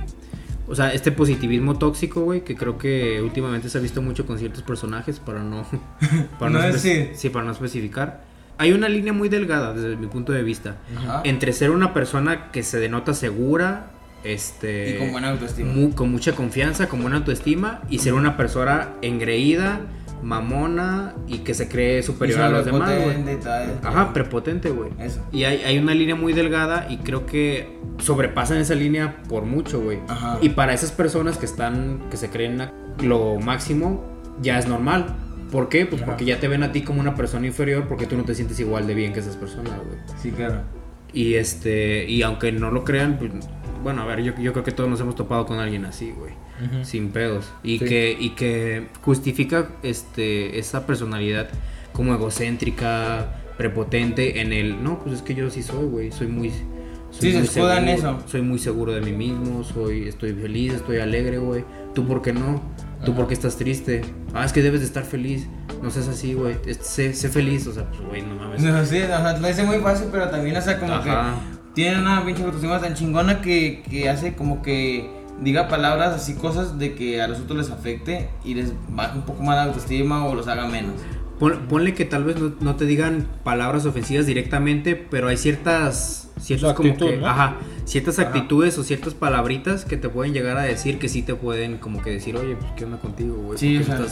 O 0.67 0.75
sea, 0.75 0.93
este 0.93 1.11
positivismo 1.11 1.77
tóxico, 1.77 2.21
güey, 2.21 2.41
que 2.45 2.55
creo 2.55 2.77
que 2.77 3.21
últimamente 3.21 3.67
se 3.69 3.77
ha 3.77 3.81
visto 3.81 4.01
mucho 4.01 4.25
con 4.25 4.39
ciertos 4.39 4.63
personajes 4.63 5.19
para 5.19 5.43
no. 5.43 5.65
Para 6.39 6.51
No 6.51 6.61
decir. 6.61 7.11
Sí, 7.15 7.29
para 7.29 7.45
no 7.45 7.51
especificar. 7.51 8.23
Hay 8.57 8.71
una 8.71 8.87
línea 8.87 9.11
muy 9.13 9.29
delgada 9.29 9.73
desde 9.73 9.95
mi 9.97 10.07
punto 10.07 10.31
de 10.31 10.43
vista. 10.43 10.77
Ajá. 10.97 11.21
Entre 11.25 11.51
ser 11.53 11.71
una 11.71 11.93
persona 11.93 12.51
que 12.51 12.63
se 12.63 12.79
denota 12.79 13.13
segura, 13.13 13.91
este. 14.23 14.91
Y 14.95 14.97
con 14.99 15.11
buena 15.11 15.31
autoestima. 15.31 15.73
mu- 15.73 15.93
con 15.95 16.09
mucha 16.11 16.33
confianza, 16.33 16.87
con 16.87 17.01
buena 17.01 17.17
autoestima 17.17 17.81
y 17.89 17.99
ser 17.99 18.13
una 18.13 18.37
persona 18.37 18.89
engreída, 19.01 19.81
mamona 20.23 21.15
y 21.27 21.39
que 21.39 21.53
se 21.53 21.67
cree 21.67 22.01
superior 22.01 22.41
a 22.41 22.49
los 22.49 22.65
demás, 22.65 22.89
güey. 22.89 23.15
Prepotente 23.15 23.33
y 23.33 23.37
tal. 23.37 23.79
Ajá, 23.83 24.13
prepotente, 24.13 24.69
güey. 24.69 24.91
Eso. 24.99 25.21
Y 25.31 25.43
hay, 25.43 25.61
hay 25.63 25.77
una 25.77 25.93
línea 25.93 26.15
muy 26.15 26.33
delgada 26.33 26.87
y 26.89 26.97
creo 26.97 27.25
que 27.25 27.77
sobrepasan 27.97 28.57
esa 28.57 28.75
línea 28.75 29.21
por 29.27 29.43
mucho, 29.43 29.81
güey. 29.81 29.99
Ajá. 30.07 30.37
Y 30.41 30.49
para 30.49 30.73
esas 30.73 30.91
personas 30.91 31.37
que 31.37 31.45
están, 31.45 32.09
que 32.09 32.17
se 32.17 32.29
creen 32.29 32.69
lo 33.01 33.39
máximo, 33.39 34.03
ya 34.41 34.57
es 34.57 34.67
normal. 34.67 35.15
¿Por 35.51 35.69
qué? 35.69 35.85
Pues 35.85 36.01
porque 36.01 36.25
ya 36.25 36.39
te 36.39 36.47
ven 36.47 36.63
a 36.63 36.71
ti 36.71 36.81
como 36.81 36.99
una 36.99 37.13
persona 37.13 37.45
inferior 37.45 37.87
porque 37.87 38.07
tú 38.07 38.17
no 38.17 38.23
te 38.23 38.33
sientes 38.33 38.59
igual 38.59 38.87
de 38.87 38.95
bien 38.95 39.13
que 39.13 39.19
esas 39.19 39.35
personas, 39.35 39.73
güey. 39.85 39.99
Sí, 40.19 40.31
claro. 40.31 40.61
Y 41.13 41.35
este, 41.35 42.09
y 42.09 42.23
aunque 42.23 42.51
no 42.51 42.71
lo 42.71 42.83
crean, 42.83 43.19
pues, 43.19 43.31
bueno, 43.83 44.01
a 44.01 44.05
ver, 44.05 44.21
yo, 44.23 44.33
yo 44.39 44.51
creo 44.53 44.63
que 44.63 44.71
todos 44.71 44.89
nos 44.89 44.99
hemos 45.01 45.15
topado 45.15 45.45
con 45.45 45.59
alguien 45.59 45.85
así, 45.85 46.11
güey. 46.17 46.33
Sin 46.83 47.09
pedos. 47.09 47.45
Y 47.63 47.79
Sí. 47.79 47.85
que, 47.85 48.17
y 48.19 48.29
que 48.31 48.87
justifica 49.01 49.69
este, 49.83 50.57
esa 50.59 50.85
personalidad 50.87 51.49
como 51.91 52.13
egocéntrica, 52.13 53.35
prepotente 53.57 54.41
en 54.41 54.53
el. 54.53 54.83
No, 54.83 54.99
pues 54.99 55.15
es 55.15 55.21
que 55.21 55.35
yo 55.35 55.49
sí 55.49 55.61
soy, 55.63 55.85
güey. 55.85 56.11
Soy 56.11 56.27
muy. 56.27 56.49
Soy 56.49 56.61
Sí, 57.11 57.31
se 57.31 57.37
muy 57.37 57.37
en 57.39 57.47
seguro, 57.47 57.73
eso. 57.91 58.23
Soy 58.27 58.41
muy 58.41 58.59
seguro 58.59 58.91
de 58.93 59.01
mí 59.01 59.11
mismo, 59.11 59.63
soy, 59.63 60.07
estoy 60.07 60.33
feliz, 60.33 60.73
estoy 60.73 60.97
alegre, 60.97 61.37
güey. 61.37 61.63
¿Tú 61.93 62.07
por 62.07 62.21
qué 62.23 62.33
no? 62.33 62.61
¿Tú 63.05 63.11
Ajá. 63.11 63.15
por 63.19 63.27
qué 63.27 63.33
estás 63.35 63.57
triste? 63.57 64.01
Ah, 64.33 64.45
es 64.45 64.53
que 64.53 64.61
debes 64.63 64.79
de 64.79 64.87
estar 64.87 65.03
feliz. 65.03 65.47
No 65.83 65.91
seas 65.91 66.07
así, 66.07 66.33
güey. 66.33 66.55
Sé, 66.81 67.13
sé 67.13 67.29
feliz. 67.29 67.67
O 67.67 67.73
sea, 67.73 67.87
pues, 67.91 68.01
güey, 68.01 68.21
no 68.23 68.35
mames. 68.35 68.61
No, 68.63 68.83
sí, 68.85 68.97
o 69.01 69.05
sea, 69.07 69.37
lo 69.37 69.47
dice 69.47 69.63
muy 69.63 69.77
fácil, 69.79 70.07
pero 70.11 70.29
también, 70.29 70.55
o 70.55 70.61
sea, 70.61 70.79
como 70.79 70.93
Ajá. 70.93 71.03
que 71.03 71.52
tiene 71.75 71.99
una 71.99 72.23
pinche 72.25 72.43
autoestima 72.43 72.79
tan 72.79 72.93
chingona 72.93 73.41
que, 73.41 73.83
que 73.89 74.09
hace 74.09 74.33
como 74.35 74.61
que 74.61 75.09
diga 75.41 75.67
palabras 75.67 76.13
así, 76.13 76.35
cosas 76.35 76.77
de 76.77 76.93
que 76.93 77.21
a 77.21 77.27
los 77.27 77.39
otros 77.39 77.57
les 77.57 77.69
afecte 77.71 78.29
y 78.45 78.53
les 78.53 78.73
baje 78.89 79.17
un 79.17 79.23
poco 79.23 79.43
más 79.43 79.55
la 79.55 79.63
autoestima 79.63 80.25
o 80.25 80.35
los 80.35 80.47
haga 80.47 80.67
menos. 80.67 80.93
Pon- 81.39 81.67
ponle 81.67 81.93
que 81.95 82.05
tal 82.05 82.23
vez 82.23 82.39
no, 82.39 82.53
no 82.59 82.75
te 82.75 82.85
digan 82.85 83.27
palabras 83.43 83.85
ofensivas 83.85 84.25
directamente, 84.27 84.95
pero 84.95 85.27
hay 85.27 85.37
ciertas 85.37 86.31
ciertas 86.39 86.69
Su 86.71 86.75
como 86.75 86.95
que, 86.97 87.17
¿no? 87.17 87.27
ajá, 87.27 87.55
ciertas 87.85 88.19
Ajá. 88.19 88.29
actitudes 88.29 88.77
o 88.77 88.83
ciertas 88.83 89.13
palabritas 89.13 89.85
que 89.85 89.97
te 89.97 90.09
pueden 90.09 90.33
llegar 90.33 90.57
a 90.57 90.61
decir 90.63 90.99
que 90.99 91.09
sí 91.09 91.21
te 91.21 91.35
pueden 91.35 91.77
como 91.77 92.01
que 92.01 92.11
decir, 92.11 92.35
"Oye, 92.37 92.55
pues 92.55 92.71
qué 92.77 92.85
onda 92.85 92.97
contigo, 92.99 93.35
güey? 93.35 93.57
Sí, 93.57 93.79
¿Por, 93.79 94.07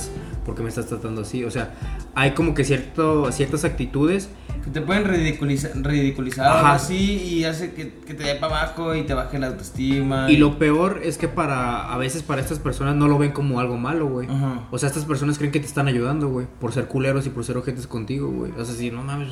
por 0.46 0.56
qué 0.56 0.64
me 0.64 0.70
estás 0.70 0.88
tratando 0.88 1.22
así?" 1.22 1.44
O 1.46 1.52
sea, 1.52 1.74
hay 2.16 2.32
como 2.32 2.54
que 2.54 2.64
cierto 2.64 3.32
ciertas 3.32 3.64
actitudes 3.64 4.30
Que 4.64 4.70
te 4.70 4.82
pueden 4.82 5.06
ridiculizar, 5.06 5.72
ridiculizar 5.76 6.46
Ajá. 6.46 6.74
así 6.74 7.18
y 7.24 7.44
hace 7.46 7.74
que, 7.74 7.94
que 8.06 8.14
te 8.14 8.24
dé 8.24 8.36
para 8.36 8.60
abajo 8.62 8.94
y 8.96 9.04
te 9.04 9.14
baje 9.16 9.40
la 9.40 9.48
autoestima. 9.48 10.30
y 10.30 10.38
lo 10.38 10.60
peor 10.60 11.00
es 11.04 11.18
que 11.18 11.28
para 11.28 11.92
a 11.92 11.98
veces 11.98 12.22
para 12.22 12.42
estas 12.42 12.60
personas 12.60 12.96
no 12.96 13.08
lo 13.08 13.18
ven 13.18 13.32
como 13.32 13.60
algo 13.60 13.78
malo, 13.78 14.08
güey. 14.08 14.28
O 14.70 14.78
sea, 14.78 14.88
estas 14.88 15.06
personas 15.06 15.38
creen 15.40 15.52
que 15.52 15.60
te 15.60 15.66
están 15.66 15.88
ayudando, 15.88 16.28
güey, 16.30 16.46
por 16.60 16.74
ser 16.74 16.86
culeros 16.88 17.26
y 17.26 17.30
por 17.30 17.44
ser 17.44 17.58
ojetes 17.58 17.88
contigo, 17.88 18.30
güey. 18.30 18.52
O 18.52 18.64
sea, 18.64 18.76
si 18.76 18.92
no 18.92 19.02
mames, 19.04 19.30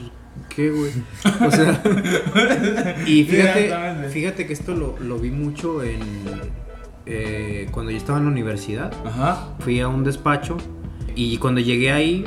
¿qué, 0.49 0.69
güey? 0.71 0.91
O 1.45 1.51
sea, 1.51 1.81
y 3.05 3.23
fíjate, 3.25 3.73
fíjate 4.09 4.47
que 4.47 4.53
esto 4.53 4.75
lo, 4.75 4.97
lo 4.99 5.19
vi 5.19 5.31
mucho 5.31 5.83
en 5.83 5.99
eh, 7.05 7.67
cuando 7.71 7.91
yo 7.91 7.97
estaba 7.97 8.19
en 8.19 8.25
la 8.25 8.31
universidad. 8.31 8.93
Ajá. 9.05 9.55
Fui 9.59 9.79
a 9.79 9.87
un 9.87 10.03
despacho 10.03 10.57
y 11.15 11.37
cuando 11.37 11.59
llegué 11.59 11.91
ahí 11.91 12.25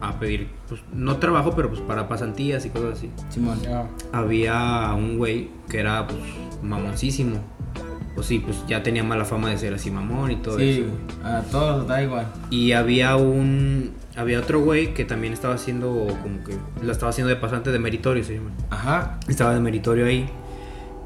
a 0.00 0.18
pedir, 0.18 0.48
pues 0.68 0.80
no 0.92 1.16
trabajo, 1.18 1.52
pero 1.54 1.68
pues 1.68 1.80
para 1.80 2.08
pasantías 2.08 2.66
y 2.66 2.70
cosas 2.70 2.98
así. 2.98 3.10
Simón. 3.28 3.58
Había 4.12 4.92
un 4.94 5.16
güey 5.16 5.50
que 5.68 5.78
era 5.78 6.06
pues 6.06 6.20
mamoncísimo. 6.62 7.40
Pues 8.16 8.26
sí, 8.26 8.40
pues 8.40 8.66
ya 8.66 8.82
tenía 8.82 9.04
mala 9.04 9.24
fama 9.24 9.50
de 9.50 9.58
ser 9.58 9.74
así 9.74 9.90
mamón 9.90 10.30
y 10.32 10.36
todo 10.36 10.58
Sí, 10.58 10.70
eso. 10.70 10.82
güey. 11.20 11.32
a 11.32 11.42
todos 11.42 11.86
da 11.86 12.02
igual. 12.02 12.26
Y 12.50 12.72
había 12.72 13.14
un. 13.16 13.92
Había 14.16 14.40
otro 14.40 14.60
güey 14.60 14.94
que 14.94 15.04
también 15.04 15.32
estaba 15.34 15.54
haciendo 15.54 15.90
como 16.22 16.42
que. 16.42 16.56
La 16.82 16.92
estaba 16.92 17.10
haciendo 17.10 17.28
de 17.28 17.36
pasante 17.36 17.70
de 17.70 17.78
meritorio, 17.78 18.24
se 18.24 18.36
llama. 18.36 18.50
Ajá. 18.70 19.20
Estaba 19.28 19.52
de 19.54 19.60
meritorio 19.60 20.06
ahí. 20.06 20.28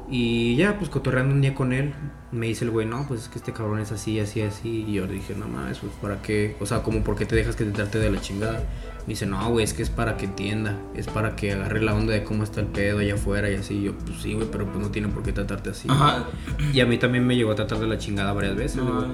Y 0.09 0.55
ya, 0.55 0.77
pues 0.77 0.89
cotorreando 0.89 1.33
un 1.35 1.41
día 1.41 1.53
con 1.53 1.73
él, 1.73 1.93
me 2.31 2.47
dice 2.47 2.63
el 2.63 2.71
güey, 2.71 2.87
no, 2.87 3.05
pues 3.07 3.23
es 3.23 3.27
que 3.27 3.39
este 3.39 3.51
cabrón 3.51 3.79
es 3.79 3.91
así, 3.91 4.19
así, 4.19 4.41
así. 4.41 4.85
Y 4.87 4.93
yo 4.93 5.05
le 5.05 5.13
dije, 5.13 5.35
no 5.35 5.47
mames, 5.47 5.79
pues 5.79 5.91
para 6.01 6.21
qué. 6.21 6.55
O 6.59 6.65
sea, 6.65 6.81
como 6.81 7.03
por 7.03 7.17
qué 7.17 7.25
te 7.25 7.35
dejas 7.35 7.55
que 7.55 7.65
te 7.65 7.71
trate 7.71 7.99
de 7.99 8.09
la 8.09 8.21
chingada. 8.21 8.63
Me 9.05 9.13
dice, 9.13 9.25
no, 9.25 9.49
güey, 9.49 9.65
es 9.65 9.73
que 9.73 9.83
es 9.83 9.89
para 9.89 10.15
que 10.15 10.25
entienda. 10.25 10.77
Es 10.95 11.07
para 11.07 11.35
que 11.35 11.51
agarre 11.51 11.81
la 11.81 11.93
onda 11.93 12.13
de 12.13 12.23
cómo 12.23 12.43
está 12.43 12.61
el 12.61 12.67
pedo 12.67 12.99
allá 12.99 13.15
afuera 13.15 13.49
y 13.49 13.55
así. 13.55 13.75
Y 13.75 13.83
yo, 13.83 13.97
pues 13.97 14.21
sí, 14.21 14.33
güey, 14.33 14.47
pero 14.49 14.65
pues 14.65 14.79
no 14.79 14.91
tiene 14.91 15.09
por 15.09 15.23
qué 15.23 15.33
tratarte 15.33 15.71
así. 15.71 15.89
Ajá. 15.89 16.25
Y 16.73 16.79
a 16.79 16.85
mí 16.85 16.97
también 16.97 17.27
me 17.27 17.35
llegó 17.35 17.51
a 17.51 17.55
tratar 17.55 17.79
de 17.79 17.87
la 17.87 17.97
chingada 17.97 18.31
varias 18.31 18.55
veces, 18.55 18.77
No, 18.77 19.01
güey. 19.01 19.11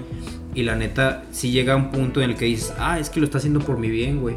Y 0.53 0.63
la 0.63 0.75
neta, 0.75 1.23
si 1.31 1.51
llega 1.51 1.75
un 1.75 1.91
punto 1.91 2.21
en 2.21 2.31
el 2.31 2.35
que 2.35 2.45
dices, 2.45 2.73
ah, 2.77 2.99
es 2.99 3.09
que 3.09 3.19
lo 3.19 3.25
está 3.25 3.39
haciendo 3.39 3.61
por 3.61 3.79
mi 3.79 3.89
bien, 3.89 4.21
güey. 4.21 4.35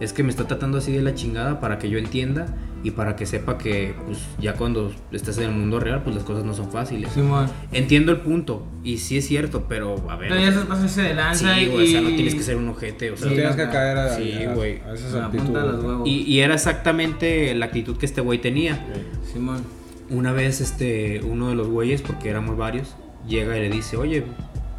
Es 0.00 0.12
que 0.12 0.22
me 0.22 0.30
está 0.30 0.46
tratando 0.46 0.78
así 0.78 0.92
de 0.92 1.02
la 1.02 1.14
chingada 1.14 1.60
para 1.60 1.78
que 1.78 1.88
yo 1.88 1.98
entienda 1.98 2.46
y 2.84 2.92
para 2.92 3.16
que 3.16 3.26
sepa 3.26 3.58
que, 3.58 3.94
pues, 4.06 4.18
ya 4.40 4.54
cuando 4.54 4.92
estés 5.12 5.38
en 5.38 5.44
el 5.44 5.50
mundo 5.50 5.80
real, 5.80 6.02
pues 6.04 6.14
las 6.14 6.24
cosas 6.24 6.44
no 6.44 6.54
son 6.54 6.70
fáciles. 6.70 7.10
Simón. 7.12 7.48
Entiendo 7.72 8.12
el 8.12 8.20
punto, 8.20 8.66
y 8.84 8.98
sí 8.98 9.18
es 9.18 9.26
cierto, 9.26 9.64
pero 9.68 9.96
a 10.10 10.16
ver. 10.16 10.28
Pero 10.28 10.40
ya 10.40 10.52
se 10.52 10.60
pasarse 10.66 11.02
de 11.02 11.08
sí, 11.10 11.14
lanza 11.14 11.60
y. 11.60 11.66
güey, 11.66 11.88
o 11.88 11.90
sea, 11.90 12.00
no 12.00 12.08
tienes 12.10 12.34
que 12.34 12.42
ser 12.42 12.56
un 12.56 12.68
ojete, 12.68 13.10
o 13.10 13.16
sea. 13.16 13.26
No 13.26 13.30
Sí, 13.30 13.36
tienes 13.36 13.56
que 13.56 13.68
caer 13.68 13.98
a, 13.98 14.16
sí, 14.16 14.32
a- 14.44 14.54
güey. 14.54 14.80
a 14.82 14.92
esas 14.94 15.14
actitudes. 15.14 15.84
huevos. 15.84 16.08
Y, 16.08 16.22
y 16.22 16.40
era 16.40 16.54
exactamente 16.54 17.54
la 17.54 17.66
actitud 17.66 17.96
que 17.96 18.06
este 18.06 18.20
güey 18.20 18.40
tenía. 18.40 18.86
Simón. 19.32 19.62
Una 20.10 20.32
vez, 20.32 20.60
este, 20.60 21.20
uno 21.22 21.48
de 21.50 21.54
los 21.54 21.68
güeyes, 21.68 22.00
porque 22.00 22.30
éramos 22.30 22.56
varios, 22.56 22.94
llega 23.28 23.58
y 23.58 23.60
le 23.60 23.68
dice, 23.68 23.96
oye, 23.98 24.24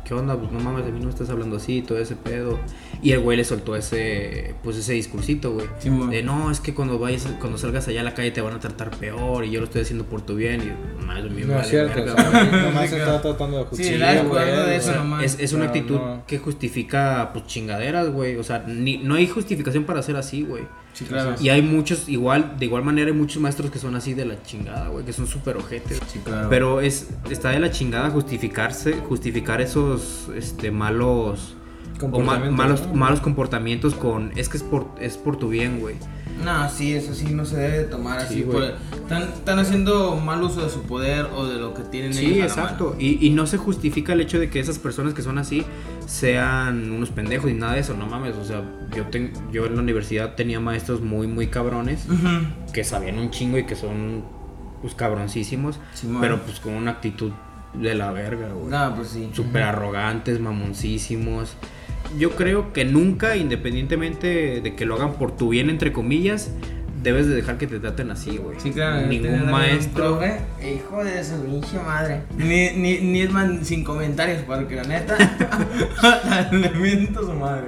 ¿qué 0.09 0.15
onda? 0.15 0.35
Pues 0.35 0.51
no 0.51 0.59
mames, 0.59 0.83
de 0.85 0.91
mí 0.91 0.99
no 0.99 1.07
estás 1.09 1.29
hablando 1.29 1.57
así, 1.57 1.83
todo 1.83 1.99
ese 1.99 2.15
pedo. 2.15 2.59
Y 3.03 3.11
el 3.11 3.19
güey 3.19 3.37
le 3.37 3.43
soltó 3.43 3.75
ese, 3.75 4.55
pues 4.63 4.75
ese 4.75 4.93
discursito, 4.93 5.53
güey. 5.53 5.67
Simón. 5.77 6.09
De 6.09 6.23
no, 6.23 6.49
es 6.49 6.59
que 6.59 6.73
cuando 6.73 6.97
vayas, 6.97 7.27
cuando 7.39 7.59
salgas 7.59 7.87
allá 7.87 8.01
a 8.01 8.03
la 8.03 8.15
calle 8.15 8.31
te 8.31 8.41
van 8.41 8.55
a 8.55 8.59
tratar 8.59 8.89
peor 8.89 9.45
y 9.45 9.51
yo 9.51 9.59
lo 9.59 9.67
estoy 9.67 9.83
haciendo 9.83 10.05
por 10.05 10.21
tu 10.21 10.35
bien. 10.35 10.61
Y 10.61 11.05
no, 11.05 11.15
eso 11.15 11.29
No 11.29 11.59
es 11.59 11.67
cierto, 11.67 12.03
nomás 12.03 12.89
Sí, 12.89 12.95
está 12.95 13.21
tratando 13.21 13.57
de 13.57 13.63
Sí, 13.65 13.69
justificar. 13.69 14.15
la 14.15 14.23
güey, 14.23 14.45
de 14.45 14.75
eso 14.77 14.95
nomás. 14.95 15.23
Es, 15.23 15.39
es 15.39 15.53
una 15.53 15.71
Pero 15.71 15.79
actitud 15.79 15.99
no. 15.99 16.23
que 16.25 16.39
justifica, 16.39 17.29
pues, 17.31 17.45
chingaderas, 17.45 18.09
güey. 18.09 18.37
O 18.37 18.43
sea, 18.43 18.63
ni, 18.67 18.97
no 18.97 19.13
hay 19.13 19.27
justificación 19.27 19.83
para 19.83 20.01
ser 20.01 20.15
así, 20.15 20.41
güey. 20.41 20.63
Sí, 20.93 21.05
claro. 21.05 21.35
Y 21.39 21.49
hay 21.49 21.61
muchos, 21.61 22.09
igual, 22.09 22.55
de 22.59 22.65
igual 22.65 22.83
manera 22.83 23.07
hay 23.09 23.15
muchos 23.15 23.41
maestros 23.41 23.71
que 23.71 23.79
son 23.79 23.95
así 23.95 24.13
de 24.13 24.25
la 24.25 24.41
chingada, 24.43 24.89
güey, 24.89 25.05
que 25.05 25.13
son 25.13 25.27
súper 25.27 25.55
ojetes. 25.57 25.99
Sí, 26.07 26.19
claro. 26.23 26.49
Pero 26.49 26.81
es, 26.81 27.09
está 27.29 27.51
de 27.51 27.59
la 27.59 27.71
chingada 27.71 28.09
justificarse, 28.09 28.93
justificar 29.07 29.61
esos 29.61 30.29
este, 30.35 30.71
malos, 30.71 31.55
o 32.01 32.19
ma- 32.21 32.39
malos, 32.51 32.87
¿no? 32.87 32.93
malos 32.95 33.21
comportamientos 33.21 33.95
con, 33.95 34.31
es 34.37 34.49
que 34.49 34.57
es 34.57 34.63
por, 34.63 34.87
es 34.99 35.15
por 35.17 35.37
tu 35.37 35.47
bien, 35.49 35.79
güey. 35.79 35.95
No, 36.43 36.69
sí, 36.69 36.93
eso 36.93 37.13
sí 37.13 37.25
no 37.33 37.45
se 37.45 37.57
debe 37.57 37.77
de 37.79 37.83
tomar 37.85 38.19
así. 38.19 38.35
Sí, 38.35 38.41
por- 38.43 38.63
Están, 38.63 39.23
están 39.23 39.59
haciendo 39.59 40.15
mal 40.15 40.41
uso 40.43 40.63
de 40.63 40.69
su 40.69 40.83
poder 40.83 41.25
o 41.35 41.45
de 41.47 41.59
lo 41.59 41.73
que 41.73 41.81
tienen 41.83 42.13
Sí, 42.13 42.25
ellos 42.25 42.37
la 42.37 42.45
exacto. 42.45 42.95
Y, 42.99 43.25
y 43.25 43.31
no 43.31 43.45
se 43.47 43.57
justifica 43.57 44.13
el 44.13 44.21
hecho 44.21 44.39
de 44.39 44.49
que 44.49 44.59
esas 44.59 44.77
personas 44.79 45.13
que 45.13 45.21
son 45.21 45.37
así 45.37 45.65
sean 46.05 46.91
unos 46.91 47.09
pendejos 47.09 47.49
y 47.49 47.53
nada 47.53 47.73
de 47.73 47.79
eso, 47.81 47.93
no 47.95 48.05
mames. 48.07 48.35
O 48.35 48.43
sea, 48.45 48.63
yo, 48.95 49.05
ten- 49.07 49.31
yo 49.51 49.65
en 49.65 49.75
la 49.75 49.81
universidad 49.81 50.35
tenía 50.35 50.59
maestros 50.59 51.01
muy, 51.01 51.27
muy 51.27 51.47
cabrones 51.47 52.05
que 52.73 52.83
sabían 52.83 53.17
un 53.19 53.31
chingo 53.31 53.57
y 53.57 53.65
que 53.65 53.75
son 53.75 54.23
pues 54.81 54.95
cabroncísimos, 54.95 55.79
pero 56.21 56.41
pues 56.43 56.59
con 56.59 56.73
una 56.73 56.91
actitud 56.91 57.31
de 57.73 57.93
la 57.95 58.11
verga, 58.11 58.47
güey. 58.49 58.69
No, 58.69 58.95
pues 58.95 59.09
sí. 59.09 59.29
Súper 59.33 59.63
arrogantes, 59.63 60.39
mamoncísimos. 60.39 61.53
Yo 62.17 62.31
creo 62.31 62.73
que 62.73 62.85
nunca, 62.85 63.35
independientemente 63.35 64.61
de 64.61 64.75
que 64.75 64.85
lo 64.85 64.95
hagan 64.95 65.13
por 65.13 65.35
tu 65.35 65.49
bien, 65.49 65.69
entre 65.69 65.93
comillas, 65.93 66.51
debes 67.03 67.27
de 67.27 67.35
dejar 67.35 67.57
que 67.57 67.67
te 67.67 67.79
traten 67.79 68.11
así, 68.11 68.37
güey. 68.37 68.59
Sí, 68.59 68.71
claro. 68.71 69.07
Ningún 69.07 69.49
maestro. 69.49 70.19
profe, 70.19 70.39
hijo 70.61 71.03
de 71.03 71.23
su 71.23 71.41
pinche 71.43 71.79
madre. 71.79 72.21
Ni, 72.37 72.71
ni, 72.71 72.99
ni 72.99 73.21
es 73.21 73.31
más 73.31 73.49
sin 73.63 73.83
comentarios, 73.83 74.41
porque 74.45 74.75
la 74.75 74.83
neta. 74.83 75.17
le 76.51 76.69
miento 76.71 77.19
a 77.21 77.23
su 77.23 77.33
madre. 77.33 77.67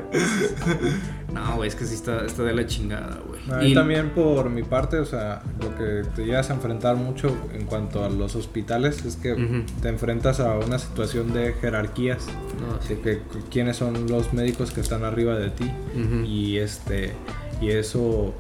No, 1.34 1.56
güey, 1.56 1.70
es 1.70 1.76
que 1.76 1.86
sí 1.86 1.96
está, 1.96 2.26
está 2.26 2.44
de 2.44 2.54
la 2.54 2.66
chingada, 2.66 3.20
güey. 3.28 3.42
A 3.52 3.58
mí 3.64 3.72
Y- 3.72 3.74
también 3.74 4.10
por 4.10 4.50
mi 4.50 4.64
parte, 4.64 4.98
o 5.00 5.06
sea, 5.06 5.42
lo 5.62 5.76
que 5.78 6.04
te 6.16 6.26
llegas 6.26 6.50
a 6.50 6.54
enfrentar 6.54 6.96
mucho 6.98 7.36
en 7.54 7.66
cuanto 7.66 8.04
a 8.04 8.10
los 8.10 8.36
hospitales 8.36 9.06
es 9.06 9.16
que 9.16 9.34
Ujú. 9.34 9.64
te 9.82 9.90
enfrentas 9.90 10.40
a 10.40 10.56
una 10.58 10.78
situación 10.80 11.34
de 11.34 11.54
jerarquías, 11.54 12.26
No, 12.60 12.82
sí. 12.82 12.96
de 12.96 13.02
que 13.02 13.22
quiénes 13.50 13.78
son 13.78 14.08
los 14.08 14.34
médicos 14.34 14.72
que 14.72 14.82
están 14.82 15.04
arriba 15.04 15.36
de 15.38 15.50
ti 15.52 15.72
Ujú. 15.96 16.26
y 16.26 16.58
este 16.58 17.14
y 17.62 17.70
eso 17.70 18.34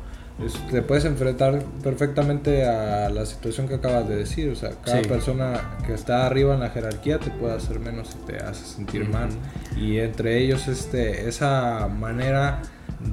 es- 0.43 0.53
te 0.71 0.81
puedes 0.81 1.05
enfrentar 1.05 1.63
perfectamente 1.83 2.65
a 2.67 3.09
la 3.09 3.25
situación 3.27 3.67
que 3.67 3.75
acabas 3.75 4.09
de 4.09 4.15
decir, 4.15 4.49
o 4.49 4.55
sea, 4.55 4.71
cada 4.83 5.03
Sí. 5.03 5.07
persona 5.07 5.77
que 5.85 5.93
está 5.93 6.25
arriba 6.25 6.55
en 6.55 6.61
la 6.61 6.71
jerarquía 6.71 7.19
te 7.19 7.29
puede 7.29 7.53
hacer 7.53 7.79
menos 7.79 8.09
y 8.15 8.25
te 8.31 8.37
hace 8.37 8.65
sentir 8.65 9.03
Ujú. 9.03 9.11
mal 9.11 9.29
y 9.77 9.97
entre 9.99 10.39
ellos 10.39 10.67
este 10.67 11.27
esa 11.29 11.87
manera 11.87 12.61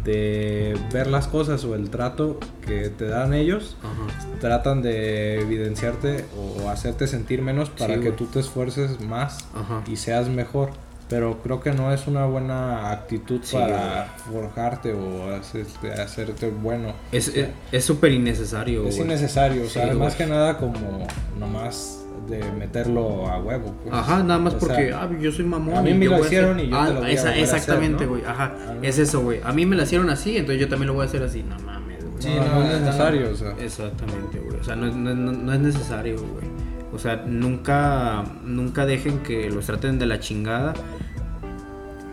de 0.04 0.76
ver 0.92 1.06
las 1.06 1.26
cosas 1.28 1.64
o 1.64 1.74
el 1.74 1.90
trato 1.90 2.38
que 2.66 2.88
te 2.90 3.06
dan 3.06 3.34
ellos 3.34 3.76
Ajá. 3.82 4.38
tratan 4.40 4.82
de 4.82 5.40
evidenciarte 5.40 6.24
o 6.36 6.68
hacerte 6.68 7.06
sentir 7.06 7.42
menos 7.42 7.70
para 7.70 7.94
Sí, 7.94 8.00
que 8.00 8.12
tú 8.12 8.26
te 8.26 8.40
esfuerces 8.40 9.00
más 9.00 9.46
Ajá. 9.54 9.82
y 9.86 9.96
seas 9.96 10.28
mejor. 10.28 10.70
Pero 11.08 11.38
creo 11.42 11.60
que 11.62 11.72
no 11.72 11.90
es 11.90 12.06
una 12.06 12.26
buena 12.26 12.90
actitud 12.90 13.40
Sí, 13.42 13.56
para 13.56 14.14
forjarte 14.30 14.92
o 14.92 15.34
hacerte, 15.34 15.90
hacerte 15.90 16.50
bueno. 16.50 16.92
Es 17.12 17.28
O 17.28 17.32
sea, 17.32 17.44
es- 17.44 17.50
es 17.72 17.84
súper 17.86 18.12
innecesario, 18.12 18.86
es 18.86 18.98
innecesario, 18.98 19.62
o 19.64 19.68
sea, 19.70 19.90
Sí, 19.90 19.96
más 19.98 20.14
que 20.16 20.26
nada 20.26 20.58
como 20.58 21.06
nomás 21.38 21.97
de 22.28 22.42
meterlo 22.52 23.26
a 23.28 23.38
huevo. 23.40 23.74
pues. 23.82 23.94
Ajá, 23.94 24.22
nada 24.22 24.38
más 24.40 24.54
O 24.54 24.58
porque, 24.58 24.88
sea, 24.88 25.02
ah, 25.04 25.10
yo 25.20 25.30
soy 25.32 25.44
mamón. 25.44 25.76
a 25.76 25.82
mí 25.82 25.94
me 25.94 26.06
lo 26.06 26.18
hicieron 26.20 26.58
y 26.60 26.68
yo 26.68 26.76
Ah, 26.78 26.86
te 26.88 26.94
lo 26.94 27.00
voy 27.00 27.10
esa- 27.12 27.28
a 27.30 27.36
Exactamente, 27.36 28.04
¿no? 28.04 28.10
güey. 28.10 28.24
Ajá. 28.24 28.52
Ah. 28.68 28.74
Es 28.82 28.98
eso, 28.98 29.20
güey. 29.20 29.40
A 29.44 29.52
mí 29.52 29.66
me 29.66 29.76
la 29.76 29.82
hicieron 29.84 30.10
así, 30.10 30.36
entonces 30.36 30.60
yo 30.60 30.68
también 30.68 30.88
lo 30.88 30.94
voy 30.94 31.02
a 31.04 31.06
hacer 31.08 31.22
así. 31.22 31.42
No 31.42 31.58
mames, 31.60 32.02
güey. 32.04 32.22
Sí, 32.22 32.28
no, 32.34 32.44
no, 32.44 32.54
no 32.54 32.62
está- 32.64 32.76
es 32.76 32.82
necesario, 32.82 33.30
o 33.30 33.34
sea. 33.34 33.54
Exactamente, 33.60 34.38
güey. 34.40 34.58
O 34.60 34.64
sea, 34.64 34.76
no, 34.76 34.86
es- 34.86 34.94
no- 34.96 35.14
no- 35.14 35.32
no 35.32 35.52
es 35.52 35.60
necesario, 35.60 36.16
güey. 36.18 36.46
O 36.92 36.98
sea, 36.98 37.16
nunca, 37.26 38.24
nunca 38.44 38.86
dejen 38.86 39.18
que 39.20 39.50
los 39.50 39.66
traten 39.66 39.98
de 39.98 40.06
la 40.06 40.20
chingada. 40.20 40.72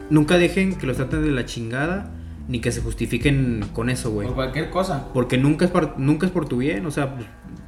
Nunca 0.10 0.38
dejen 0.38 0.76
que 0.78 0.86
los 0.86 0.98
traten 0.98 1.24
de 1.24 1.32
la 1.32 1.46
chingada 1.46 2.12
ni 2.48 2.60
que 2.60 2.72
se 2.72 2.82
justifiquen 2.82 3.66
con 3.74 3.90
eso, 3.90 4.12
güey. 4.12 4.28
Por 4.28 4.36
cualquier 4.36 4.70
cosa. 4.70 5.08
Porque 5.14 5.38
nunca 5.38 5.66
es, 5.66 5.72
por, 5.72 5.98
nunca 6.00 6.28
es 6.28 6.32
por 6.32 6.48
tu 6.48 6.58
bien, 6.58 6.86
o 6.86 6.92
sea, 6.92 7.16
pues, 7.16 7.26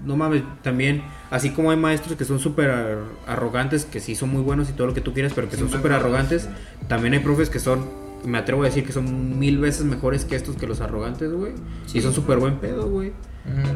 no 0.08 0.16
mames, 0.16 0.42
también, 0.64 1.04
así 1.30 1.52
como 1.52 1.70
hay 1.72 1.78
maestros 1.78 2.18
que 2.18 2.26
son 2.26 2.40
súper 2.40 2.70
ar- 2.72 2.98
arrogantes, 3.28 3.86
que 3.86 4.00
sí 4.00 4.16
son 4.16 4.30
muy 4.30 4.42
buenos 4.42 4.70
y 4.70 4.74
todo 4.74 4.88
lo 4.88 4.94
que 4.94 5.02
tú 5.02 5.14
quieras, 5.14 5.34
pero 5.36 5.50
que 5.50 5.58
son 5.58 5.70
súper 5.70 5.92
arrogantes, 5.92 6.50
también 6.88 7.14
hay 7.14 7.20
profes 7.20 7.50
que 7.50 7.60
son, 7.60 7.86
me 8.26 8.38
atrevo 8.40 8.64
a 8.64 8.66
decir 8.66 8.84
que 8.86 8.94
son 8.94 9.38
mil 9.38 9.60
veces 9.60 9.84
mejores 9.86 10.26
que 10.26 10.36
estos 10.36 10.56
que 10.56 10.66
los 10.66 10.82
arrogantes, 10.82 11.32
güey. 11.32 11.52
Y 11.94 12.02
son 12.02 12.14
súper 12.14 12.38
buen 12.40 12.56
pedo, 12.56 12.90
güey. 12.90 13.12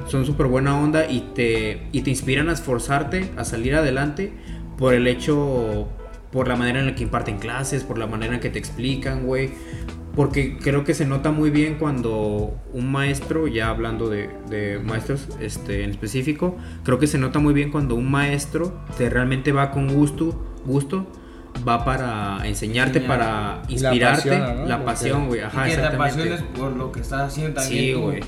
Son 0.10 0.26
súper 0.26 0.48
buena 0.48 0.78
onda 0.78 1.10
y 1.10 1.32
te, 1.36 1.88
y 1.92 2.02
te 2.02 2.10
inspiran 2.10 2.50
a 2.50 2.54
esforzarte, 2.54 3.32
a 3.38 3.46
salir 3.46 3.76
adelante 3.76 4.34
por 4.78 4.94
el 4.94 5.08
hecho, 5.08 5.88
por 6.32 6.48
la 6.48 6.56
manera 6.56 6.80
en 6.80 6.88
la 6.88 6.96
que 6.96 7.04
imparten 7.04 7.38
clases, 7.40 7.84
por 7.84 7.98
la 7.98 8.08
manera 8.08 8.34
en 8.34 8.40
que 8.42 8.50
te 8.50 8.60
explican, 8.60 9.26
güey. 9.26 9.52
Porque 10.16 10.58
creo 10.58 10.84
que 10.84 10.94
se 10.94 11.06
nota 11.06 11.32
muy 11.32 11.52
bien 11.52 11.76
cuando 11.76 12.54
un 12.74 12.92
maestro, 12.92 13.48
ya 13.48 13.70
hablando 13.70 14.10
de, 14.10 14.30
de 14.50 14.80
maestros 14.80 15.30
este, 15.40 15.84
en 15.84 15.92
específico, 15.92 16.58
creo 16.84 17.00
que 17.00 17.08
se 17.08 17.18
nota 17.18 17.40
muy 17.40 17.54
bien 17.54 17.72
cuando 17.72 17.96
un 17.96 18.12
maestro 18.12 18.74
te 18.98 19.10
realmente 19.10 19.52
va 19.54 19.72
con 19.72 19.88
gusto, 19.94 20.46
gusto, 20.66 21.08
va 21.68 21.86
para 21.86 22.46
enseñarte, 22.46 23.00
Enseñar. 23.00 23.20
para 23.20 23.62
inspirarte, 23.68 24.38
¿no? 24.38 24.66
la 24.66 24.84
pasión, 24.84 25.28
güey. 25.28 25.42
Ajá, 25.42 25.68
y 25.68 25.72
que 25.72 25.78
te 25.78 25.86
apasiones 25.86 26.42
por 26.58 26.76
lo 26.76 26.92
que 26.92 27.02
estás 27.02 27.32
haciendo 27.32 27.62
también. 27.62 27.84
Sí, 27.84 27.94
güey. 27.94 28.20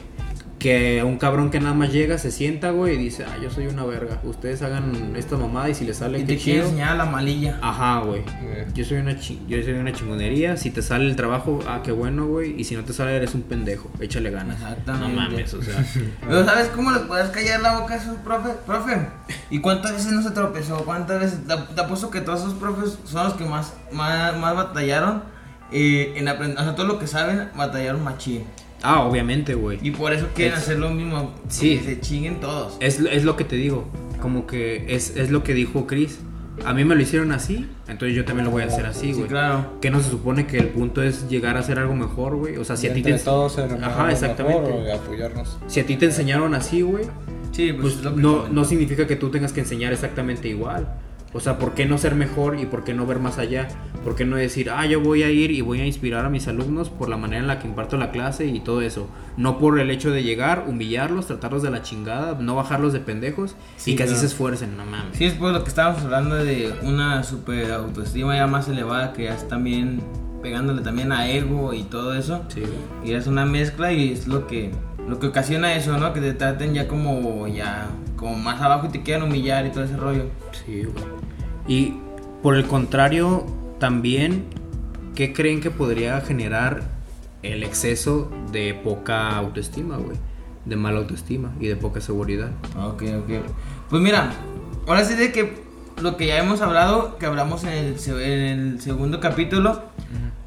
Que 0.63 1.03
un 1.03 1.17
cabrón 1.17 1.51
que 1.51 1.59
nada 1.59 1.73
más 1.73 1.91
llega, 1.91 2.17
se 2.17 2.31
sienta, 2.31 2.71
güey, 2.71 2.95
y 2.95 2.97
dice, 2.97 3.25
ah, 3.27 3.35
yo 3.43 3.49
soy 3.51 3.67
una 3.67 3.83
verga. 3.83 4.21
Ustedes 4.23 4.61
hagan 4.61 5.13
esta 5.17 5.35
mamada 5.35 5.67
y 5.67 5.75
si 5.75 5.83
les 5.83 5.97
sale, 5.97 6.19
Y 6.19 6.21
qué 6.21 6.27
te 6.35 6.37
chido. 6.39 6.63
enseñar 6.63 6.95
la 6.95 7.03
malilla. 7.03 7.59
Ajá, 7.61 7.99
güey. 7.99 8.21
Eh, 8.43 8.65
Yo 8.73 8.85
soy 8.85 8.99
una 8.99 9.19
chi- 9.19 9.41
yo 9.49 9.61
soy 9.61 9.73
una 9.73 9.91
chingonería. 9.91 10.55
Si 10.55 10.71
te 10.71 10.81
sale 10.81 11.03
el 11.05 11.17
trabajo, 11.17 11.59
ah, 11.67 11.81
qué 11.83 11.91
bueno, 11.91 12.27
güey. 12.27 12.57
Y 12.57 12.63
si 12.63 12.77
no 12.77 12.85
te 12.85 12.93
sale, 12.93 13.13
eres 13.17 13.35
un 13.35 13.41
pendejo. 13.41 13.91
Échale 13.99 14.31
ganas. 14.31 14.55
Exactamente. 14.61 15.07
No 15.09 15.13
mames, 15.21 15.53
o 15.53 15.61
sea. 15.61 15.83
Pero 16.21 16.45
¿sabes 16.45 16.69
cómo 16.69 16.91
le 16.91 16.99
puedes 16.99 17.29
callar 17.31 17.59
la 17.59 17.79
boca 17.81 17.95
a 17.95 17.97
esos 17.97 18.15
profes? 18.19 18.53
Profe, 18.65 19.05
¿y 19.49 19.59
cuántas 19.59 19.91
veces 19.91 20.13
no 20.13 20.21
se 20.21 20.31
tropezó? 20.31 20.77
¿Cuántas 20.85 21.19
veces? 21.19 21.39
Te, 21.45 21.57
te 21.75 21.81
apuesto 21.81 22.09
que 22.09 22.21
todos 22.21 22.39
esos 22.39 22.53
profes 22.53 22.97
son 23.03 23.25
los 23.25 23.33
que 23.33 23.43
más, 23.43 23.73
más, 23.91 24.37
más 24.37 24.55
batallaron 24.55 25.23
eh, 25.73 26.13
en 26.15 26.27
aprender, 26.29 26.57
o 26.57 26.63
sea, 26.63 26.73
todo 26.75 26.85
lo 26.87 26.99
que 26.99 27.07
saben, 27.07 27.49
batallaron 27.53 28.01
machín. 28.01 28.45
Ah, 28.83 29.03
obviamente, 29.05 29.55
güey. 29.55 29.79
Y 29.81 29.91
por 29.91 30.13
eso 30.13 30.27
quieren 30.35 30.53
Es- 30.53 30.59
hacer 30.63 30.77
lo 30.79 30.91
mismo. 30.91 31.33
Sí. 31.47 31.77
Que 31.79 31.83
se 31.83 31.99
chinguen 32.01 32.39
todos. 32.39 32.77
Es, 32.79 32.99
es 32.99 33.23
lo 33.23 33.35
que 33.35 33.43
te 33.43 33.55
digo. 33.55 33.85
Como 34.21 34.45
que 34.47 34.85
es, 34.95 35.15
es 35.17 35.31
lo 35.31 35.43
que 35.43 35.53
dijo 35.53 35.87
Chris. 35.87 36.19
A 36.65 36.73
mí 36.73 36.85
me 36.85 36.93
lo 36.93 37.01
hicieron 37.01 37.31
así, 37.31 37.67
entonces 37.87 38.15
yo 38.15 38.25
también 38.25 38.45
lo 38.45 38.51
voy 38.51 38.61
a 38.61 38.67
hacer 38.67 38.85
así, 38.85 39.07
Sí, 39.07 39.13
güey. 39.13 39.27
claro. 39.27 39.65
Que 39.81 39.89
no 39.89 39.99
se 40.01 40.11
supone 40.11 40.45
que 40.45 40.59
el 40.59 40.67
punto 40.67 41.01
es 41.01 41.27
llegar 41.27 41.57
a 41.57 41.61
hacer 41.61 41.79
algo 41.79 41.95
mejor, 41.95 42.35
güey. 42.35 42.57
O 42.57 42.63
sea, 42.63 42.77
si 42.77 42.85
y 42.85 42.89
a 42.91 42.93
ti 42.93 43.01
te. 43.01 43.13
todos 43.17 43.57
Ajá, 43.57 43.75
mejor 43.75 44.09
exactamente. 44.11 44.69
y 44.87 44.91
apoyarnos. 44.91 45.57
Si 45.67 45.79
a 45.79 45.85
ti 45.85 45.95
te 45.97 46.05
enseñaron 46.05 46.53
así, 46.53 46.81
güey, 46.83 47.05
Sí, 47.51 47.71
pues, 47.73 47.81
pues 47.81 47.95
es 47.97 48.03
lo 48.03 48.15
que 48.15 48.21
no, 48.21 48.47
no 48.49 48.65
significa 48.65 49.05
que 49.07 49.15
tú 49.15 49.29
tengas 49.29 49.51
que 49.51 49.61
enseñar 49.61 49.93
exactamente 49.93 50.47
igual. 50.47 50.87
O 51.33 51.39
sea, 51.39 51.57
¿por 51.57 51.73
qué 51.73 51.85
no 51.85 51.97
ser 51.97 52.15
mejor 52.15 52.59
y 52.59 52.65
por 52.65 52.83
qué 52.83 52.93
no 52.93 53.07
ver 53.07 53.19
más 53.19 53.39
allá? 53.39 53.67
¿Por 54.03 54.15
qué 54.15 54.25
no 54.25 54.35
decir, 54.35 54.69
ah, 54.69 54.85
yo 54.85 55.01
voy 55.01 55.23
a 55.23 55.31
ir 55.31 55.51
y 55.51 55.61
voy 55.61 55.81
a 55.81 55.85
inspirar 55.85 56.25
a 56.25 56.29
mis 56.29 56.47
alumnos 56.47 56.89
por 56.89 57.09
la 57.09 57.17
manera 57.17 57.41
en 57.41 57.47
la 57.47 57.59
que 57.59 57.67
imparto 57.67 57.97
la 57.97 58.11
clase 58.11 58.45
y 58.45 58.59
todo 58.59 58.81
eso? 58.81 59.07
No 59.37 59.57
por 59.57 59.79
el 59.79 59.89
hecho 59.89 60.11
de 60.11 60.23
llegar, 60.23 60.65
humillarlos, 60.67 61.27
tratarlos 61.27 61.63
de 61.63 61.71
la 61.71 61.81
chingada, 61.81 62.37
no 62.39 62.55
bajarlos 62.55 62.93
de 62.93 62.99
pendejos 62.99 63.55
Sí, 63.77 63.93
y 63.93 63.95
que 63.95 64.03
así 64.03 64.15
se 64.15 64.27
esfuercen, 64.27 64.77
no 64.77 64.85
mames. 64.85 65.17
Sí, 65.17 65.25
es 65.25 65.33
por 65.33 65.51
lo 65.51 65.63
que 65.63 65.69
estábamos 65.69 66.03
hablando 66.03 66.35
de 66.35 66.73
una 66.83 67.23
super 67.23 67.71
autoestima 67.71 68.35
ya 68.35 68.45
más 68.45 68.67
elevada 68.67 69.13
que 69.13 69.23
ya 69.23 69.35
es 69.35 69.47
también 69.47 70.01
pegándole 70.43 70.81
también 70.81 71.11
a 71.11 71.29
ego 71.29 71.73
y 71.73 71.83
todo 71.83 72.13
eso. 72.13 72.43
Sí. 72.49 72.63
Y 73.03 73.13
es 73.13 73.25
una 73.25 73.45
mezcla 73.45 73.91
y 73.91 74.11
es 74.11 74.27
lo 74.27 74.45
que 74.45 74.71
lo 75.07 75.19
que 75.19 75.27
ocasiona 75.27 75.73
eso, 75.75 75.97
¿no? 75.97 76.13
Que 76.13 76.21
te 76.21 76.33
traten 76.33 76.73
ya 76.73 76.87
como 76.87 77.47
ya 77.47 77.87
como 78.15 78.35
más 78.37 78.61
abajo 78.61 78.87
y 78.87 78.89
te 78.89 79.01
quieran 79.01 79.23
humillar 79.23 79.65
y 79.65 79.71
todo 79.71 79.83
ese 79.83 79.97
rollo. 79.97 80.25
Sí, 80.51 80.83
güey. 80.83 81.22
Y 81.67 81.93
por 82.41 82.55
el 82.55 82.65
contrario, 82.65 83.45
también, 83.79 84.45
¿qué 85.15 85.33
creen 85.33 85.61
que 85.61 85.71
podría 85.71 86.19
generar 86.21 86.83
el 87.41 87.63
exceso 87.63 88.29
de 88.51 88.73
poca 88.73 89.37
autoestima, 89.37 89.97
güey? 89.97 90.17
De 90.65 90.75
mala 90.75 90.99
autoestima 90.99 91.51
y 91.59 91.67
de 91.67 91.75
poca 91.75 91.99
seguridad. 92.01 92.51
Ok, 92.77 93.03
ok. 93.23 93.31
Pues 93.89 94.01
mira, 94.01 94.31
ahora 94.87 95.03
sí 95.05 95.15
de 95.15 95.31
que 95.31 95.63
lo 96.01 96.17
que 96.17 96.27
ya 96.27 96.37
hemos 96.37 96.61
hablado, 96.61 97.17
que 97.17 97.25
hablamos 97.25 97.63
en 97.63 97.69
el, 97.73 97.99
se- 97.99 98.11
en 98.11 98.39
el 98.59 98.81
segundo 98.81 99.19
capítulo, 99.19 99.83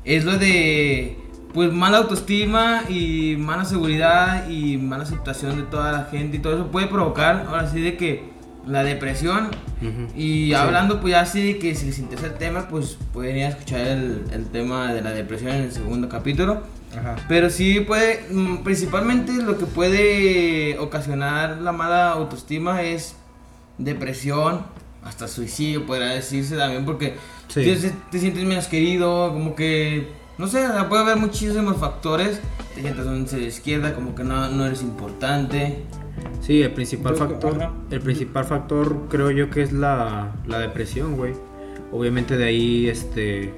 es 0.04 0.24
lo 0.24 0.38
de 0.38 1.18
pues 1.52 1.72
mala 1.72 1.98
autoestima 1.98 2.82
y 2.88 3.36
mala 3.38 3.64
seguridad 3.64 4.48
y 4.48 4.76
mala 4.76 5.04
aceptación 5.04 5.56
de 5.56 5.62
toda 5.64 5.90
la 5.92 6.04
gente 6.04 6.36
y 6.36 6.40
todo 6.40 6.54
eso 6.54 6.66
puede 6.70 6.86
provocar 6.86 7.46
ahora 7.48 7.68
sí 7.70 7.80
de 7.80 7.96
que 7.96 8.24
la 8.66 8.82
depresión 8.82 9.50
y 10.16 10.52
hablando 10.54 11.00
pues 11.00 11.12
ya 11.12 11.20
así 11.20 11.52
de 11.52 11.58
que 11.58 11.74
si 11.74 11.86
les 11.86 11.98
interesa 11.98 12.26
el 12.26 12.34
tema 12.34 12.66
pues 12.68 12.98
pueden 13.12 13.36
ir 13.36 13.44
a 13.44 13.48
escuchar 13.50 13.80
el, 13.82 14.24
el 14.32 14.46
tema 14.46 14.92
de 14.92 15.02
la 15.02 15.12
depresión 15.12 15.52
en 15.52 15.62
el 15.64 15.72
segundo 15.72 16.08
capítulo 16.08 16.62
Ajá. 16.98 17.14
pero 17.28 17.48
sí 17.50 17.80
puede, 17.80 18.26
mm, 18.30 18.58
principalmente 18.64 19.32
lo 19.34 19.56
que 19.58 19.66
puede 19.66 20.78
ocasionar 20.80 21.58
la 21.58 21.70
mala 21.72 22.10
autoestima 22.12 22.82
es 22.82 23.14
depresión, 23.78 24.62
hasta 25.04 25.28
suicidio 25.28 25.86
podría 25.86 26.08
decirse 26.08 26.56
también, 26.56 26.84
porque 26.84 27.14
Sí. 27.48 27.62
te, 27.62 27.92
te 28.10 28.18
sientes 28.18 28.42
menos 28.44 28.66
querido, 28.66 29.32
como 29.32 29.54
que 29.54 30.08
no 30.38 30.46
sé, 30.46 30.66
puede 30.88 31.02
haber 31.02 31.16
muchísimos 31.16 31.76
factores. 31.78 32.40
Te 32.74 32.82
sientes 32.82 33.06
un 33.06 33.24
de 33.26 33.42
izquierda, 33.44 33.94
como 33.94 34.14
que 34.14 34.22
no, 34.24 34.48
no 34.50 34.66
eres 34.66 34.82
importante. 34.82 35.84
Sí, 36.40 36.62
el 36.62 36.72
principal 36.72 37.14
Yo- 37.14 37.18
factor, 37.28 37.56
ajá. 37.62 37.72
el 37.90 38.00
principal 38.00 38.44
factor 38.44 39.06
creo 39.08 39.30
yo 39.30 39.50
que 39.50 39.62
es 39.62 39.72
la, 39.72 40.32
la 40.46 40.58
depresión, 40.58 41.16
güey. 41.16 41.32
Obviamente 41.92 42.36
de 42.36 42.44
ahí, 42.44 42.88
este, 42.88 43.54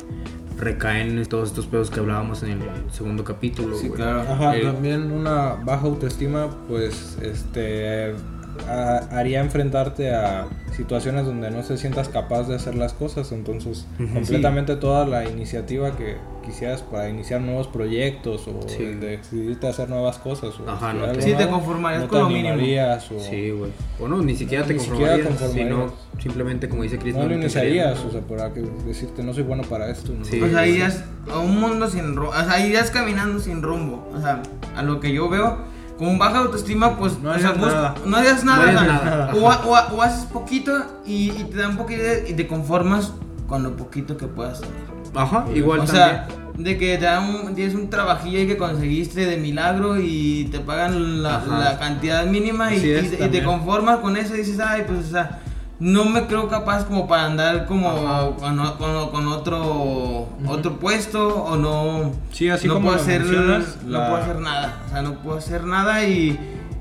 recaen 0.58 1.24
todos 1.26 1.48
estos 1.50 1.66
pedos 1.66 1.90
que 1.90 2.00
hablábamos 2.00 2.42
en 2.42 2.50
el 2.62 2.90
segundo 2.92 3.24
capítulo, 3.24 3.76
Sí, 3.76 3.88
güey. 3.88 4.00
claro. 4.00 4.20
Ajá, 4.22 4.56
Eh, 4.56 4.62
también 4.62 5.10
una 5.12 5.54
baja 5.64 5.86
autoestima, 5.86 6.48
pues, 6.68 7.16
este, 7.22 8.14
haría 8.66 9.40
enfrentarte 9.40 10.14
a 10.14 10.46
situaciones 10.76 11.26
donde 11.26 11.50
no 11.50 11.60
te 11.62 11.76
sientas 11.76 12.08
capaz 12.08 12.44
de 12.48 12.54
hacer 12.56 12.74
las 12.74 12.92
cosas, 12.92 13.32
entonces 13.32 13.86
Ujú. 13.98 14.14
completamente 14.14 14.76
toda 14.76 15.06
la 15.06 15.28
iniciativa 15.28 15.96
que 15.96 16.16
quisieras 16.44 16.82
para 16.82 17.08
iniciar 17.10 17.40
nuevos 17.42 17.66
proyectos 17.66 18.46
o 18.48 18.66
Sí. 18.68 18.84
el 18.84 19.00
de 19.00 19.16
decidirte 19.18 19.66
a 19.66 19.70
hacer 19.70 19.88
nuevas 19.90 20.18
cosas 20.18 20.54
o 20.60 20.70
Ajá, 20.70 20.92
no 20.94 21.12
Sí, 21.20 21.34
te 21.36 21.46
conformarías 21.48 22.02
no 22.04 22.08
con 22.08 22.18
lo 22.20 22.28
mínimo. 22.28 22.54
o 22.56 23.20
Sí, 23.20 23.50
güey. 23.50 23.70
O 24.00 24.08
no, 24.08 24.22
ni 24.22 24.34
siquiera 24.34 24.62
No, 24.62 24.68
te 24.68 24.74
ni 24.74 24.80
siquiera 24.80 25.12
conformarías, 25.16 25.52
sino 25.52 25.68
conformarías. 25.80 26.22
simplemente 26.22 26.68
como 26.68 26.82
dice 26.84 26.98
Chris, 26.98 27.14
no 27.16 27.26
lo 27.26 27.34
iniciarías, 27.34 27.98
o 28.04 28.10
sea, 28.10 28.20
para 28.22 28.52
que 28.54 28.60
decirte 28.86 29.22
no 29.22 29.34
soy 29.34 29.42
bueno 29.42 29.62
para 29.64 29.90
esto. 29.90 30.12
¿no? 30.12 30.24
Sí. 30.24 30.40
O 30.40 30.48
sea, 30.48 30.66
irías 30.66 31.04
a 31.30 31.38
un 31.38 31.60
mundo 31.60 31.86
sin 31.88 32.14
rumbo. 32.16 32.30
O 32.30 32.44
sea, 32.44 32.64
irías 32.64 32.90
caminando 32.90 33.38
sin 33.40 33.62
rumbo. 33.62 34.08
O 34.14 34.20
sea, 34.20 34.42
a 34.76 34.82
lo 34.82 35.00
que 35.00 35.12
yo 35.12 35.28
veo, 35.28 35.58
con 35.98 36.18
baja 36.18 36.38
autoestima, 36.38 36.96
pues 36.96 37.18
No 37.20 37.30
o 37.30 37.38
sea, 37.38 37.48
harías 37.50 37.58
bus- 37.64 37.72
nada. 37.74 37.94
no 38.06 38.16
harías 38.16 38.44
nada. 38.44 38.56
No 38.58 38.62
harías 38.68 38.82
o 38.82 38.84
sea, 38.84 38.94
nada, 39.10 39.32
O, 39.34 39.50
ha- 39.50 39.62
o 39.66 39.76
ha- 39.76 39.92
o 39.92 40.02
haces 40.02 40.24
poquito 40.26 40.72
y, 41.04 41.30
y 41.32 41.44
te 41.50 41.56
dan 41.58 41.76
poquito 41.76 42.02
y 42.28 42.32
te 42.34 42.46
conformas 42.46 43.12
con 43.48 43.62
lo 43.62 43.76
poquito 43.76 44.16
que 44.16 44.26
puedas 44.26 44.60
tener. 44.60 44.76
Ajá, 45.14 45.46
igual 45.54 45.80
o 45.80 45.84
también. 45.84 46.06
sea, 46.06 46.28
de 46.56 46.76
que 46.78 46.98
te 46.98 47.04
dan 47.04 47.24
un, 47.24 47.54
tienes 47.54 47.74
un 47.74 47.88
trabajillo 47.88 48.46
que 48.46 48.56
conseguiste 48.56 49.24
de 49.26 49.36
milagro 49.38 49.96
y 50.00 50.48
te 50.52 50.60
pagan 50.60 51.22
la, 51.22 51.76
cantidad 51.78 52.24
mínima 52.26 52.74
y, 52.74 52.76
es, 52.76 52.84
y 52.84 53.08
te- 53.08 53.14
y 53.14 53.16
te 53.16 53.18
también. 53.18 53.44
conformas 53.44 53.98
con 53.98 54.16
eso 54.16 54.34
y 54.34 54.38
dices, 54.38 54.60
ay, 54.60 54.82
pues, 54.86 55.06
o 55.06 55.10
sea, 55.10 55.40
no 55.80 56.04
me 56.04 56.26
creo 56.26 56.48
capaz 56.48 56.84
como 56.86 57.06
para 57.06 57.26
andar 57.26 57.66
como 57.66 57.88
con, 58.38 58.56
con- 58.78 59.10
con 59.10 59.28
otro 59.28 60.28
otro 60.46 60.78
puesto 60.80 61.28
o 61.44 61.56
no 61.56 62.12
Sí, 62.32 62.48
así 62.48 62.66
no 62.66 62.74
como 62.74 62.86
puedo 62.86 62.96
lo 62.96 63.02
hacer 63.02 63.20
mencionas, 63.22 63.78
no 63.84 63.98
puedo 63.98 64.16
hacer 64.16 64.40
nada 64.40 64.82
o 64.86 64.90
sea 64.90 65.02
no 65.02 65.14
puedo 65.22 65.38
hacer 65.38 65.64
nada 65.64 66.04
y 66.04 66.38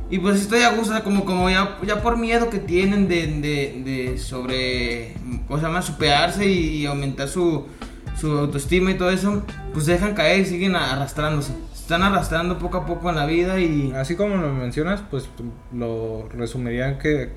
y 0.10 0.20
pues 0.20 0.40
estoy 0.42 0.62
a 0.62 0.72
gusto 0.74 0.94
como 1.04 1.26
como 1.26 1.50
ya, 1.50 1.78
ya 1.86 2.02
por 2.02 2.18
miedo 2.18 2.50
que 2.50 2.60
tienen 2.60 3.08
de, 3.08 3.28
de, 3.28 3.82
de 3.84 4.18
sobre 4.18 5.14
o 5.50 5.60
sea 5.60 5.70
más 5.70 5.86
superarse 5.86 6.46
y, 6.48 6.78
y 6.78 6.86
aumentar 6.86 7.28
su 7.28 7.66
su 8.20 8.32
autoestima 8.32 8.90
y 8.90 8.96
todo 8.96 9.12
eso 9.12 9.44
pues 9.74 9.86
dejan 9.86 10.16
caer 10.16 10.40
y 10.40 10.46
siguen 10.46 10.76
arrastrándose. 10.76 11.52
Se 11.74 11.82
están 11.84 12.02
arrastrando 12.02 12.58
poco 12.58 12.78
a 12.78 12.86
poco 12.88 13.10
en 13.12 13.16
la 13.16 13.28
vida 13.28 13.60
y 13.60 13.92
Así 13.96 14.16
como 14.16 14.38
lo 14.38 14.52
mencionas, 14.54 15.04
pues 15.12 15.30
lo 15.72 16.28
resumiría 16.30 16.90
en 16.90 16.98
que 16.98 17.34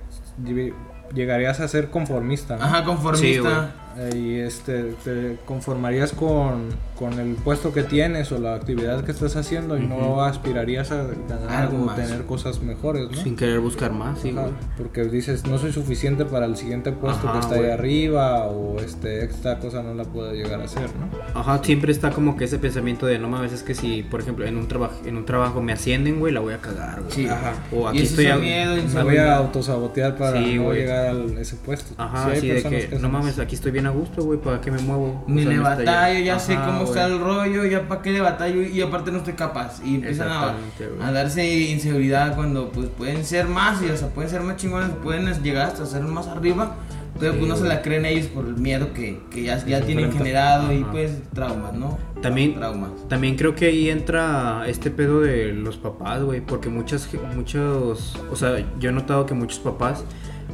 llegarías 1.15 1.61
a 1.61 1.69
ser 1.69 1.91
conformista. 1.91 2.57
¿no? 2.57 2.65
ajá 2.65 2.85
conformista 2.85 3.71
Eh, 3.90 3.90
y 4.15 4.37
este 4.39 4.95
te 5.05 5.37
conformarías 5.45 6.13
con, 6.13 6.69
con 6.99 7.19
el 7.19 7.35
puesto 7.35 7.73
que 7.73 7.83
tienes 7.83 8.31
o 8.33 8.39
la 8.39 8.55
actividad 8.55 9.05
que 9.05 9.13
estás 9.13 9.37
haciendo 9.37 9.77
y 9.77 9.87
no 9.87 10.23
aspirarías 10.23 10.91
a 10.93 11.05
ganar 11.29 11.65
Algo 11.65 11.83
o 11.83 11.87
más. 11.87 11.97
tener 11.97 12.25
cosas 12.25 12.61
mejores, 12.63 13.11
¿no? 13.11 13.17
Sin 13.17 13.37
querer 13.37 13.61
buscar 13.61 13.93
más, 13.93 14.21
sí, 14.21 14.31
Ajá, 14.31 14.49
porque 14.77 15.05
dices 15.05 15.47
no 15.47 15.59
soy 15.59 15.73
suficiente 15.73 16.25
para 16.25 16.47
el 16.47 16.57
siguiente 16.57 16.93
puesto 16.93 17.29
Ajá, 17.29 17.33
que 17.41 17.47
está 17.47 17.55
ahí 17.57 17.71
arriba 17.71 18.47
o 18.47 18.79
este 18.81 19.25
esta 19.25 19.59
cosa 19.59 19.83
no 19.83 19.95
la 19.95 20.05
puedo 20.05 20.33
llegar 20.33 20.61
a 20.61 20.65
hacer, 20.65 20.89
¿no? 20.97 21.41
Ajá, 21.41 21.61
siempre 21.63 21.93
está 21.93 22.11
como 22.11 22.37
que 22.37 22.45
ese 22.45 22.59
pensamiento 22.59 23.07
de 23.07 23.19
no 23.19 23.29
mames, 23.29 23.53
es 23.53 23.63
que 23.63 23.75
si, 23.75 24.03
por 24.03 24.21
ejemplo, 24.21 24.47
en 24.47 24.57
un 24.57 24.69
trabajo 24.69 24.95
en 25.05 25.17
un 25.17 25.25
trabajo 25.25 25.61
me 25.63 25.73
ascienden, 25.73 26.19
güey, 26.21 26.33
la 26.33 26.41
voy 26.41 26.55
a 26.55 26.59
cagar, 26.59 27.01
güey. 27.01 27.13
sí 27.13 27.27
Ajá. 27.27 27.55
O 27.73 27.89
aquí 27.89 28.03
estoy 28.03 28.27
es 28.27 28.33
a- 28.33 28.37
miedo 28.37 28.77
Me 28.95 29.03
voy 29.03 29.17
a 29.17 29.37
autosabotear 29.37 30.17
para 30.17 30.43
Sí, 30.43 30.57
no 30.57 30.65
güey. 30.65 30.81
llegar 30.81 31.07
a 31.15 31.41
ese 31.41 31.57
puesto. 31.57 31.95
Ajá, 31.97 32.31
Sí 32.35 32.49
de 32.49 32.63
que, 32.63 32.99
no 33.01 33.09
mames, 33.09 33.39
aquí 33.39 33.55
estoy 33.55 33.73
bien 33.73 33.80
a 33.87 33.91
gusto, 33.91 34.23
güey, 34.25 34.39
¿para 34.41 34.61
qué 34.61 34.71
me 34.71 34.79
muevo? 34.81 35.25
Ni 35.27 35.41
O 35.41 35.45
sea, 35.45 35.49
le 35.51 35.57
está 35.57 35.69
batallo, 35.77 36.19
ya- 36.21 36.25
ya 36.25 36.39
sé 36.39 36.55
Ajá, 36.55 36.67
cómo 36.67 36.85
está 36.85 37.07
güey. 37.09 37.13
el 37.19 37.21
rollo, 37.25 37.65
ya 37.67 37.89
para 37.89 38.03
qué 38.03 38.11
le 38.13 38.21
batallo 38.21 38.63
y 38.63 38.81
aparte 38.81 39.11
no 39.13 39.19
estoy 39.19 39.35
capaz. 39.35 39.81
Y 39.85 39.97
empiezan 39.97 40.29
a, 40.29 40.55
a 41.03 41.13
darse 41.13 41.47
inseguridad 41.71 42.35
cuando 42.37 42.71
pues 42.71 42.89
pueden 42.89 43.25
ser 43.25 43.47
más 43.49 43.83
y 43.83 43.87
o 43.91 43.97
sea, 43.97 44.09
pueden 44.09 44.31
ser 44.31 44.41
más 44.43 44.57
chingones, 44.57 44.91
pueden 45.03 45.27
llegar 45.43 45.67
hasta 45.69 45.87
ser 45.87 46.03
más 46.03 46.27
arriba, 46.29 46.77
pero 47.19 47.35
pues 47.35 47.47
no 47.49 47.57
se 47.57 47.65
la 47.65 47.83
creen 47.83 48.05
ellos 48.07 48.27
por 48.27 48.47
el 48.47 48.57
miedo 48.57 48.93
que, 48.95 49.21
que 49.31 49.43
ya, 49.43 49.65
ya 49.67 49.81
tienen 49.83 50.13
generado 50.13 50.73
y 50.73 50.83
Ajá. 50.83 50.91
pues 50.93 51.13
traumas, 51.35 51.75
¿no? 51.75 51.99
También, 52.23 52.55
Traumas. 52.57 52.91
también 53.09 53.35
creo 53.37 53.55
que 53.55 53.65
ahí 53.67 53.89
entra 53.89 54.65
este 54.67 54.91
pedo 54.91 55.21
de 55.23 55.53
los 55.55 55.79
papás, 55.79 56.23
güey, 56.23 56.43
porque 56.43 56.69
muchas, 56.69 57.09
muchos, 57.35 58.15
o 58.31 58.37
sea, 58.37 58.63
yo 58.79 58.91
he 58.91 58.93
notado 58.93 59.25
que 59.25 59.33
muchos 59.33 59.59
papás 59.59 60.05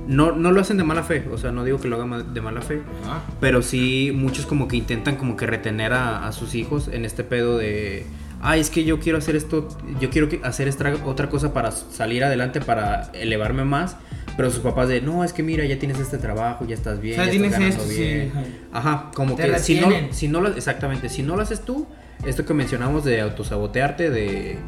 no, 0.06 0.32
no 0.32 0.52
lo 0.52 0.60
hacen 0.60 0.76
de 0.76 0.84
mala 0.84 1.02
fe, 1.02 1.24
o 1.32 1.38
sea, 1.38 1.50
no 1.52 1.64
digo 1.64 1.80
que 1.80 1.88
lo 1.88 1.96
hagan 2.00 2.32
de 2.32 2.40
mala 2.40 2.60
fe, 2.62 2.80
pero 3.40 3.62
sí 3.62 4.12
muchos 4.14 4.46
como 4.46 4.68
que 4.68 4.76
intentan 4.76 5.16
como 5.16 5.36
que 5.36 5.46
retener 5.46 5.92
a, 5.92 6.26
a 6.26 6.32
sus 6.32 6.54
hijos 6.54 6.88
en 6.88 7.04
este 7.04 7.24
pedo 7.24 7.58
de, 7.58 8.06
ay, 8.40 8.60
es 8.60 8.70
que 8.70 8.84
yo 8.84 9.00
quiero 9.00 9.18
hacer 9.18 9.34
esto, 9.36 9.68
yo 10.00 10.10
quiero 10.10 10.28
que- 10.28 10.40
hacer 10.44 10.68
esta 10.68 10.94
otra 11.04 11.28
cosa 11.28 11.52
para 11.52 11.70
salir 11.72 12.22
adelante, 12.24 12.60
para 12.60 13.10
elevarme 13.14 13.64
más, 13.64 13.96
pero 14.36 14.50
sus 14.50 14.60
papás 14.60 14.88
de, 14.88 15.00
no, 15.00 15.24
es 15.24 15.32
que 15.32 15.42
mira, 15.42 15.64
ya 15.64 15.78
tienes 15.78 15.98
este 15.98 16.18
trabajo, 16.18 16.64
ya 16.66 16.74
estás 16.74 17.00
bien, 17.00 17.14
O 17.14 17.16
sea, 17.16 17.24
ya 17.26 17.30
tienes 17.30 17.52
estás 17.52 17.60
ganando 17.64 17.82
esto, 17.84 17.98
bien". 18.02 18.32
ajá. 18.72 18.90
Ajá, 18.98 19.10
como 19.14 19.34
Te 19.34 19.50
que 19.50 19.58
si 19.58 19.80
no, 19.80 19.88
si 20.12 20.28
no 20.28 20.40
lo, 20.40 20.48
exactamente, 20.50 21.08
si 21.08 21.22
no 21.22 21.36
lo 21.36 21.42
haces 21.42 21.62
tú, 21.62 21.86
esto 22.24 22.44
que 22.44 22.54
mencionamos 22.54 23.04
de 23.04 23.20
autosabotearte, 23.22 24.10
de, 24.10 24.58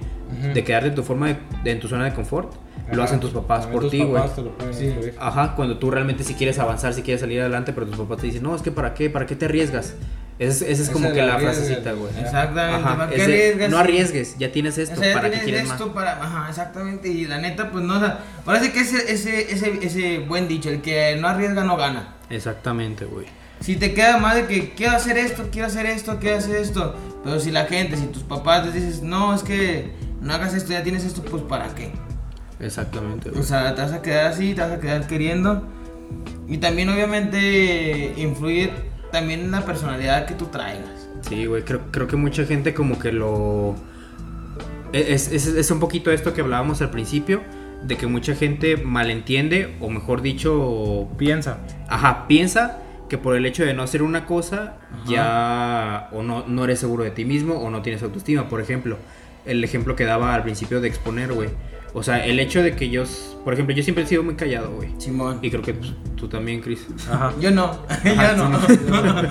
Ujú. 0.40 0.52
de 0.54 0.64
quedarte 0.64 0.88
en 0.88 0.94
tu 0.94 1.02
forma 1.02 1.28
de, 1.28 1.36
de- 1.64 1.70
en 1.72 1.80
tu 1.80 1.86
zona 1.88 2.04
de 2.06 2.12
confort, 2.14 2.54
lo 2.92 3.02
hacen 3.02 3.20
tus 3.20 3.30
papás 3.30 3.66
por 3.66 3.82
tus 3.82 3.90
ti, 3.90 3.98
güey. 4.02 4.14
papás 4.22 4.36
te 4.36 4.42
lo 4.42 4.50
pueden 4.56 4.74
Sí. 4.74 4.94
Ajá, 5.18 5.54
cuando 5.54 5.78
tú 5.78 5.90
realmente 5.90 6.24
si 6.24 6.34
quieres 6.34 6.58
avanzar, 6.58 6.94
si 6.94 7.02
quieres 7.02 7.20
salir 7.20 7.40
adelante, 7.40 7.72
pero 7.72 7.86
tus 7.86 7.96
papás 7.98 8.18
te 8.18 8.26
dicen, 8.26 8.42
no, 8.42 8.54
es 8.54 8.62
que 8.62 8.70
para 8.72 8.94
qué, 8.94 9.10
para 9.10 9.26
qué 9.26 9.36
te 9.36 9.44
arriesgas. 9.46 9.94
Esa 10.38 10.52
es, 10.66 10.70
esa 10.70 10.82
es 10.84 10.90
como 10.90 11.12
que 11.12 11.20
la 11.20 11.36
frasecita, 11.38 11.92
güey. 11.92 12.12
Exactamente, 12.16 12.84
Ajá, 12.86 12.96
¿para 12.96 13.10
es 13.10 13.16
qué 13.16 13.22
arriesgas? 13.24 13.70
no 13.70 13.78
arriesgues, 13.78 14.38
ya 14.38 14.52
tienes 14.52 14.78
esto, 14.78 14.94
O 14.94 14.98
sea, 14.98 15.08
ya 15.08 15.14
¿para 15.14 15.30
qué 15.30 15.38
tienes 15.38 15.44
quieres 15.62 15.70
esto 15.72 15.86
más? 15.86 15.94
para, 15.94 16.12
ajá, 16.24 16.48
exactamente, 16.48 17.08
y 17.08 17.26
la 17.26 17.38
neta, 17.38 17.70
pues 17.72 17.84
no, 17.84 17.96
o 17.96 18.00
sea, 18.00 18.20
parece 18.44 18.70
que 18.72 18.80
ese, 18.80 19.12
ese, 19.12 19.52
ese, 19.52 19.78
ese 19.82 20.18
buen 20.20 20.46
dicho, 20.46 20.70
el 20.70 20.80
que 20.80 21.16
no 21.20 21.26
arriesga 21.26 21.64
no 21.64 21.76
gana. 21.76 22.14
Exactamente, 22.30 23.04
güey. 23.04 23.26
Si 23.60 23.74
te 23.74 23.92
queda 23.94 24.18
más 24.18 24.36
de 24.36 24.46
que 24.46 24.70
quiero 24.74 24.94
hacer 24.96 25.18
esto, 25.18 25.48
quiero 25.50 25.66
hacer 25.66 25.86
esto, 25.86 26.18
quiero 26.20 26.36
hacer 26.38 26.54
esto, 26.54 26.94
pero 27.24 27.40
si 27.40 27.50
la 27.50 27.64
gente, 27.64 27.96
si 27.96 28.06
tus 28.06 28.22
papás 28.22 28.64
les 28.64 28.74
dices, 28.74 29.02
no, 29.02 29.34
es 29.34 29.42
que 29.42 29.90
no 30.20 30.32
hagas 30.32 30.54
esto, 30.54 30.70
ya 30.72 30.84
tienes 30.84 31.04
esto, 31.04 31.22
pues 31.22 31.42
para 31.42 31.66
qué. 31.74 31.90
Exactamente, 32.60 33.30
güey. 33.30 33.40
O 33.40 33.44
sea, 33.44 33.74
te 33.74 33.82
vas 33.82 33.92
a 33.92 34.02
quedar 34.02 34.26
así, 34.26 34.54
te 34.54 34.60
vas 34.60 34.72
a 34.72 34.80
quedar 34.80 35.06
queriendo. 35.06 35.62
Y 36.48 36.58
también 36.58 36.88
obviamente 36.88 38.14
influir 38.16 38.70
también 39.12 39.40
en 39.40 39.50
la 39.50 39.64
personalidad 39.64 40.26
que 40.26 40.34
tú 40.34 40.46
traigas. 40.46 41.08
Sí, 41.22 41.46
güey, 41.46 41.62
creo, 41.62 41.80
creo 41.90 42.06
que 42.06 42.16
mucha 42.16 42.44
gente 42.44 42.74
como 42.74 42.98
que 42.98 43.12
lo... 43.12 43.74
Es, 44.92 45.30
es, 45.30 45.46
es 45.46 45.70
un 45.70 45.80
poquito 45.80 46.10
esto 46.10 46.32
que 46.32 46.40
hablábamos 46.40 46.80
al 46.80 46.90
principio, 46.90 47.42
de 47.82 47.96
que 47.96 48.06
mucha 48.06 48.34
gente 48.34 48.76
malentiende, 48.78 49.76
o 49.80 49.90
mejor 49.90 50.22
dicho, 50.22 51.08
Piensa. 51.18 51.58
ajá, 51.88 52.26
piensa 52.26 52.78
que 53.08 53.18
por 53.18 53.36
el 53.36 53.46
hecho 53.46 53.64
de 53.64 53.74
no 53.74 53.82
hacer 53.82 54.02
una 54.02 54.26
cosa, 54.26 54.76
ya 55.06 56.08
o 56.12 56.22
no, 56.22 56.44
no 56.46 56.64
eres 56.64 56.78
seguro 56.78 57.04
de 57.04 57.10
ti 57.10 57.24
mismo 57.24 57.54
o 57.54 57.70
no 57.70 57.82
tienes 57.82 58.02
autoestima. 58.02 58.48
Por 58.48 58.60
ejemplo, 58.60 58.96
el 59.46 59.62
ejemplo 59.64 59.96
que 59.96 60.04
daba 60.04 60.34
al 60.34 60.42
principio 60.42 60.80
de 60.80 60.88
exponer, 60.88 61.32
güey. 61.32 61.48
O 61.94 62.02
sea, 62.02 62.24
el 62.24 62.38
hecho 62.38 62.62
de 62.62 62.76
que 62.76 62.90
yo, 62.90 63.04
por 63.44 63.54
ejemplo, 63.54 63.74
yo 63.74 63.82
siempre 63.82 64.04
he 64.04 64.06
sido 64.06 64.22
muy 64.22 64.34
callado, 64.34 64.72
güey. 64.72 64.90
Simón. 64.98 65.38
Y 65.42 65.50
creo 65.50 65.62
que 65.62 65.74
pues, 65.74 65.92
tú 66.16 66.28
también, 66.28 66.60
Chris. 66.60 66.86
Ajá. 67.10 67.32
Yo 67.40 67.50
no, 67.50 67.64
Ajá, 67.88 68.36
yo 68.36 68.48
no. 68.48 69.28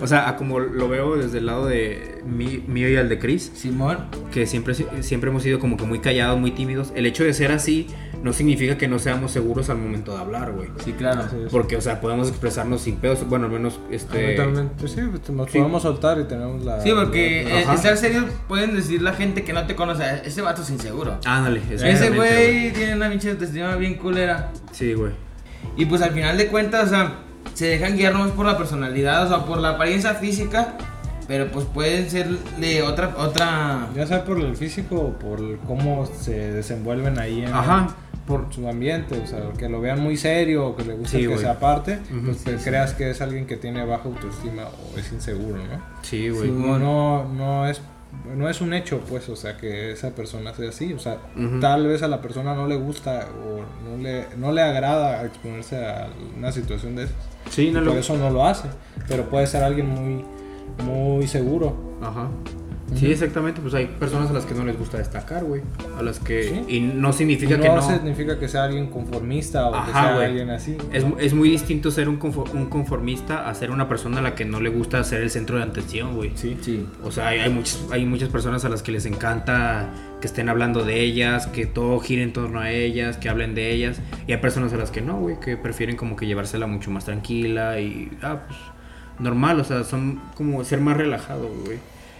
O 0.02 0.06
sea, 0.06 0.28
a 0.28 0.36
como 0.36 0.60
lo 0.60 0.88
veo 0.88 1.16
desde 1.16 1.38
el 1.38 1.46
lado 1.46 1.66
de 1.66 2.22
mí, 2.26 2.62
mío 2.66 2.88
y 2.88 2.94
el 2.94 3.08
de 3.08 3.18
Chris, 3.18 3.52
Simón. 3.54 4.06
que 4.32 4.46
siempre, 4.46 4.74
siempre 5.02 5.30
hemos 5.30 5.42
sido 5.42 5.58
como 5.58 5.76
que 5.76 5.84
muy 5.84 6.00
callados, 6.00 6.38
muy 6.38 6.50
tímidos. 6.50 6.92
El 6.94 7.06
hecho 7.06 7.24
de 7.24 7.32
ser 7.32 7.52
así 7.52 7.86
no 8.24 8.32
significa 8.32 8.78
que 8.78 8.88
no 8.88 8.98
seamos 8.98 9.30
seguros 9.32 9.68
al 9.68 9.76
momento 9.76 10.12
de 10.14 10.18
hablar, 10.22 10.50
güey. 10.52 10.70
Sí, 10.82 10.92
claro. 10.94 11.22
Porque, 11.50 11.76
o 11.76 11.80
sea, 11.82 12.00
podemos 12.00 12.28
expresarnos 12.28 12.80
sin 12.80 12.96
pedos. 12.96 13.28
Bueno, 13.28 13.44
al 13.46 13.52
menos, 13.52 13.78
este... 13.90 14.34
Totalmente, 14.34 14.88
sí, 14.88 15.00
pues, 15.10 15.28
nos 15.28 15.50
Sí. 15.50 15.58
podemos 15.58 15.82
soltar 15.82 16.18
y 16.18 16.24
tenemos 16.24 16.64
la... 16.64 16.80
Sí, 16.80 16.90
porque 16.94 17.44
la- 17.46 17.60
eh, 17.60 17.74
estar 17.74 17.96
serio 17.98 18.24
pueden 18.48 18.74
decir 18.74 19.02
la 19.02 19.12
gente 19.12 19.44
que 19.44 19.52
no 19.52 19.66
te 19.66 19.76
conoce, 19.76 20.02
ese 20.24 20.40
vato 20.40 20.62
es 20.62 20.70
inseguro. 20.70 21.18
Ándale, 21.26 21.60
Ese 21.70 22.10
güey 22.10 22.72
tiene 22.72 22.94
una 22.96 23.10
pinche 23.10 23.30
autoestima 23.30 23.76
bien 23.76 23.94
culera. 23.94 24.50
Sí, 24.72 24.94
güey. 24.94 25.12
Y 25.76 25.84
pues 25.84 26.00
al 26.00 26.10
final 26.12 26.38
de 26.38 26.46
cuentas, 26.48 26.86
o 26.86 26.88
sea, 26.88 27.12
se 27.52 27.66
dejan 27.66 27.94
guiar 27.96 28.14
nomás 28.14 28.30
por 28.30 28.46
la 28.46 28.56
personalidad, 28.56 29.26
o 29.26 29.28
sea, 29.28 29.44
por 29.46 29.58
la 29.58 29.70
apariencia 29.70 30.14
física, 30.14 30.78
pero 31.28 31.48
pues 31.50 31.66
pueden 31.66 32.08
ser 32.10 32.28
de 32.58 32.82
otra, 32.82 33.14
otra... 33.18 33.88
Ya 33.94 34.06
sea 34.06 34.24
por 34.24 34.40
el 34.40 34.56
físico 34.56 34.96
o 34.96 35.12
por 35.18 35.58
cómo 35.66 36.06
se 36.06 36.52
desenvuelven 36.52 37.18
ahí 37.18 37.42
en, 37.44 37.52
Ajá. 37.52 37.88
Por 38.26 38.52
su 38.52 38.66
ambiente, 38.68 39.20
o 39.22 39.26
sea, 39.26 39.52
que 39.58 39.68
lo 39.68 39.80
vean 39.80 40.00
muy 40.00 40.16
serio 40.16 40.68
o 40.68 40.76
que 40.76 40.84
le 40.84 40.94
guste 40.94 41.18
Sí, 41.18 41.22
que 41.22 41.26
güey. 41.28 41.38
sea 41.40 41.52
aparte, 41.52 41.98
pues 42.24 42.38
sí, 42.38 42.44
te 42.44 42.58
sí. 42.58 42.64
creas 42.64 42.94
que 42.94 43.10
es 43.10 43.20
alguien 43.20 43.46
que 43.46 43.56
tiene 43.56 43.84
baja 43.84 44.04
autoestima 44.04 44.64
o 44.64 44.98
es 44.98 45.12
inseguro, 45.12 45.58
¿no? 45.58 45.82
Sí, 46.02 46.30
güey. 46.30 46.50
No, 46.50 46.78
no, 46.78 47.24
no 47.28 47.66
es 47.68 47.80
no 48.36 48.48
es 48.48 48.60
un 48.60 48.72
hecho, 48.72 49.00
pues, 49.08 49.28
o 49.28 49.34
sea, 49.36 49.56
que 49.56 49.90
esa 49.90 50.10
persona 50.14 50.54
sea 50.54 50.68
así, 50.68 50.92
o 50.92 50.98
sea, 51.00 51.18
tal 51.60 51.86
vez 51.88 52.02
a 52.02 52.08
la 52.08 52.22
persona 52.22 52.54
no 52.54 52.66
le 52.68 52.76
gusta 52.76 53.28
o 53.44 53.88
no 53.90 54.02
le, 54.02 54.26
no 54.36 54.52
le 54.52 54.62
agrada 54.62 55.24
exponerse 55.24 55.84
a 55.84 56.08
una 56.38 56.52
situación 56.52 56.94
de 56.96 57.04
esas. 57.04 57.16
Sí, 57.50 57.70
no 57.72 57.80
lo... 57.80 57.90
por 57.90 57.98
eso 58.00 58.16
no 58.16 58.30
lo 58.30 58.46
hace, 58.46 58.68
pero 59.08 59.28
puede 59.28 59.46
ser 59.48 59.64
alguien 59.64 59.88
muy, 59.88 60.24
muy 60.84 61.26
seguro. 61.26 61.76
Ajá. 62.00 62.28
Sí, 62.94 63.10
exactamente, 63.10 63.60
pues 63.60 63.74
hay 63.74 63.86
personas 63.86 64.30
a 64.30 64.32
las 64.34 64.44
que 64.44 64.54
no 64.54 64.64
les 64.64 64.78
gusta 64.78 64.98
destacar, 64.98 65.44
güey. 65.44 65.62
A 65.98 66.02
las 66.02 66.20
que... 66.20 66.44
Sí. 66.44 66.76
Y 66.76 66.80
no 66.80 67.12
significa 67.12 67.56
no, 67.56 67.62
que 67.62 67.68
no... 67.68 67.82
significa 67.82 68.38
que 68.38 68.48
sea 68.48 68.64
alguien 68.64 68.88
conformista 68.88 69.68
o 69.68 69.84
que 69.86 69.90
sea 69.90 70.16
alguien 70.16 70.50
así. 70.50 70.76
Es, 70.92 71.04
¿no? 71.04 71.18
es 71.18 71.34
muy 71.34 71.50
distinto 71.50 71.90
ser 71.90 72.08
un 72.08 72.18
conformista 72.18 73.48
a 73.48 73.54
ser 73.54 73.70
una 73.70 73.88
persona 73.88 74.18
a 74.18 74.22
la 74.22 74.34
que 74.34 74.44
no 74.44 74.60
le 74.60 74.68
gusta 74.68 75.02
ser 75.02 75.22
el 75.22 75.30
centro 75.30 75.56
de 75.56 75.64
atención, 75.64 76.14
güey. 76.14 76.32
Sí. 76.34 76.56
Sí. 76.60 76.86
O 77.02 77.10
sea, 77.10 77.28
hay, 77.28 77.40
hay, 77.40 77.50
muchas, 77.50 77.84
hay 77.90 78.04
muchas 78.04 78.28
personas 78.28 78.64
a 78.64 78.68
las 78.68 78.82
que 78.82 78.92
les 78.92 79.06
encanta 79.06 79.90
que 80.20 80.26
estén 80.26 80.48
hablando 80.48 80.84
de 80.84 81.00
ellas, 81.00 81.46
que 81.48 81.66
todo 81.66 81.98
gire 82.00 82.22
en 82.22 82.32
torno 82.32 82.60
a 82.60 82.70
ellas, 82.70 83.16
que 83.16 83.28
hablen 83.28 83.54
de 83.54 83.72
ellas. 83.72 84.00
Y 84.26 84.32
hay 84.32 84.38
personas 84.38 84.72
a 84.72 84.76
las 84.76 84.90
que 84.90 85.00
no, 85.00 85.18
güey, 85.18 85.40
que 85.40 85.56
prefieren 85.56 85.96
como 85.96 86.16
que 86.16 86.26
llevársela 86.26 86.66
mucho 86.66 86.90
más 86.90 87.04
tranquila 87.06 87.80
y, 87.80 88.10
ah, 88.22 88.42
pues, 88.46 88.58
normal, 89.18 89.60
o 89.60 89.64
sea, 89.64 89.84
son 89.84 90.20
como 90.34 90.64
ser 90.64 90.80
más 90.80 90.96
relajado, 90.96 91.48
güey. 91.64 91.78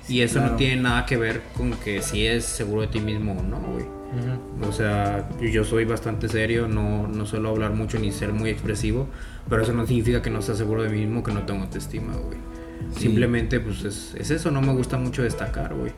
Y 0.09 0.21
eso 0.21 0.39
no 0.39 0.43
claro. 0.43 0.57
tiene 0.57 0.83
nada 0.83 1.07
que 1.07 1.17
ver 1.17 1.43
con 1.57 1.73
que 1.73 2.03
si 2.03 2.27
es 2.27 2.45
seguro 2.45 2.83
de 2.83 2.89
ti 2.89 3.01
mismo 3.01 3.33
o 3.33 3.43
no, 3.43 3.59
güey. 3.61 3.85
Ujú. 3.85 4.69
O 4.69 4.73
sea, 4.73 5.29
yo 5.41 5.65
soy 5.65 5.85
bastante 5.85 6.29
serio, 6.29 6.69
no, 6.69 7.09
no 7.09 7.27
suelo 7.27 7.49
hablar 7.49 7.73
mucho 7.73 7.99
ni 7.99 8.13
ser 8.13 8.33
muy 8.33 8.51
expresivo, 8.51 9.09
pero 9.49 9.63
eso 9.63 9.73
no 9.73 9.87
significa 9.87 10.23
que 10.23 10.31
no 10.31 10.43
sea 10.43 10.55
seguro 10.55 10.83
de 10.83 10.91
mí 10.91 11.01
mismo, 11.01 11.23
que 11.23 11.33
no 11.33 11.43
tengo 11.43 11.63
autoestima, 11.63 12.15
güey. 12.15 12.39
Sí. 12.95 13.05
Simplemente, 13.05 13.61
pues 13.61 13.83
es, 13.85 14.15
es 14.17 14.31
eso, 14.31 14.51
no 14.51 14.61
me 14.61 14.73
gusta 14.73 14.99
mucho 14.99 15.23
destacar, 15.23 15.75
güey. 15.75 15.93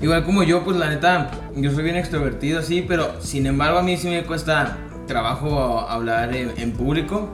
Igual 0.00 0.24
como 0.24 0.42
yo, 0.42 0.62
pues 0.64 0.76
la 0.76 0.88
neta, 0.90 1.30
yo 1.56 1.72
soy 1.72 1.82
bien 1.82 1.96
extrovertido, 1.96 2.60
así, 2.60 2.84
pero 2.86 3.20
sin 3.20 3.46
embargo 3.46 3.78
a 3.78 3.82
mí 3.82 3.96
sí 3.96 4.08
me 4.08 4.22
cuesta 4.24 4.76
trabajo 5.06 5.80
hablar 5.80 6.34
en, 6.36 6.52
en 6.56 6.72
público 6.72 7.30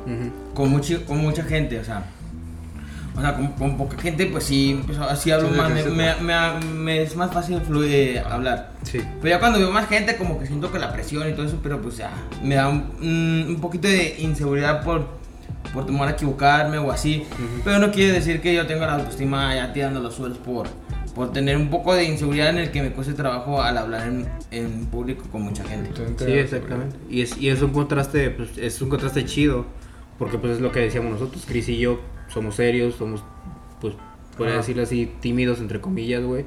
con, 0.55 0.71
mucho, 0.71 1.05
con 1.05 1.19
mucha 1.19 1.43
gente, 1.43 1.79
o 1.79 1.85
sea. 1.85 2.05
O 3.17 3.21
sea, 3.21 3.35
con, 3.35 3.49
con 3.53 3.77
poca 3.79 3.97
gente, 3.99 4.27
pues 4.27 4.45
sí, 4.45 4.79
pues, 4.87 4.99
así 4.99 5.31
hablo 5.31 5.49
Sí, 5.49 5.55
más, 5.57 5.71
me, 5.71 5.85
me- 5.85 6.15
me- 6.21 6.67
me 6.75 7.03
es 7.03 7.17
más 7.17 7.33
fácil 7.33 7.61
fluir, 7.63 8.19
hablar. 8.19 8.73
Sí. 8.83 8.99
Pero 9.23 9.35
ya 9.35 9.41
cuando 9.41 9.59
veo 9.59 9.71
más 9.73 9.89
gente, 9.89 10.17
como 10.17 10.39
que 10.39 10.47
siento 10.47 10.71
que 10.71 10.79
la 10.79 10.93
presión 10.93 11.27
y 11.29 11.33
todo 11.33 11.47
eso, 11.47 11.59
pero 11.63 11.81
pues 11.81 11.97
ya, 11.97 12.11
me 12.43 12.57
da 12.57 12.69
un, 12.69 12.91
un- 13.01 13.45
un 13.49 13.61
poquito 13.61 13.89
de 13.89 14.17
inseguridad 14.19 14.85
por, 14.85 15.07
por 15.73 15.87
temor 15.87 16.09
a 16.09 16.11
equivocarme 16.11 16.77
o 16.79 16.93
así. 16.93 17.25
Pero 17.65 17.79
no 17.79 17.91
quiere 17.91 18.13
decir 18.13 18.41
que 18.43 18.53
yo 18.55 18.67
tenga 18.67 18.87
la 18.87 18.95
autoestima 18.97 19.55
ya 19.55 19.73
tirando 19.73 20.01
los 20.01 20.15
suelos 20.15 20.37
por, 20.37 20.69
por 21.15 21.33
tener 21.33 21.57
un 21.57 21.71
poco 21.71 21.95
de 21.95 22.05
inseguridad 22.05 22.51
en 22.51 22.59
el 22.59 22.71
que 22.71 22.83
me 22.83 22.91
cueste 22.93 23.15
trabajo 23.15 23.63
al 23.63 23.79
hablar 23.79 24.09
en, 24.09 24.29
en 24.51 24.85
público 24.87 25.25
con 25.33 25.41
mucha 25.41 25.65
gente. 25.65 25.91
Sí, 26.19 26.33
exactamente. 26.33 26.97
Y 27.09 27.23
es, 27.23 27.35
y 27.39 27.49
es 27.49 27.63
un 27.63 27.71
contraste, 27.73 28.29
pues, 28.29 28.51
es 28.59 28.83
un 28.83 28.91
contraste 28.91 29.25
chido, 29.25 29.65
porque 30.19 30.37
pues 30.37 30.53
es 30.53 30.61
lo 30.61 30.71
que 30.71 30.81
decíamos 30.81 31.13
nosotros, 31.13 31.45
Chris 31.49 31.67
y 31.71 31.79
yo 31.79 31.99
somos 32.29 32.57
serios, 32.57 32.95
somos, 32.95 33.23
pues, 33.81 33.95
podría 34.37 34.57
decirlo 34.57 34.83
así, 34.83 35.13
tímidos, 35.21 35.61
entre 35.61 35.81
comillas, 35.81 36.23
güey. 36.23 36.45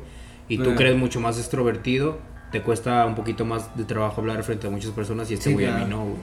Y 0.47 0.57
tú 0.57 0.71
eres 0.71 0.97
mucho 0.97 1.19
más 1.19 1.37
extrovertido, 1.37 2.17
te 2.51 2.61
cuesta 2.61 3.05
un 3.05 3.15
poquito 3.15 3.45
más 3.45 3.75
de 3.77 3.83
trabajo 3.83 4.21
hablar 4.21 4.43
frente 4.43 4.67
a 4.67 4.69
muchas 4.69 4.91
personas 4.91 5.29
y 5.29 5.35
este 5.35 5.49
Sí, 5.49 5.53
güey 5.53 5.67
a 5.67 5.77
mí 5.77 5.85
no, 5.87 6.03
güey. 6.03 6.17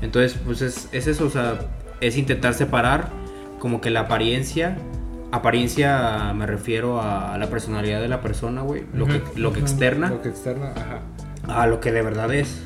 Entonces, 0.00 0.38
pues 0.44 0.62
es, 0.62 0.88
es 0.92 1.06
eso, 1.06 1.26
o 1.26 1.30
sea, 1.30 1.58
es 2.00 2.16
intentar 2.16 2.54
separar 2.54 3.10
como 3.58 3.80
que 3.80 3.90
la 3.90 4.00
apariencia, 4.00 4.76
apariencia 5.32 6.32
me 6.34 6.46
refiero 6.46 7.00
a 7.00 7.36
la 7.38 7.48
personalidad 7.48 8.00
de 8.00 8.08
la 8.08 8.20
persona, 8.20 8.62
güey, 8.62 8.84
lo 8.92 9.06
que, 9.06 9.22
lo 9.36 9.52
que 9.52 9.60
externa 9.60 10.10
Lo 10.10 10.22
que 10.22 10.28
externa, 10.28 10.72
ajá. 10.76 11.00
a 11.48 11.66
lo 11.66 11.80
que 11.80 11.90
de 11.90 12.02
verdad 12.02 12.32
es. 12.32 12.62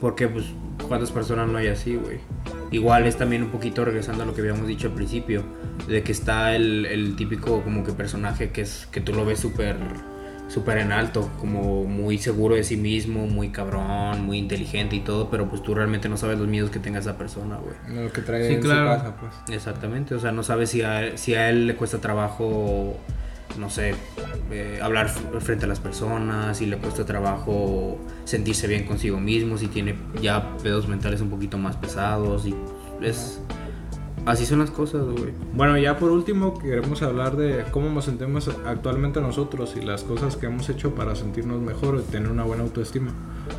Porque, 0.00 0.28
pues, 0.28 0.44
¿cuántas 0.88 1.12
personas 1.12 1.48
no 1.48 1.56
hay 1.56 1.68
así, 1.68 1.96
güey? 1.96 2.18
Igual 2.74 3.06
es 3.06 3.16
también 3.16 3.42
un 3.44 3.50
poquito 3.50 3.84
regresando 3.84 4.24
a 4.24 4.26
lo 4.26 4.34
que 4.34 4.40
habíamos 4.40 4.66
dicho 4.66 4.88
al 4.88 4.94
principio, 4.94 5.42
de 5.86 6.02
que 6.02 6.12
está 6.12 6.54
el, 6.56 6.86
el 6.86 7.14
típico 7.16 7.62
como 7.62 7.84
que 7.84 7.92
personaje 7.92 8.50
que 8.50 8.62
es 8.62 8.86
que 8.90 9.00
tú 9.00 9.12
lo 9.14 9.24
ves 9.24 9.38
súper 9.40 9.76
súper 10.46 10.78
en 10.78 10.92
alto, 10.92 11.30
como 11.40 11.84
muy 11.84 12.18
seguro 12.18 12.54
de 12.54 12.64
sí 12.64 12.76
mismo, 12.76 13.26
muy 13.26 13.48
cabrón, 13.48 14.26
muy 14.26 14.38
inteligente 14.38 14.94
y 14.96 15.00
todo, 15.00 15.30
pero 15.30 15.48
pues 15.48 15.62
tú 15.62 15.74
realmente 15.74 16.08
no 16.08 16.16
sabes 16.18 16.38
los 16.38 16.46
miedos 16.48 16.70
que 16.70 16.78
tenga 16.78 16.98
esa 16.98 17.16
persona, 17.16 17.56
güey. 17.56 18.04
Lo 18.04 18.12
que 18.12 18.20
trae 18.20 18.46
Sí, 18.48 18.54
en 18.54 18.60
claro. 18.60 18.92
su 18.94 18.98
casa, 18.98 19.16
pues. 19.18 19.32
Exactamente, 19.56 20.14
o 20.14 20.18
sea, 20.20 20.32
no 20.32 20.42
sabes 20.42 20.68
si 20.70 20.82
a, 20.82 21.02
él- 21.02 21.16
si 21.18 21.34
a 21.34 21.48
él 21.48 21.66
le 21.66 21.76
cuesta 21.76 21.98
trabajo, 21.98 22.94
no 23.58 23.70
sé, 23.70 23.94
eh, 24.50 24.78
hablar 24.82 25.08
frente 25.40 25.64
a 25.64 25.68
las 25.68 25.80
personas, 25.80 26.58
si 26.58 26.66
le 26.66 26.76
cuesta 26.78 27.04
trabajo 27.04 27.98
sentirse 28.24 28.66
bien 28.66 28.84
consigo 28.84 29.20
mismo, 29.20 29.58
si 29.58 29.68
tiene 29.68 29.94
ya 30.20 30.56
pedos 30.62 30.88
mentales 30.88 31.20
un 31.20 31.30
poquito 31.30 31.58
más 31.58 31.76
pesados 31.76 32.46
y 32.46 32.54
es... 33.02 33.40
Así 34.26 34.46
son 34.46 34.60
las 34.60 34.70
cosas, 34.70 35.02
güey. 35.04 35.34
Bueno, 35.52 35.76
ya 35.76 35.98
por 35.98 36.10
último 36.10 36.58
queremos 36.58 37.02
hablar 37.02 37.36
de 37.36 37.62
cómo 37.70 37.90
nos 37.90 38.06
sentimos 38.06 38.48
actualmente 38.66 39.20
nosotros 39.20 39.74
y 39.78 39.84
las 39.84 40.02
cosas 40.02 40.36
que 40.36 40.46
hemos 40.46 40.66
hecho 40.70 40.94
para 40.94 41.14
sentirnos 41.14 41.60
mejor 41.60 42.02
y 42.02 42.10
tener 42.10 42.30
una 42.30 42.42
buena 42.42 42.62
autoestima. 42.62 43.12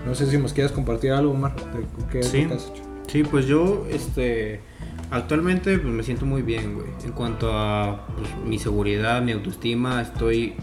No 0.07 0.15
sé 0.15 0.25
si 0.25 0.39
nos 0.39 0.53
quieres 0.53 0.71
compartir 0.71 1.11
algo, 1.11 1.33
Omar, 1.33 1.53
de 1.55 1.86
qué 2.11 2.19
es 2.21 2.29
Sí. 2.29 2.41
lo 2.43 2.49
que 2.49 2.55
has 2.55 2.65
hecho. 2.67 2.83
Sí, 3.07 3.23
pues 3.23 3.45
yo, 3.45 3.86
este, 3.91 4.61
actualmente 5.12 5.78
pues 5.78 5.93
me 5.93 6.03
siento 6.03 6.26
muy 6.26 6.41
bien, 6.41 6.76
güey. 6.76 6.88
En 7.03 7.12
cuanto 7.12 7.51
a 7.53 8.08
pues, 8.16 8.30
mi 8.45 8.60
seguridad, 8.60 9.22
mi 9.22 9.32
autoestima, 9.32 10.01
estoy, 10.01 10.53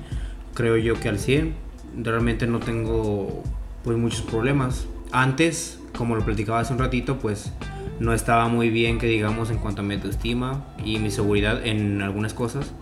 creo 0.55 0.76
yo 0.76 0.99
que 1.01 1.09
al 1.09 1.18
100. 1.18 1.55
Realmente 2.03 2.47
no 2.47 2.59
tengo, 2.59 3.43
pues, 3.84 3.99
muchos 3.99 4.22
problemas. 4.22 4.86
Antes, 5.11 5.78
como 5.97 6.16
lo 6.16 6.24
platicaba 6.24 6.61
hace 6.61 6.72
un 6.72 6.78
ratito, 6.78 7.18
pues, 7.18 7.53
no 8.01 8.14
estaba 8.14 8.49
muy 8.49 8.70
bien, 8.70 8.99
que 8.99 9.07
digamos, 9.07 9.51
en 9.51 9.59
cuanto 9.59 9.82
a 9.82 9.84
mi 9.84 9.95
autoestima 9.95 10.64
y 10.84 10.99
mi 10.99 11.11
seguridad 11.11 11.64
en 11.66 12.03
algunas 12.03 12.34
cosas. 12.34 12.72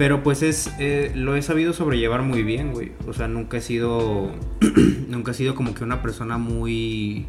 Pero 0.00 0.22
pues 0.22 0.42
es, 0.42 0.72
eh, 0.78 1.12
lo 1.14 1.36
he 1.36 1.42
sabido 1.42 1.74
sobrellevar 1.74 2.22
muy 2.22 2.42
bien, 2.42 2.72
güey. 2.72 2.92
O 3.06 3.12
sea, 3.12 3.28
nunca 3.28 3.58
he 3.58 3.60
sido, 3.60 4.30
nunca 5.08 5.32
he 5.32 5.34
sido 5.34 5.54
como 5.54 5.74
que 5.74 5.84
una 5.84 6.00
persona 6.00 6.38
muy, 6.38 7.26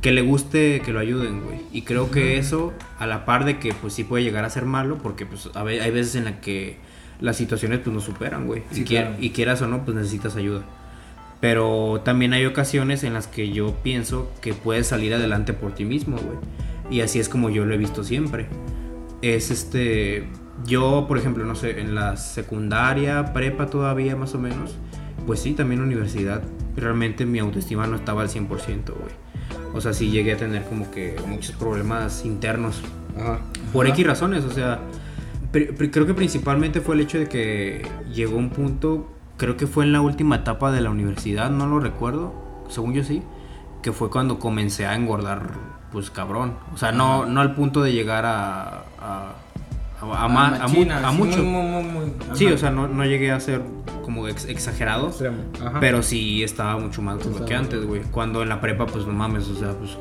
que 0.00 0.12
le 0.12 0.22
guste 0.22 0.80
que 0.84 0.92
lo 0.92 1.00
ayuden, 1.00 1.42
güey. 1.42 1.60
Y 1.72 1.82
creo 1.82 2.10
que 2.10 2.38
eso, 2.38 2.72
a 2.98 3.06
la 3.06 3.24
par 3.24 3.44
de 3.44 3.58
que 3.58 3.72
pues 3.74 3.92
sí 3.94 4.04
puede 4.04 4.22
llegar 4.24 4.44
a 4.44 4.50
ser 4.50 4.64
malo, 4.64 4.98
porque 5.02 5.26
pues 5.26 5.50
a 5.54 5.62
ve- 5.62 5.80
hay 5.80 5.90
veces 5.90 6.14
en 6.14 6.24
las 6.24 6.34
que 6.34 6.76
las 7.20 7.36
situaciones 7.36 7.80
pues 7.80 7.92
nos 7.94 8.04
superan, 8.04 8.46
güey. 8.46 8.62
Sí, 8.70 8.82
y, 8.82 8.84
quier- 8.84 9.06
claro. 9.08 9.16
y 9.20 9.30
quieras 9.30 9.62
o 9.62 9.66
no, 9.66 9.84
pues 9.84 9.96
necesitas 9.96 10.36
ayuda. 10.36 10.62
Pero 11.40 12.00
también 12.04 12.32
hay 12.32 12.46
ocasiones 12.46 13.04
en 13.04 13.14
las 13.14 13.26
que 13.28 13.50
yo 13.50 13.74
pienso 13.82 14.30
que 14.40 14.54
puedes 14.54 14.88
salir 14.88 15.14
adelante 15.14 15.52
por 15.52 15.72
ti 15.74 15.84
mismo, 15.84 16.16
güey. 16.16 16.38
Y 16.90 17.00
así 17.02 17.20
es 17.20 17.28
como 17.28 17.48
yo 17.50 17.64
lo 17.64 17.74
he 17.74 17.78
visto 17.78 18.02
siempre. 18.02 18.46
Es 19.22 19.50
este. 19.50 20.28
Yo, 20.64 21.04
por 21.06 21.18
ejemplo, 21.18 21.44
no 21.44 21.54
sé, 21.54 21.80
en 21.80 21.94
la 21.94 22.16
secundaria, 22.16 23.32
prepa 23.32 23.66
todavía 23.66 24.16
más 24.16 24.34
o 24.34 24.38
menos. 24.40 24.76
Pues 25.26 25.38
sí, 25.40 25.52
también 25.52 25.80
universidad. 25.80 26.42
Realmente 26.80 27.26
mi 27.26 27.38
autoestima 27.38 27.86
no 27.86 27.96
estaba 27.96 28.22
al 28.22 28.28
100%, 28.28 28.48
güey. 28.48 29.14
O 29.74 29.80
sea, 29.80 29.92
sí 29.92 30.10
llegué 30.10 30.32
a 30.32 30.36
tener 30.36 30.64
como 30.64 30.90
que 30.90 31.16
muchos 31.26 31.54
problemas 31.56 32.24
internos. 32.24 32.80
Ajá. 33.18 33.40
Por 33.72 33.86
Ajá. 33.86 33.94
X 33.94 34.06
razones, 34.06 34.44
o 34.44 34.50
sea, 34.50 34.80
creo 35.52 36.06
que 36.06 36.14
principalmente 36.14 36.80
fue 36.80 36.94
el 36.94 37.02
hecho 37.02 37.18
de 37.18 37.28
que 37.28 37.86
llegó 38.12 38.36
un 38.36 38.50
punto, 38.50 39.08
creo 39.36 39.56
que 39.56 39.66
fue 39.66 39.84
en 39.84 39.92
la 39.92 40.00
última 40.00 40.36
etapa 40.36 40.70
de 40.70 40.80
la 40.80 40.90
universidad, 40.90 41.50
no 41.50 41.66
lo 41.66 41.80
recuerdo, 41.80 42.34
según 42.68 42.94
yo 42.94 43.04
sí, 43.04 43.22
que 43.82 43.92
fue 43.92 44.10
cuando 44.10 44.38
comencé 44.38 44.86
a 44.86 44.94
engordar, 44.94 45.50
pues 45.92 46.10
cabrón. 46.10 46.54
O 46.74 46.76
sea, 46.76 46.92
no, 46.92 47.26
no 47.26 47.40
al 47.40 47.54
punto 47.54 47.82
de 47.82 47.92
llegar 47.92 48.26
a... 48.26 48.84
a, 49.00 49.32
a, 50.00 50.24
a 50.24 50.28
ma- 50.28 50.46
a 50.48 50.50
mu- 50.50 50.58
Machina, 50.78 51.08
a 51.08 51.12
sí, 51.12 51.16
mucho. 51.18 51.42
muy, 51.44 51.62
muy, 51.62 51.82
muy, 51.84 52.04
muy- 52.06 52.12
Sí, 52.36 52.46
o 52.46 52.58
sea, 52.58 52.70
no, 52.70 52.88
no 52.88 53.04
llegué 53.04 53.30
a 53.32 53.40
ser 53.40 53.62
como 54.04 54.26
ex- 54.28 54.46
exagerado. 54.46 55.08
Extremo. 55.08 55.36
Pero 55.80 56.02
sí 56.02 56.42
estaba 56.42 56.78
mucho 56.78 57.02
más 57.02 57.18
Estaba 57.24 57.44
que 57.46 57.54
antes, 57.54 57.84
güey. 57.84 58.02
Cuando 58.10 58.42
en 58.42 58.48
la 58.48 58.60
prepa, 58.60 58.86
pues 58.86 59.06
no 59.06 59.12
mames, 59.12 59.48
o 59.48 59.54
sea, 59.56 59.72
pues. 59.72 59.96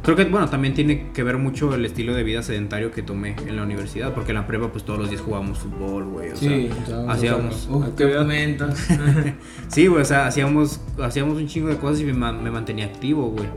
Creo 0.00 0.14
que, 0.14 0.24
bueno, 0.26 0.48
también 0.48 0.74
tiene 0.74 1.10
que 1.12 1.24
ver 1.24 1.38
mucho 1.38 1.74
el 1.74 1.84
estilo 1.84 2.14
de 2.14 2.22
vida 2.22 2.40
sedentario 2.42 2.92
que 2.92 3.02
tomé 3.02 3.34
en 3.46 3.56
la 3.56 3.64
universidad. 3.64 4.14
Porque 4.14 4.30
en 4.30 4.36
la 4.36 4.46
prepa, 4.46 4.68
pues 4.68 4.84
todos 4.84 4.96
los 5.00 5.10
días 5.10 5.20
jugábamos 5.22 5.58
fútbol, 5.58 6.04
güey. 6.04 6.30
O 6.30 6.36
Sí, 6.36 6.70
sea, 6.86 7.10
hacíamos. 7.10 7.68
Uf, 7.68 7.84
qué 7.96 8.06
momentos. 8.06 8.74
Sí, 9.68 9.86
güey, 9.88 10.02
o 10.02 10.04
sea, 10.04 10.26
hacíamos, 10.28 10.80
hacíamos 11.02 11.36
un 11.36 11.46
chingo 11.48 11.68
de 11.68 11.76
cosas 11.78 12.00
y 12.00 12.04
me, 12.04 12.12
me 12.32 12.50
mantenía 12.50 12.86
activo, 12.86 13.30
güey. 13.30 13.48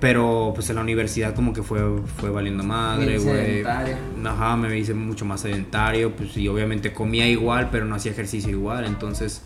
Pero 0.00 0.52
pues 0.54 0.68
en 0.70 0.76
la 0.76 0.82
universidad 0.82 1.34
como 1.34 1.52
que 1.52 1.62
fue, 1.62 1.80
fue 2.18 2.30
valiendo 2.30 2.62
madre, 2.64 3.18
güey. 3.18 3.36
sedentario. 3.36 3.96
Ajá, 4.24 4.56
me 4.56 4.76
hice 4.78 4.94
mucho 4.94 5.24
más 5.24 5.40
sedentario, 5.40 6.14
pues 6.14 6.36
y 6.36 6.48
obviamente 6.48 6.92
comía 6.92 7.28
igual, 7.28 7.68
pero 7.70 7.84
no 7.84 7.94
hacía 7.94 8.12
ejercicio 8.12 8.50
igual, 8.50 8.84
entonces 8.84 9.42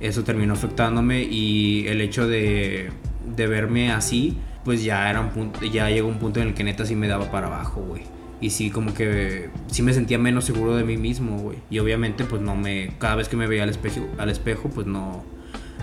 eso 0.00 0.24
terminó 0.24 0.54
afectándome 0.54 1.22
y 1.22 1.86
el 1.88 2.00
hecho 2.00 2.28
de, 2.28 2.90
de 3.36 3.46
verme 3.46 3.90
así, 3.90 4.38
pues 4.64 4.84
ya 4.84 5.10
era 5.10 5.20
un 5.20 5.30
punto, 5.30 5.64
ya 5.64 5.90
llegó 5.90 6.08
un 6.08 6.18
punto 6.18 6.40
en 6.40 6.48
el 6.48 6.54
que 6.54 6.64
neta 6.64 6.84
sí 6.86 6.94
me 6.94 7.08
daba 7.08 7.30
para 7.30 7.46
abajo, 7.48 7.80
güey. 7.80 8.02
Y 8.40 8.50
sí, 8.50 8.70
como 8.70 8.94
que 8.94 9.50
sí 9.66 9.82
me 9.82 9.92
sentía 9.92 10.18
menos 10.18 10.44
seguro 10.44 10.76
de 10.76 10.84
mí 10.84 10.96
mismo, 10.96 11.38
güey. 11.38 11.58
Y 11.70 11.80
obviamente, 11.80 12.24
pues 12.24 12.40
no 12.40 12.54
me. 12.54 12.92
Cada 12.98 13.16
vez 13.16 13.28
que 13.28 13.36
me 13.36 13.48
veía 13.48 13.64
al 13.64 13.68
espejo, 13.70 14.06
al 14.16 14.28
espejo 14.28 14.68
pues 14.68 14.86
no, 14.86 15.24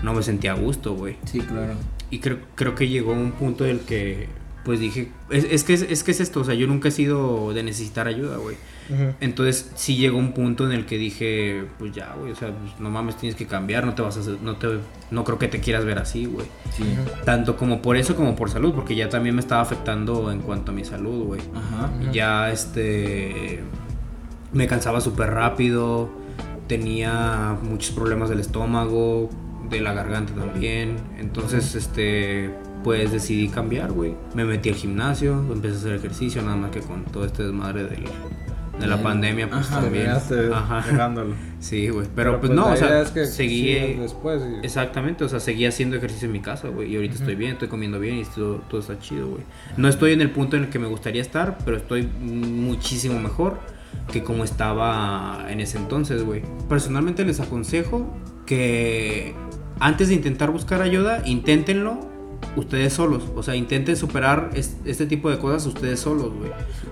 no 0.02 0.14
me 0.14 0.22
sentía 0.22 0.52
a 0.52 0.54
gusto, 0.54 0.94
güey. 0.94 1.16
Sí, 1.26 1.40
claro. 1.40 1.74
Y 2.10 2.20
creo, 2.20 2.38
creo 2.54 2.74
que 2.74 2.88
llegó 2.88 3.12
un 3.12 3.32
punto 3.32 3.64
en 3.64 3.72
el 3.72 3.80
que, 3.80 4.28
pues 4.64 4.80
dije. 4.80 5.10
Es, 5.30 5.44
es 5.44 5.64
que, 5.64 5.74
es, 5.74 6.04
que 6.04 6.10
es 6.10 6.20
esto, 6.20 6.40
o 6.40 6.44
sea, 6.44 6.54
yo 6.54 6.66
nunca 6.66 6.88
he 6.88 6.90
sido 6.90 7.52
de 7.52 7.62
necesitar 7.62 8.08
ayuda, 8.08 8.36
güey. 8.36 8.56
Entonces 9.20 9.70
sí 9.74 9.96
llegó 9.96 10.18
un 10.18 10.32
punto 10.32 10.64
en 10.64 10.72
el 10.72 10.86
que 10.86 10.96
dije, 10.96 11.64
pues 11.78 11.92
ya, 11.92 12.14
güey, 12.18 12.32
o 12.32 12.36
sea, 12.36 12.52
pues, 12.56 12.78
no 12.78 12.88
mames, 12.90 13.16
tienes 13.16 13.36
que 13.36 13.46
cambiar, 13.46 13.84
no 13.84 13.94
te 13.94 14.02
vas 14.02 14.16
a 14.16 14.20
hacer, 14.20 14.38
no 14.42 14.56
te, 14.56 14.78
no 15.10 15.24
creo 15.24 15.38
que 15.38 15.48
te 15.48 15.60
quieras 15.60 15.84
ver 15.84 15.98
así, 15.98 16.26
güey. 16.26 16.46
Sí. 16.76 16.84
Tanto 17.24 17.56
como 17.56 17.82
por 17.82 17.96
eso 17.96 18.14
como 18.14 18.36
por 18.36 18.50
salud, 18.50 18.74
porque 18.74 18.94
ya 18.94 19.08
también 19.08 19.34
me 19.34 19.40
estaba 19.40 19.62
afectando 19.62 20.30
en 20.30 20.40
cuanto 20.40 20.70
a 20.70 20.74
mi 20.74 20.84
salud, 20.84 21.24
güey. 21.24 21.40
Ajá. 21.54 21.90
Ya, 22.12 22.52
este, 22.52 23.60
me 24.52 24.68
cansaba 24.68 25.00
súper 25.00 25.30
rápido, 25.30 26.08
tenía 26.66 27.56
muchos 27.62 27.92
problemas 27.92 28.28
del 28.28 28.40
estómago, 28.40 29.30
de 29.70 29.80
la 29.80 29.92
garganta 29.92 30.32
también, 30.34 30.96
entonces, 31.18 31.74
este, 31.74 32.50
pues 32.84 33.10
decidí 33.12 33.48
cambiar, 33.48 33.92
güey. 33.92 34.14
Me 34.34 34.44
metí 34.44 34.68
al 34.68 34.74
gimnasio, 34.76 35.44
empecé 35.52 35.74
a 35.74 35.78
hacer 35.78 35.92
ejercicio, 35.94 36.42
nada 36.42 36.56
más 36.56 36.70
que 36.70 36.80
con 36.80 37.04
todo 37.04 37.24
este 37.24 37.42
desmadre 37.44 37.84
del, 37.84 38.04
de 38.78 38.86
la 38.86 39.02
pandemia, 39.02 39.48
pues 39.50 39.66
Ajá. 39.66 39.80
también. 39.80 40.08
Ajá. 40.08 40.84
dejándolo. 40.90 41.34
Sí, 41.58 41.88
güey. 41.88 42.06
Pero, 42.14 42.38
pues, 42.38 42.52
no, 42.52 42.66
la 42.68 42.74
o 42.74 42.76
sea, 42.76 43.00
es 43.02 43.10
que 43.10 43.24
seguí. 43.26 43.72
después 43.98 44.40
y- 44.62 44.64
Exactamente, 44.64 45.24
o 45.24 45.28
sea, 45.28 45.40
seguí 45.40 45.64
haciendo 45.66 45.96
ejercicio 45.96 46.26
en 46.26 46.32
mi 46.32 46.40
casa, 46.40 46.68
güey. 46.68 46.92
Y 46.92 46.96
ahorita 46.96 47.14
estoy 47.16 47.34
bien, 47.34 47.52
estoy 47.52 47.66
comiendo 47.68 47.98
bien 47.98 48.18
y 48.18 48.24
todo, 48.24 48.56
todo 48.68 48.80
está 48.80 48.98
chido, 49.00 49.26
güey. 49.28 49.42
No 49.76 49.88
estoy 49.88 50.12
en 50.12 50.20
el 50.20 50.30
punto 50.30 50.56
en 50.56 50.64
el 50.64 50.68
que 50.68 50.78
me 50.78 50.86
gustaría 50.86 51.22
estar, 51.22 51.58
pero 51.64 51.78
estoy 51.78 52.02
muchísimo 52.20 53.18
mejor 53.18 53.58
que 54.12 54.22
como 54.22 54.44
estaba 54.44 55.46
en 55.48 55.60
ese 55.60 55.78
entonces, 55.78 56.22
güey. 56.22 56.42
Personalmente 56.68 57.24
les 57.24 57.40
aconsejo 57.40 58.06
que 58.44 59.34
antes 59.80 60.08
de 60.08 60.14
intentar 60.14 60.50
buscar 60.50 60.82
ayuda, 60.82 61.22
inténtenlo 61.26 61.98
ustedes 62.54 62.92
solos. 62.92 63.24
O 63.34 63.42
sea, 63.42 63.56
intenten 63.56 63.96
superar 63.96 64.50
es- 64.54 64.76
este 64.84 65.06
tipo 65.06 65.30
de 65.30 65.38
cosas 65.38 65.66
ustedes 65.66 66.00
solos, 66.00 66.32
güey. 66.34 66.50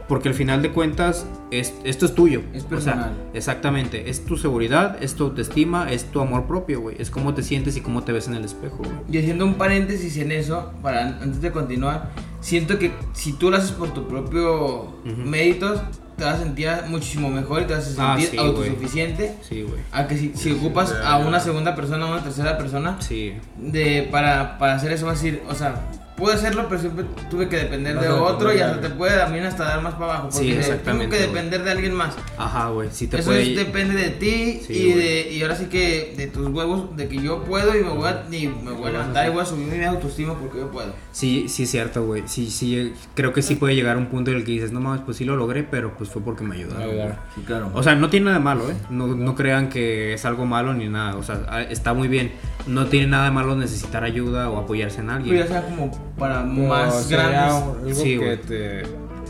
Porque 0.08 0.28
al 0.28 0.34
final 0.34 0.60
de 0.62 0.72
cuentas, 0.72 1.26
es, 1.50 1.74
esto 1.84 2.06
es 2.06 2.14
tuyo. 2.14 2.40
Es 2.52 2.58
O 2.58 2.60
sea, 2.60 2.68
personal. 2.68 3.12
exactamente. 3.34 4.10
Es 4.10 4.24
tu 4.24 4.36
seguridad, 4.36 5.02
es 5.02 5.14
tu 5.14 5.24
autoestima, 5.24 5.90
es 5.90 6.04
tu 6.06 6.20
amor 6.20 6.46
propio, 6.46 6.80
güey. 6.80 6.96
Es 6.98 7.10
cómo 7.10 7.34
te 7.34 7.42
sientes 7.42 7.76
y 7.76 7.80
cómo 7.80 8.02
te 8.04 8.12
ves 8.12 8.26
en 8.28 8.34
el 8.34 8.44
espejo, 8.44 8.78
güey. 8.78 8.90
Y 9.10 9.18
haciendo 9.18 9.44
un 9.46 9.54
paréntesis 9.54 10.16
en 10.18 10.32
eso, 10.32 10.72
para 10.82 11.06
antes 11.22 11.40
de 11.40 11.50
continuar, 11.52 12.10
siento 12.40 12.78
que 12.78 12.92
si 13.12 13.32
tú 13.32 13.50
lo 13.50 13.56
haces 13.58 13.72
por 13.72 13.92
tu 13.94 14.06
propio 14.08 14.88
méritos, 15.04 15.80
te 16.16 16.24
vas 16.24 16.34
a 16.34 16.38
sentir 16.38 16.68
muchísimo 16.88 17.28
mejor 17.30 17.62
y 17.62 17.64
te 17.66 17.74
vas 17.74 17.98
a 17.98 18.12
Ah, 18.12 18.16
sentir 18.16 18.30
sí, 18.30 18.36
autosuficiente. 18.46 19.34
Sí, 19.48 19.62
güey. 19.62 19.80
A 19.92 20.06
que 20.06 20.16
si, 20.16 20.32
si 20.34 20.52
ocupas 20.52 20.92
a 21.04 21.16
una 21.18 21.40
segunda 21.40 21.74
persona 21.74 22.06
o 22.06 22.12
una 22.12 22.22
tercera 22.22 22.56
persona 22.58 22.96
Sí. 23.00 23.34
de, 23.56 24.08
para, 24.10 24.58
para 24.58 24.74
hacer 24.74 24.92
eso, 24.92 25.06
vas 25.06 25.20
a 25.20 25.22
decir, 25.24 25.42
o 25.48 25.54
sea, 25.54 25.74
pude 26.16 26.34
hacerlo, 26.34 26.66
pero 26.68 26.80
siempre 26.80 27.04
tuve 27.30 27.48
que 27.48 27.56
depender 27.56 27.98
de 27.98 28.06
a 28.06 28.14
otro 28.14 28.54
y 28.54 28.60
hasta 28.60 28.80
te 28.80 28.90
puede 28.90 29.16
también 29.18 29.44
hasta 29.44 29.64
dar 29.64 29.82
más 29.82 29.94
para 29.94 30.04
abajo. 30.14 30.28
Sí, 30.30 30.38
Porque 30.38 30.58
exactamente, 30.60 31.16
tengo 31.16 31.22
que 31.22 31.32
depender 31.32 31.64
de 31.64 31.70
alguien 31.72 31.94
más. 31.94 32.14
Ajá, 32.38 32.68
güey. 32.68 32.88
Sí 32.92 33.06
te 33.08 33.18
Eso 33.18 33.30
puede... 33.30 33.50
es- 33.50 33.56
depende 33.56 33.94
de 33.94 34.10
ti 34.10 34.60
Sí, 34.66 34.72
y, 34.72 34.92
de, 34.92 35.32
y 35.32 35.42
ahora 35.42 35.56
sí 35.56 35.66
que 35.66 36.14
de 36.16 36.26
tus 36.28 36.46
huevos, 36.48 36.96
de 36.96 37.08
que 37.08 37.20
yo 37.20 37.42
puedo 37.44 37.76
y 37.76 37.82
me 37.82 37.90
voy 37.90 38.08
a, 38.08 38.24
y 38.30 38.46
me 38.48 38.70
voy 38.72 38.88
a 38.88 38.92
levantar 38.92 39.26
y 39.26 39.30
voy 39.30 39.42
a 39.42 39.44
subir 39.44 39.66
mi 39.66 39.84
autoestima 39.84 40.34
porque 40.34 40.58
yo 40.58 40.70
puedo. 40.70 40.92
Sí, 41.12 41.46
sí 41.48 41.64
es 41.64 41.70
cierto, 41.70 42.04
güey. 42.04 42.22
Sí, 42.26 42.50
sí, 42.50 42.92
creo 43.14 43.32
que 43.32 43.42
sí 43.42 43.56
puede 43.56 43.74
llegar 43.74 43.96
un 43.96 44.06
punto 44.06 44.30
en 44.30 44.36
el 44.38 44.44
que 44.44 44.52
dices, 44.52 44.70
no 44.72 44.80
mames, 44.80 45.02
pues 45.04 45.16
sí 45.16 45.24
lo 45.24 45.36
logré, 45.36 45.62
pero 45.64 45.96
pues 45.96 46.10
fue 46.10 46.22
porque 46.22 46.44
me 46.44 46.54
ayudaron. 46.56 46.82
Ayudaron. 46.82 47.06
güey". 47.16 47.18
Sí, 47.34 47.40
claro. 47.46 47.70
O 47.74 47.82
sea, 47.82 47.94
no 47.96 48.08
tiene 48.10 48.26
nada 48.26 48.38
de 48.38 48.44
malo, 48.44 48.70
¿eh? 48.70 48.74
No, 48.90 49.08
no 49.08 49.34
crean 49.34 49.68
que 49.68 50.14
es 50.14 50.24
algo 50.24 50.46
malo 50.46 50.74
ni 50.74 50.88
nada. 50.88 51.16
O 51.16 51.22
sea, 51.22 51.40
a- 51.48 51.62
está 51.62 51.92
muy 51.92 52.06
bien. 52.08 52.32
No 52.66 52.86
tiene 52.86 53.08
nada 53.08 53.24
de 53.26 53.30
malo 53.30 53.56
necesitar 53.56 54.04
ayuda 54.04 54.48
o 54.48 54.58
apoyarse 54.58 55.00
en 55.00 55.06
Pero 55.06 55.16
alguien. 55.18 55.36
ya 55.38 55.46
sea 55.46 55.62
como 55.64 55.90
para 56.18 56.42
más 56.42 57.08
grandes. 57.08 57.40
algo 57.54 57.76
Sí, 57.94 58.02
que 58.10 58.16
güey. 58.18 58.36
te. 58.40 58.82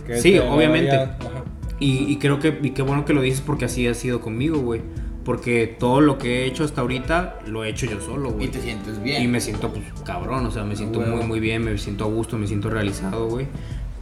que 0.06 0.16
Sí, 0.20 0.32
te 0.32 0.40
obviamente. 0.40 0.96
vaya-. 0.96 1.16
Y, 1.80 2.04
y 2.12 2.18
creo 2.18 2.38
que, 2.38 2.58
y 2.62 2.70
qué 2.70 2.82
bueno 2.82 3.04
que 3.04 3.12
lo 3.12 3.20
dices 3.22 3.40
porque 3.40 3.64
así 3.64 3.86
ha 3.88 3.94
sido 3.94 4.20
conmigo, 4.20 4.58
güey. 4.58 4.80
Porque 5.24 5.66
todo 5.78 6.00
lo 6.02 6.18
que 6.18 6.42
he 6.42 6.46
hecho 6.46 6.64
hasta 6.64 6.82
ahorita 6.82 7.38
lo 7.46 7.64
he 7.64 7.70
hecho 7.70 7.86
yo 7.86 8.00
solo, 8.00 8.30
güey. 8.30 8.46
Y 8.46 8.48
te 8.48 8.60
sientes 8.60 9.02
bien. 9.02 9.22
Y 9.22 9.26
me 9.26 9.40
siento, 9.40 9.70
pues, 9.72 9.84
cabrón, 10.04 10.44
o 10.46 10.50
sea, 10.50 10.64
me 10.64 10.76
siento 10.76 11.00
muy, 11.00 11.24
muy 11.24 11.40
bien, 11.40 11.64
me 11.64 11.76
siento 11.78 12.04
a 12.04 12.08
gusto, 12.08 12.36
me 12.36 12.46
siento 12.46 12.68
realizado, 12.68 13.26
güey. 13.28 13.46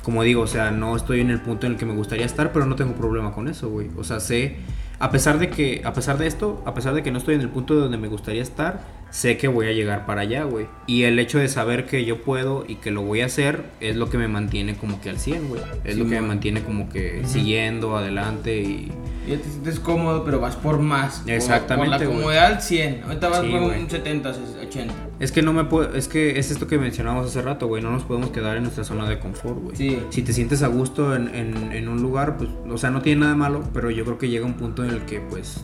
Como 0.03 0.25
digo, 0.25 0.43
o 0.43 0.47
sea, 0.49 0.73
no 0.73 0.97
estoy 0.97 1.21
en 1.21 1.31
el 1.31 1.41
punto 1.41 1.67
en 1.67 1.75
el 1.75 1.79
que 1.79 1.87
me 1.87 1.95
gustaría 1.95 2.27
estar, 2.27 2.51
pero 2.53 2.67
no 2.67 2.75
tengo 2.75 2.95
problema 2.95 3.31
con 3.33 3.47
eso, 3.47 3.71
güey. 3.71 3.89
O 3.97 4.03
sea, 4.03 4.19
sé, 4.19 4.57
a 4.99 5.13
pesar 5.13 5.39
de 5.39 5.49
que, 5.49 5.83
a 5.85 5.93
pesar 5.93 6.19
de 6.19 6.27
esto, 6.27 6.61
a 6.67 6.75
pesar 6.75 6.93
de 6.95 7.05
que 7.05 7.13
no 7.13 7.19
estoy 7.19 7.37
en 7.37 7.41
el 7.43 7.49
punto 7.51 7.75
donde 7.77 7.99
me 7.99 8.09
gustaría 8.09 8.43
estar, 8.43 8.81
sé 9.13 9.37
que 9.37 9.47
voy 9.47 9.67
a 9.67 9.73
llegar 9.73 10.05
para 10.07 10.23
allá, 10.23 10.43
güey. 10.45 10.67
Y 10.89 11.05
el 11.05 11.19
hecho 11.21 11.39
de 11.39 11.47
saber 11.47 11.87
que 11.87 12.05
yo 12.05 12.23
puedo 12.23 12.65
y 12.67 12.77
que 12.77 12.91
lo 12.91 13.03
voy 13.03 13.21
a 13.21 13.27
hacer 13.27 13.63
es 13.81 13.95
lo 13.95 14.11
que 14.11 14.19
me 14.19 14.27
mantiene 14.27 14.75
como 14.75 15.01
que 15.01 15.11
al 15.11 15.19
100, 15.19 15.49
güey. 15.49 15.63
Es 15.85 15.95
Sí, 15.95 16.01
lo 16.01 16.07
que 16.09 16.21
me 16.21 16.27
mantiene 16.27 16.63
como 16.65 16.89
que 16.89 17.23
siguiendo 17.27 17.97
adelante 17.97 18.61
y... 18.63 18.91
Ya 19.29 19.37
te 19.37 19.45
sientes 19.49 19.79
cómodo, 19.79 20.25
pero 20.25 20.41
vas 20.41 20.57
por 20.57 20.81
más. 20.81 21.23
Exactamente, 21.29 21.97
Por, 21.99 22.07
la 22.07 22.11
comodidad 22.21 22.47
al 22.55 22.61
100. 22.63 23.03
Ahorita 23.05 23.29
vas 23.29 23.41
Sí, 23.43 23.51
por 23.51 23.61
güey. 23.61 23.81
un 23.83 23.89
70, 23.89 24.33
80. 24.63 24.95
Es 25.21 25.31
que 25.31 25.43
no 25.43 25.53
me 25.53 25.63
puedo, 25.65 25.95
es 25.95 26.09
que 26.09 26.41
es 26.41 26.51
esto 26.51 26.67
que 26.67 26.77
mencionábamos 26.77 27.27
hace 27.29 27.41
rato, 27.43 27.69
güey, 27.69 27.81
no 27.85 27.93
nos 27.93 28.03
podemos 28.03 28.31
quedar 28.31 28.57
en 28.57 28.65
nuestra 28.65 28.83
zona 28.83 29.09
de 29.09 29.21
confort, 29.21 29.61
güey. 29.63 29.77
Sí. 29.77 30.01
Si 30.11 30.23
te 30.23 30.33
sientes 30.33 30.65
a 30.65 30.67
gusto 30.67 31.15
en, 31.15 31.33
en- 31.37 31.71
en 31.73 31.89
un 31.89 32.03
lugar, 32.03 32.37
pues, 32.37 32.51
o 32.69 32.77
sea, 32.79 32.91
no 32.91 33.01
tiene 33.03 33.21
nada 33.21 33.33
de 33.35 33.39
malo, 33.39 33.63
pero 33.73 33.91
yo 33.91 34.05
creo 34.05 34.19
que 34.19 34.29
llega 34.29 34.45
un 34.45 34.55
punto 34.55 34.83
en 34.85 34.91
el 34.91 35.03
que, 35.03 35.21
pues, 35.21 35.63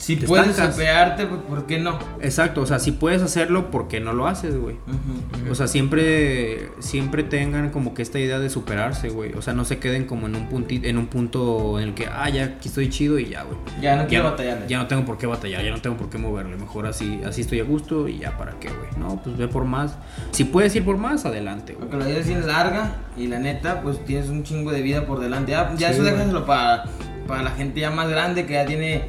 Si 0.00 0.16
puedes 0.16 0.48
estancas. 0.48 0.76
pues 1.28 1.40
¿por 1.46 1.66
qué 1.66 1.78
no? 1.78 1.98
exacto, 2.22 2.62
o 2.62 2.66
sea, 2.66 2.78
si 2.78 2.90
puedes 2.92 3.20
hacerlo, 3.22 3.70
¿por 3.70 3.86
qué 3.86 4.00
no 4.00 4.14
lo 4.14 4.26
haces, 4.26 4.56
güey? 4.56 4.76
O 5.50 5.54
sea, 5.54 5.66
siempre, 5.68 6.70
siempre 6.78 7.22
tengan 7.22 7.68
como 7.68 7.92
que 7.92 8.00
esta 8.00 8.18
idea 8.18 8.38
de 8.38 8.48
superarse, 8.48 9.10
güey. 9.10 9.34
O 9.34 9.42
sea, 9.42 9.52
no 9.52 9.66
se 9.66 9.78
queden 9.78 10.06
como 10.06 10.26
en 10.26 10.36
un 10.36 10.48
punti- 10.48 10.80
en 10.84 10.96
un 10.96 11.06
punto 11.08 11.78
en 11.78 11.88
el 11.88 11.94
que, 11.94 12.06
ah, 12.06 12.30
ya 12.30 12.44
aquí 12.44 12.68
estoy 12.68 12.88
chido 12.88 13.18
y 13.18 13.28
ya, 13.28 13.42
güey. 13.42 13.58
Ya 13.82 13.96
no 13.96 14.06
quiero 14.06 14.24
batallarle. 14.24 14.66
Ya 14.68 14.78
no 14.78 14.86
tengo 14.86 15.04
por 15.04 15.18
qué 15.18 15.26
batallar, 15.26 15.62
ya 15.62 15.70
no 15.70 15.82
tengo 15.82 15.98
por 15.98 16.08
qué 16.08 16.16
moverle. 16.16 16.56
Mejor 16.56 16.86
así, 16.86 17.20
así 17.26 17.42
estoy 17.42 17.60
a 17.60 17.64
gusto 17.64 18.08
y 18.08 18.20
ya 18.20 18.38
para 18.38 18.52
qué, 18.58 18.68
güey. 18.68 18.88
No, 18.98 19.20
pues 19.22 19.36
ve 19.36 19.48
por 19.48 19.64
más. 19.66 19.96
Si 20.30 20.44
puedes 20.44 20.74
ir 20.76 20.84
por 20.84 20.96
más, 20.96 21.26
adelante, 21.26 21.74
güey. 21.74 21.88
Porque 21.90 22.04
la 22.04 22.10
vida 22.10 22.24
sí 22.24 22.32
es 22.32 22.46
larga 22.46 22.96
y 23.18 23.26
la 23.26 23.38
neta, 23.38 23.82
pues 23.82 24.02
tienes 24.06 24.30
un 24.30 24.44
chingo 24.44 24.72
de 24.72 24.80
vida 24.80 25.04
por 25.06 25.20
delante. 25.20 25.52
Ya, 25.52 25.74
ya 25.76 25.88
Sí, 25.88 25.94
eso 25.96 26.04
déjaselo 26.04 26.46
para, 26.46 26.84
para 27.26 27.42
la 27.42 27.50
gente 27.50 27.80
ya 27.80 27.90
más 27.90 28.08
grande 28.08 28.46
que 28.46 28.54
ya 28.54 28.64
tiene 28.64 29.04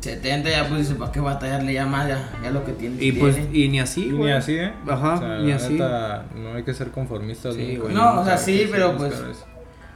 70, 0.00 0.48
ya 0.50 0.66
pues 0.68 0.80
dice, 0.80 0.94
¿para 0.98 1.12
qué 1.12 1.20
batallarle 1.20 1.72
ya 1.74 1.84
más? 1.86 2.08
Ya, 2.08 2.30
ya 2.42 2.50
lo 2.50 2.64
que 2.64 2.72
tiene. 2.72 2.96
Y 3.02 3.12
pues, 3.12 3.36
tiene. 3.36 3.50
y 3.58 3.68
ni 3.68 3.80
así, 3.80 4.10
güey. 4.10 4.30
ni 4.30 4.36
así, 4.38 4.54
¿eh? 4.54 4.72
Ajá, 4.88 5.14
O 5.14 5.18
sea, 5.18 5.38
ni 5.40 5.50
la 5.50 5.56
así. 5.56 5.72
neta, 5.74 6.24
no 6.34 6.54
hay 6.54 6.62
que 6.62 6.72
ser 6.74 6.90
conformistas. 6.90 7.54
Sí, 7.54 7.76
güey. 7.76 7.94
No, 7.94 8.20
o 8.20 8.24
sea, 8.24 8.36
sí, 8.38 8.66
pero, 8.70 8.96
pues. 8.96 9.14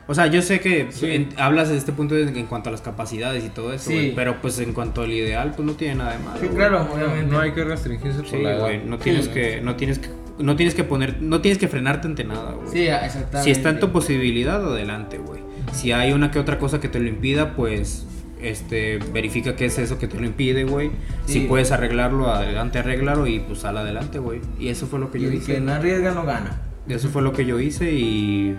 O 0.06 0.14
sea, 0.14 0.26
yo 0.26 0.42
sé 0.42 0.60
que 0.60 0.88
Sí. 0.90 1.06
en- 1.10 1.28
hablas 1.38 1.70
de 1.70 1.78
este 1.78 1.90
punto 1.92 2.14
de- 2.14 2.24
en 2.38 2.44
cuanto 2.44 2.68
a 2.68 2.72
las 2.72 2.82
capacidades 2.82 3.42
y 3.42 3.48
todo 3.48 3.72
eso, 3.72 3.88
Sí. 3.88 3.94
güey. 3.94 4.14
Pero 4.14 4.36
pues 4.42 4.58
en 4.58 4.74
cuanto 4.74 5.00
al 5.00 5.10
ideal, 5.10 5.52
pues 5.56 5.64
no 5.66 5.72
tiene 5.72 5.94
nada 5.94 6.12
de 6.12 6.18
malo. 6.18 6.38
Sí, 6.38 6.48
claro, 6.48 6.86
obviamente. 6.92 7.32
No 7.32 7.40
hay 7.40 7.52
que 7.52 7.64
restringirse 7.64 8.18
por 8.18 8.28
Sí, 8.28 8.36
la 8.42 8.50
edad. 8.52 8.60
güey. 8.60 8.84
No 8.84 8.98
tienes 8.98 9.24
Sí. 9.24 9.30
que, 9.30 9.62
no 9.62 9.76
tienes 9.76 9.98
que, 10.00 10.10
no 10.38 10.56
tienes 10.56 10.74
que 10.74 10.84
poner, 10.84 11.22
no 11.22 11.40
tienes 11.40 11.56
que 11.56 11.68
frenarte 11.68 12.06
ante 12.08 12.24
nada, 12.24 12.52
güey. 12.52 12.68
Sí, 12.70 12.82
exactamente. 12.86 13.44
Si 13.44 13.50
está 13.50 13.70
en 13.70 13.80
tu 13.80 13.92
posibilidad, 13.92 14.62
adelante, 14.62 15.16
güey. 15.16 15.40
Si 15.72 15.92
hay 15.92 16.12
una 16.12 16.30
que 16.30 16.38
otra 16.38 16.58
cosa 16.58 16.80
que 16.80 16.88
te 16.90 17.00
lo 17.00 17.08
impida, 17.08 17.54
pues 17.56 18.06
este 18.50 18.98
verifica 19.12 19.56
qué 19.56 19.66
es 19.66 19.78
eso 19.78 19.98
que 19.98 20.06
te 20.08 20.18
lo 20.18 20.26
impide, 20.26 20.64
güey. 20.64 20.90
Si 21.26 21.40
puedes 21.40 21.72
arreglarlo, 21.72 22.30
adelante, 22.30 22.78
arréglalo 22.78 23.26
y 23.26 23.40
pues 23.40 23.60
sal 23.60 23.76
adelante, 23.78 24.18
güey. 24.18 24.40
Y 24.58 24.68
eso 24.68 24.86
fue 24.86 24.98
lo 25.00 25.10
que 25.10 25.18
Y 25.18 25.22
yo 25.22 25.28
el 25.28 25.34
hice. 25.36 25.54
que 25.54 25.60
no 25.60 25.72
arriesga 25.72 26.12
no 26.12 26.24
gana. 26.24 26.60
Eso 26.88 27.08
fue 27.08 27.22
lo 27.22 27.32
que 27.32 27.46
yo 27.46 27.58
hice 27.60 27.92
y 27.92 28.56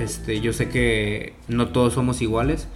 este 0.00 0.40
yo 0.40 0.52
sé 0.52 0.68
que 0.68 1.34
no 1.48 1.68
todos 1.68 1.92
somos 1.94 2.22
iguales, 2.22 2.68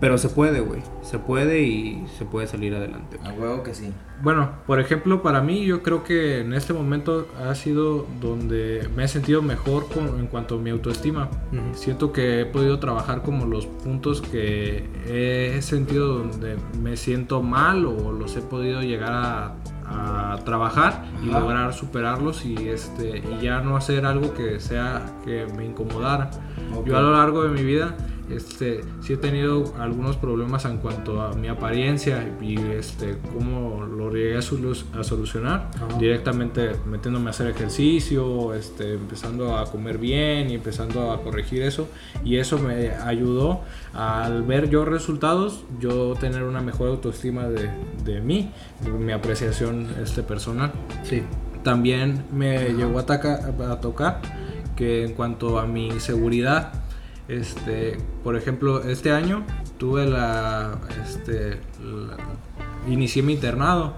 pero 0.00 0.18
se 0.18 0.28
puede, 0.28 0.60
güey. 0.60 0.82
Se 1.02 1.18
puede 1.18 1.62
y 1.62 2.04
se 2.18 2.24
puede 2.24 2.46
salir 2.46 2.74
adelante. 2.74 3.18
A 3.24 3.32
huevo 3.32 3.62
que 3.62 3.74
sí. 3.74 3.92
Bueno, 4.22 4.50
por 4.66 4.80
ejemplo, 4.80 5.22
para 5.22 5.40
mí 5.42 5.64
yo 5.64 5.82
creo 5.82 6.02
que 6.04 6.40
en 6.40 6.52
este 6.54 6.72
momento 6.72 7.28
ha 7.46 7.54
sido 7.54 8.06
donde 8.20 8.88
me 8.96 9.04
he 9.04 9.08
sentido 9.08 9.42
mejor 9.42 9.88
con- 9.88 10.18
en 10.20 10.26
cuanto 10.26 10.56
a 10.56 10.58
mi 10.58 10.70
autoestima. 10.70 11.28
Ujú. 11.52 11.60
Siento 11.74 12.12
que 12.12 12.40
he 12.40 12.46
podido 12.46 12.78
trabajar 12.78 13.22
como 13.22 13.46
los 13.46 13.66
puntos 13.66 14.20
que 14.22 14.88
he 15.06 15.60
sentido 15.62 16.18
donde 16.18 16.56
me 16.82 16.96
siento 16.96 17.42
mal 17.42 17.84
o 17.86 18.12
los 18.12 18.36
he 18.36 18.40
podido 18.42 18.80
llegar 18.82 19.12
a, 19.12 19.54
a 19.88 20.38
trabajar 20.44 21.04
y 21.24 21.30
Ajá. 21.30 21.40
lograr 21.40 21.72
superarlos 21.74 22.44
y 22.44 22.68
este 22.68 23.18
y 23.18 23.42
ya 23.42 23.60
no 23.60 23.76
hacer 23.76 24.04
algo 24.06 24.34
que 24.34 24.60
sea 24.60 25.06
que 25.24 25.46
me 25.56 25.64
incomodara. 25.66 26.30
Ok. 26.74 26.86
Yo 26.86 26.96
a 26.98 27.02
lo 27.02 27.12
largo 27.12 27.44
de 27.44 27.50
mi 27.50 27.62
vida 27.64 27.94
este, 28.30 28.80
sí 29.00 29.12
he 29.12 29.16
tenido 29.16 29.74
algunos 29.78 30.16
problemas 30.16 30.64
en 30.64 30.78
cuanto 30.78 31.22
a 31.22 31.34
mi 31.34 31.48
apariencia 31.48 32.28
y 32.40 32.58
este, 32.58 33.18
cómo 33.32 33.84
lo 33.84 34.10
llegué 34.10 34.36
a, 34.36 34.42
solucionar. 34.42 35.70
Directamente 35.98 36.72
metiéndome 36.86 37.28
a 37.28 37.30
hacer 37.30 37.48
ejercicio, 37.48 38.54
este, 38.54 38.94
empezando 38.94 39.56
a 39.56 39.70
comer 39.70 39.98
bien 39.98 40.50
y 40.50 40.54
empezando 40.54 41.12
a 41.12 41.22
corregir 41.22 41.62
eso. 41.62 41.88
Y 42.24 42.36
eso 42.36 42.58
me 42.58 42.90
ayudó 42.90 43.62
al 43.92 44.42
ver 44.42 44.68
yo 44.70 44.84
resultados, 44.84 45.64
yo 45.80 46.14
tener 46.14 46.42
una 46.42 46.60
mejor 46.60 46.88
autoestima 46.88 47.48
de, 47.48 47.70
de 48.04 48.20
mí, 48.20 48.50
de 48.84 48.90
mi 48.90 49.12
apreciación 49.12 49.86
este, 50.02 50.22
personal. 50.22 50.72
Sí. 51.04 51.22
También 51.62 52.24
me 52.32 52.74
llegó 52.74 52.98
a, 53.00 53.02
a 53.02 53.80
tocar 53.80 54.20
que 54.76 55.04
en 55.04 55.14
cuanto 55.14 55.58
a 55.58 55.66
mi 55.66 55.98
seguridad, 55.98 56.72
este, 57.28 57.98
por 58.22 58.36
ejemplo, 58.36 58.82
este 58.82 59.10
año 59.12 59.44
tuve 59.78 60.06
la, 60.06 60.78
este, 61.04 61.60
inicié 62.88 63.22
mi 63.22 63.34
internado 63.34 63.94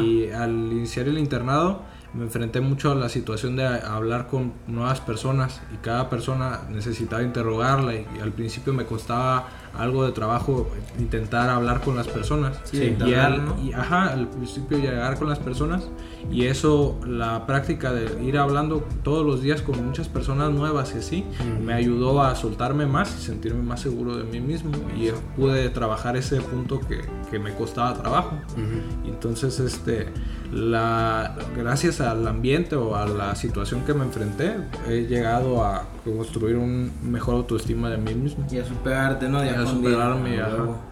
y 0.00 0.28
al 0.30 0.72
iniciar 0.72 1.08
el 1.08 1.18
internado 1.18 1.82
me 2.16 2.24
enfrenté 2.24 2.60
mucho 2.60 2.92
a 2.92 2.94
la 2.94 3.08
situación 3.08 3.56
de 3.56 3.66
hablar 3.66 4.26
con 4.28 4.54
nuevas 4.66 5.00
personas 5.00 5.60
y 5.74 5.76
cada 5.78 6.08
persona 6.08 6.60
necesitaba 6.70 7.22
interrogarla 7.22 7.94
y, 7.94 8.06
al 8.22 8.32
principio 8.32 8.72
me 8.72 8.86
costaba 8.86 9.48
algo 9.76 10.04
de 10.04 10.12
trabajo 10.12 10.70
intentar 10.98 11.50
hablar 11.50 11.82
con 11.82 11.96
las 11.96 12.08
personas 12.08 12.58
sí, 12.64 12.96
y, 13.62 13.72
ajá, 13.72 14.12
al 14.12 14.28
principio 14.28 14.78
llegar 14.78 15.18
con 15.18 15.28
las 15.28 15.38
personas 15.38 15.88
y 16.30 16.46
eso 16.46 16.98
la 17.06 17.46
práctica 17.46 17.92
de 17.92 18.22
ir 18.24 18.38
hablando 18.38 18.86
todos 19.02 19.24
los 19.24 19.42
días 19.42 19.62
con 19.62 19.84
muchas 19.84 20.08
personas 20.08 20.50
nuevas 20.50 20.92
y 20.94 20.98
así 20.98 21.24
me 21.64 21.74
ayudó 21.74 22.22
a 22.22 22.34
soltarme 22.34 22.86
más 22.86 23.16
y 23.18 23.24
sentirme 23.24 23.62
más 23.62 23.80
seguro 23.80 24.16
de 24.16 24.24
mí 24.24 24.40
mismo. 24.40 24.72
Y 24.96 25.10
pude 25.36 25.68
trabajar 25.70 26.16
ese 26.16 26.40
punto 26.40 26.80
que, 26.80 27.00
que 27.30 27.38
me 27.38 27.54
costaba 27.54 27.94
trabajo. 27.94 28.36
Entonces 29.06 29.60
este 29.60 30.06
la, 30.52 31.36
gracias 31.56 32.00
al 32.00 32.26
ambiente 32.26 32.76
o 32.76 32.96
a 32.96 33.06
la 33.06 33.34
situación 33.34 33.84
que 33.84 33.94
me 33.94 34.04
enfrenté, 34.04 34.54
he 34.88 35.06
llegado 35.06 35.64
a 35.64 35.84
construir 36.04 36.56
un 36.56 36.92
mejor 37.02 37.34
autoestima 37.34 37.90
de 37.90 37.96
mí 37.98 38.14
mismo. 38.14 38.46
Y 38.50 38.58
a 38.58 38.64
superarte, 38.64 39.28
¿no? 39.28 39.38
a 39.38 39.66
superarme. 39.66 40.38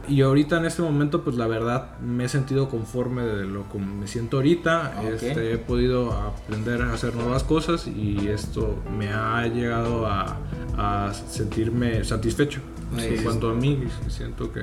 Y 0.09 0.23
ahorita 0.23 0.59
en 0.59 0.67
este 0.67 0.83
momento, 0.83 1.23
pues 1.23 1.37
la 1.37 1.47
verdad, 1.47 1.99
me 2.01 2.25
he 2.25 2.29
sentido 2.29 2.69
conforme 2.69 3.23
de 3.23 3.47
lo 3.47 3.69
que 3.71 3.79
me 3.79 4.07
siento 4.07 4.39
ahorita. 4.39 5.03
Este, 5.05 5.53
he 5.53 5.59
podido 5.59 6.13
aprender 6.13 6.83
a 6.83 6.93
hacer 6.93 7.15
nuevas 7.15 7.45
cosas 7.45 7.87
y 7.87 8.29
esto 8.29 8.77
me 8.99 9.09
ha 9.13 9.47
llegado 9.47 10.07
a, 10.07 10.37
a 10.77 11.13
sentirme 11.15 12.05
satisfecho. 12.05 12.61
En 12.99 13.23
cuanto 13.23 13.51
a 13.51 13.55
mí, 13.55 13.83
siento 14.09 14.53
que 14.53 14.63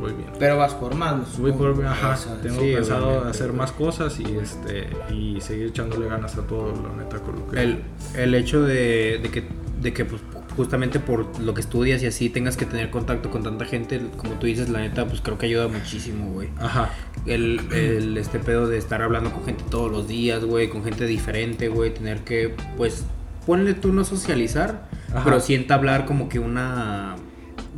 voy 0.00 0.12
bien. 0.12 0.30
Pero 0.38 0.56
vas 0.58 0.74
por 0.74 0.94
más. 0.94 1.38
Voy 1.38 1.52
por 1.52 1.84
ajá, 1.84 2.16
tengo 2.42 2.60
pensado 2.60 3.24
hacer 3.24 3.52
más 3.52 3.72
cosas 3.72 4.18
y 4.20 4.24
este 4.36 4.88
y 5.10 5.40
seguir 5.40 5.68
echándole 5.68 6.06
ganas 6.06 6.36
a 6.36 6.46
todo, 6.46 6.72
la 6.72 7.02
neta, 7.02 7.18
con 7.18 7.36
lo 7.36 7.48
que... 7.48 7.62
El, 7.62 7.82
el 8.16 8.34
hecho 8.34 8.62
de, 8.62 9.20
de 9.22 9.30
que, 9.30 9.44
de 9.80 9.92
que 9.92 10.04
pues, 10.04 10.22
justamente 10.56 11.00
por 11.00 11.40
lo 11.40 11.54
que 11.54 11.60
estudias 11.60 12.02
y 12.02 12.06
así 12.06 12.30
tengas 12.30 12.56
que 12.56 12.66
tener 12.66 12.90
contacto 12.90 13.30
con 13.30 13.42
tanta 13.42 13.64
gente, 13.64 14.00
como 14.16 14.34
tú 14.34 14.46
dices, 14.46 14.68
la 14.68 14.80
neta, 14.80 15.06
pues 15.06 15.20
creo 15.20 15.38
que 15.38 15.46
ayuda 15.46 15.68
muchísimo, 15.68 16.32
güey. 16.32 16.48
Ajá. 16.58 16.90
El, 17.26 17.60
el, 17.72 18.16
este 18.16 18.38
pedo 18.38 18.68
de 18.68 18.78
estar 18.78 19.02
hablando 19.02 19.32
con 19.32 19.44
gente 19.44 19.64
todos 19.70 19.90
los 19.90 20.06
días, 20.06 20.44
güey, 20.44 20.68
con 20.68 20.84
gente 20.84 21.06
diferente, 21.06 21.68
güey, 21.68 21.92
tener 21.92 22.20
que, 22.20 22.54
pues, 22.76 23.04
ponle 23.46 23.74
tú 23.74 23.92
no 23.92 24.04
socializar, 24.04 24.88
pero 25.24 25.40
sienta 25.40 25.74
hablar 25.74 26.06
como 26.06 26.28
que 26.28 26.38
una 26.38 27.16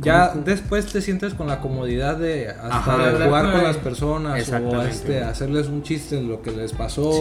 ya 0.01 0.33
después 0.33 0.85
te 0.85 1.01
sientes 1.01 1.33
con 1.33 1.47
la 1.47 1.59
comodidad 1.59 2.17
de 2.17 2.49
hasta 2.49 2.81
jugar 3.25 3.51
con 3.51 3.63
las 3.63 3.77
personas 3.77 4.49
o 4.49 4.81
este, 4.83 5.23
hacerles 5.23 5.67
un 5.67 5.83
chiste 5.83 6.17
en 6.17 6.29
lo 6.29 6.41
que 6.41 6.51
les 6.51 6.73
pasó, 6.73 7.13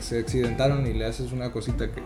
se 0.00 0.18
accidentaron 0.18 0.86
y 0.86 0.94
le 0.94 1.06
haces 1.06 1.32
una 1.32 1.52
cosita 1.52 1.88
que 1.88 2.02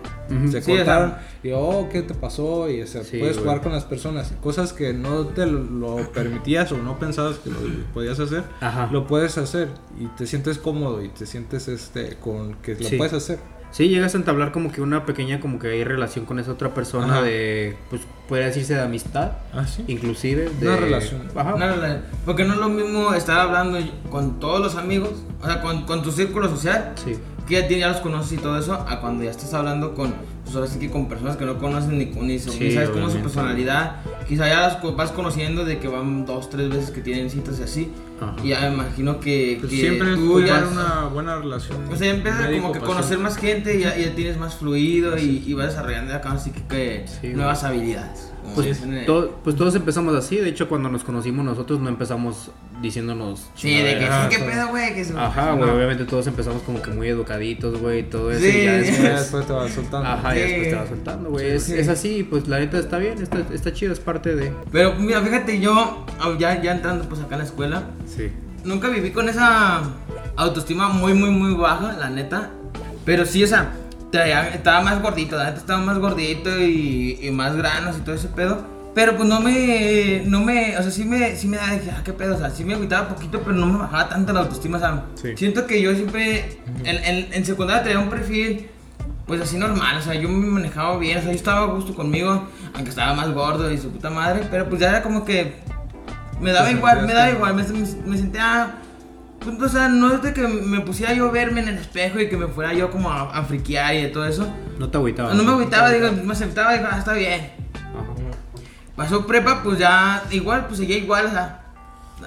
se 0.50 0.62
cortaron. 0.62 1.14
Y 1.42 1.52
oh, 1.52 1.88
¿qué 1.90 2.02
te 2.02 2.14
pasó? 2.14 2.68
Y 2.68 2.84
puedes 3.18 3.38
jugar 3.38 3.60
con 3.60 3.72
las 3.72 3.84
personas, 3.84 4.32
cosas 4.42 4.72
que 4.72 4.92
no 4.92 5.26
te 5.26 5.46
lo, 5.46 6.10
permitías 6.12 6.72
o 6.72 6.78
no 6.78 6.98
pensabas 6.98 7.38
que 7.38 7.50
lo 7.50 7.58
podías 7.92 8.18
hacer, 8.20 8.44
lo 8.90 9.06
puedes 9.06 9.38
hacer. 9.38 9.68
Y 9.98 10.06
te 10.16 10.26
sientes 10.26 10.58
cómodo 10.58 11.02
y 11.02 11.08
te 11.08 11.26
sientes 11.26 11.68
este 11.68 12.16
con 12.16 12.54
que 12.56 12.74
lo 12.74 12.88
puedes 12.96 13.12
hacer. 13.12 13.38
Sí, 13.70 13.88
llegas 13.88 14.14
a 14.14 14.18
entablar 14.18 14.50
como 14.50 14.72
que 14.72 14.80
una 14.80 15.06
pequeña 15.06 15.40
como 15.40 15.58
que 15.58 15.68
hay 15.68 15.84
relación 15.84 16.24
con 16.24 16.38
esa 16.38 16.52
otra 16.52 16.74
persona 16.74 17.22
de, 17.22 17.76
pues 17.88 18.02
puede 18.28 18.44
decirse 18.44 18.74
de 18.74 18.82
amistad, 18.82 19.32
¿Ah, 19.52 19.66
sí? 19.66 19.84
inclusive 19.86 20.50
de... 20.58 20.68
Una 20.68 20.76
relación. 20.76 21.22
Ajá. 21.36 21.54
porque 22.24 22.44
no 22.44 22.54
es 22.54 22.58
lo 22.58 22.68
mismo 22.68 23.14
estar 23.14 23.38
hablando 23.38 23.78
con 24.10 24.40
todos 24.40 24.60
los 24.60 24.74
amigos, 24.74 25.12
o 25.40 25.46
sea, 25.46 25.60
con, 25.60 25.82
con 25.84 26.02
tu 26.02 26.10
círculo 26.10 26.48
social, 26.48 26.92
sí. 26.96 27.16
que 27.46 27.68
ya, 27.68 27.68
ya 27.68 27.88
los 27.88 27.98
conoces 27.98 28.32
y 28.32 28.36
todo 28.38 28.58
eso, 28.58 28.74
a 28.74 29.00
cuando 29.00 29.22
ya 29.22 29.30
estás 29.30 29.54
hablando 29.54 29.94
con 29.94 30.14
pues 30.50 30.56
ahora 30.56 30.68
sí 30.68 30.80
que 30.80 30.90
con 30.90 31.06
personas 31.08 31.36
que 31.36 31.44
no 31.44 31.58
conocen 31.58 31.96
ni, 31.96 32.06
ni, 32.06 32.38
sabes 32.40 32.90
cómo 32.90 33.06
es 33.06 33.12
su 33.12 33.20
personalidad. 33.20 34.00
Quizá 34.26 34.48
ya 34.48 34.60
las 34.60 34.96
vas 34.96 35.12
conociendo 35.12 35.64
de 35.64 35.78
que 35.78 35.86
van 35.86 36.26
dos, 36.26 36.50
tres 36.50 36.68
veces 36.68 36.90
que 36.90 37.00
tienen 37.02 37.30
citas 37.30 37.60
y 37.60 37.62
así. 37.62 37.92
Y 38.42 38.48
ya 38.48 38.62
me 38.62 38.74
imagino 38.74 39.20
que, 39.20 39.58
pues 39.60 39.72
siempre 39.72 40.16
tú 40.16 40.40
ya 40.40 40.66
una 40.70 41.04
buena 41.04 41.36
relación. 41.36 41.78
O 41.88 41.94
sea, 41.94 42.10
empiezas 42.10 42.50
como 42.50 42.72
que 42.72 42.80
conocer 42.80 43.18
más 43.18 43.36
gente 43.36 43.76
y 43.76 43.82
ya, 43.82 43.96
ya, 43.96 44.12
tienes 44.14 44.38
más 44.38 44.56
fluido 44.56 45.16
y, 45.16 45.44
y 45.46 45.54
vas 45.54 45.68
desarrollando 45.68 46.14
acá 46.14 46.32
así 46.32 46.50
que, 46.50 47.06
nuevas 47.32 47.62
habilidades. 47.62 48.29
Pues, 48.54 48.82
pues, 49.44 49.56
todos 49.56 49.74
empezamos 49.74 50.14
así. 50.14 50.36
De 50.36 50.48
hecho, 50.48 50.68
cuando 50.68 50.88
nos 50.88 51.04
conocimos 51.04 51.44
nosotros 51.44 51.80
no 51.80 51.88
empezamos 51.88 52.50
diciéndonos. 52.80 53.50
Sí, 53.54 53.74
de 53.74 53.98
que 53.98 54.06
sí, 54.06 54.36
qué 54.36 54.38
pedo, 54.38 54.68
güey. 54.68 55.02
Ajá, 55.16 55.52
güey. 55.52 55.70
Obviamente 55.70 56.04
todos 56.04 56.26
empezamos 56.26 56.62
como 56.62 56.80
que 56.82 56.90
muy 56.90 57.08
educaditos, 57.08 57.80
güey. 57.80 58.02
Todo 58.08 58.30
eso. 58.30 58.40
Sí, 58.40 58.60
y 58.60 58.64
ya 58.64 59.18
después, 59.18 59.46
te 59.46 59.52
vas 59.52 59.72
soltando. 59.72 60.08
Ajá, 60.08 60.36
y 60.36 60.40
después 60.40 60.68
te 60.68 60.74
vas 60.74 60.88
soltando, 60.88 61.30
güey. 61.30 61.50
Es, 61.50 61.68
es, 61.68 61.88
así, 61.88 62.22
pues 62.22 62.48
la 62.48 62.58
neta 62.58 62.78
está 62.78 62.98
bien, 62.98 63.20
está, 63.20 63.38
está 63.52 63.72
chido, 63.72 63.92
es 63.92 64.00
parte 64.00 64.34
de. 64.34 64.52
Pero 64.72 64.94
mira, 64.94 65.20
fíjate, 65.20 65.60
yo 65.60 66.06
ya, 66.38 66.60
ya 66.62 66.72
entrando 66.72 67.08
pues 67.08 67.20
acá 67.20 67.36
a 67.36 67.38
la 67.38 67.44
escuela. 67.44 67.84
Sí. 68.06 68.30
Nunca 68.64 68.88
viví 68.88 69.10
con 69.10 69.28
esa 69.28 69.82
autoestima 70.36 70.88
muy, 70.88 71.14
muy, 71.14 71.30
muy 71.30 71.54
baja, 71.54 71.92
la 71.98 72.10
neta. 72.10 72.50
Pero 73.04 73.24
sí, 73.24 73.42
o 73.42 73.46
sea 73.46 73.72
estaba 74.12 74.80
más 74.82 75.00
gordito, 75.02 75.36
la 75.36 75.46
neta 75.46 75.58
estaba 75.58 75.80
más 75.80 75.98
gordito 75.98 76.58
y, 76.60 77.30
más 77.32 77.56
granos 77.56 77.98
y 77.98 78.00
todo 78.00 78.14
ese 78.14 78.28
pedo. 78.28 78.80
Pero 78.92 79.16
pues 79.16 79.28
no 79.28 79.40
me, 79.40 80.22
no 80.26 80.40
me, 80.40 80.76
o 80.76 80.82
sea, 80.82 80.90
sí 80.90 81.04
me, 81.04 81.36
sí 81.36 81.46
me 81.46 81.58
da, 81.58 81.70
dije, 81.70 81.92
ah, 81.96 82.02
qué 82.04 82.12
pedo, 82.12 82.34
o 82.34 82.38
sea, 82.38 82.50
sí 82.50 82.64
me 82.64 82.74
agüitaba 82.74 83.08
poquito, 83.08 83.40
pero 83.40 83.52
no 83.52 83.66
me 83.66 83.78
bajaba 83.78 84.08
tanto 84.08 84.32
la 84.32 84.40
autoestima, 84.40 84.78
o 84.78 84.80
sea, 84.80 85.04
siento 85.36 85.64
que 85.68 85.80
yo 85.80 85.94
siempre, 85.94 86.58
en, 86.82 87.28
en, 87.32 87.44
secundaria 87.44 87.84
tenía 87.84 88.00
un 88.00 88.10
perfil, 88.10 88.68
pues 89.28 89.40
así 89.42 89.58
normal, 89.58 89.98
o 89.98 90.02
sea, 90.02 90.14
yo 90.14 90.28
me 90.28 90.44
manejaba 90.44 90.98
bien, 90.98 91.18
o 91.18 91.20
sea, 91.20 91.30
yo 91.30 91.36
estaba 91.36 91.60
a 91.60 91.66
gusto 91.66 91.94
conmigo, 91.94 92.48
aunque 92.74 92.90
estaba 92.90 93.14
más 93.14 93.32
gordo 93.32 93.70
y 93.70 93.78
su 93.78 93.90
puta 93.90 94.10
madre, 94.10 94.42
pero 94.50 94.68
pues 94.68 94.80
ya 94.80 94.88
era 94.88 95.02
como 95.04 95.24
que, 95.24 95.54
me 96.40 96.50
daba 96.50 96.72
igual, 96.72 97.06
me 97.06 97.14
daba 97.14 97.30
igual, 97.30 97.54
me, 97.54 97.62
me 97.62 98.18
sentía 98.18 98.74
pues, 98.80 98.89
o 99.46 99.68
sea, 99.68 99.88
no 99.88 100.14
es 100.14 100.22
de 100.22 100.34
que 100.34 100.46
me 100.46 100.80
pusiera 100.80 101.14
yo 101.14 101.28
a 101.28 101.30
verme 101.30 101.60
en 101.60 101.68
el 101.68 101.78
espejo 101.78 102.20
y 102.20 102.28
que 102.28 102.36
me 102.36 102.46
fuera 102.48 102.74
yo 102.74 102.90
como 102.90 103.10
a, 103.10 103.42
friquear 103.44 103.94
y 103.94 104.02
de 104.02 104.08
todo 104.08 104.26
eso. 104.26 104.52
No 104.78 104.88
te 104.88 104.98
agüitaba. 104.98 105.34
No 105.34 105.42
me 105.42 105.52
agüitaba, 105.52 105.90
digo, 105.90 106.10
me 106.12 106.32
aceptaba, 106.32 106.74
digo, 106.74 106.88
ah, 106.90 106.98
está 106.98 107.14
bien. 107.14 107.50
Pasó 108.96 109.26
prepa, 109.26 109.62
pues 109.62 109.78
ya, 109.78 110.24
igual, 110.30 110.66
pues 110.66 110.78
seguía 110.78 110.98
igual, 110.98 111.26
o 111.26 111.30
sea, 111.30 111.62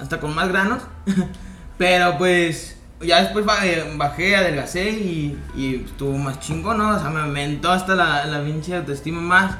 hasta 0.00 0.18
con 0.18 0.34
más 0.34 0.48
granos. 0.48 0.82
Pero 1.78 2.18
pues, 2.18 2.76
ya 3.00 3.20
después 3.20 3.44
bajé, 3.44 4.36
adelgacé 4.36 4.90
y, 4.90 5.38
y 5.54 5.84
estuvo 5.84 6.16
más 6.18 6.40
chingo, 6.40 6.74
¿no? 6.74 6.96
O 6.96 6.98
sea, 6.98 7.10
me 7.10 7.20
aumentó 7.20 7.70
hasta 7.70 7.94
la, 7.94 8.26
la 8.26 8.42
pinche 8.42 8.74
autoestima 8.74 9.20
más. 9.20 9.56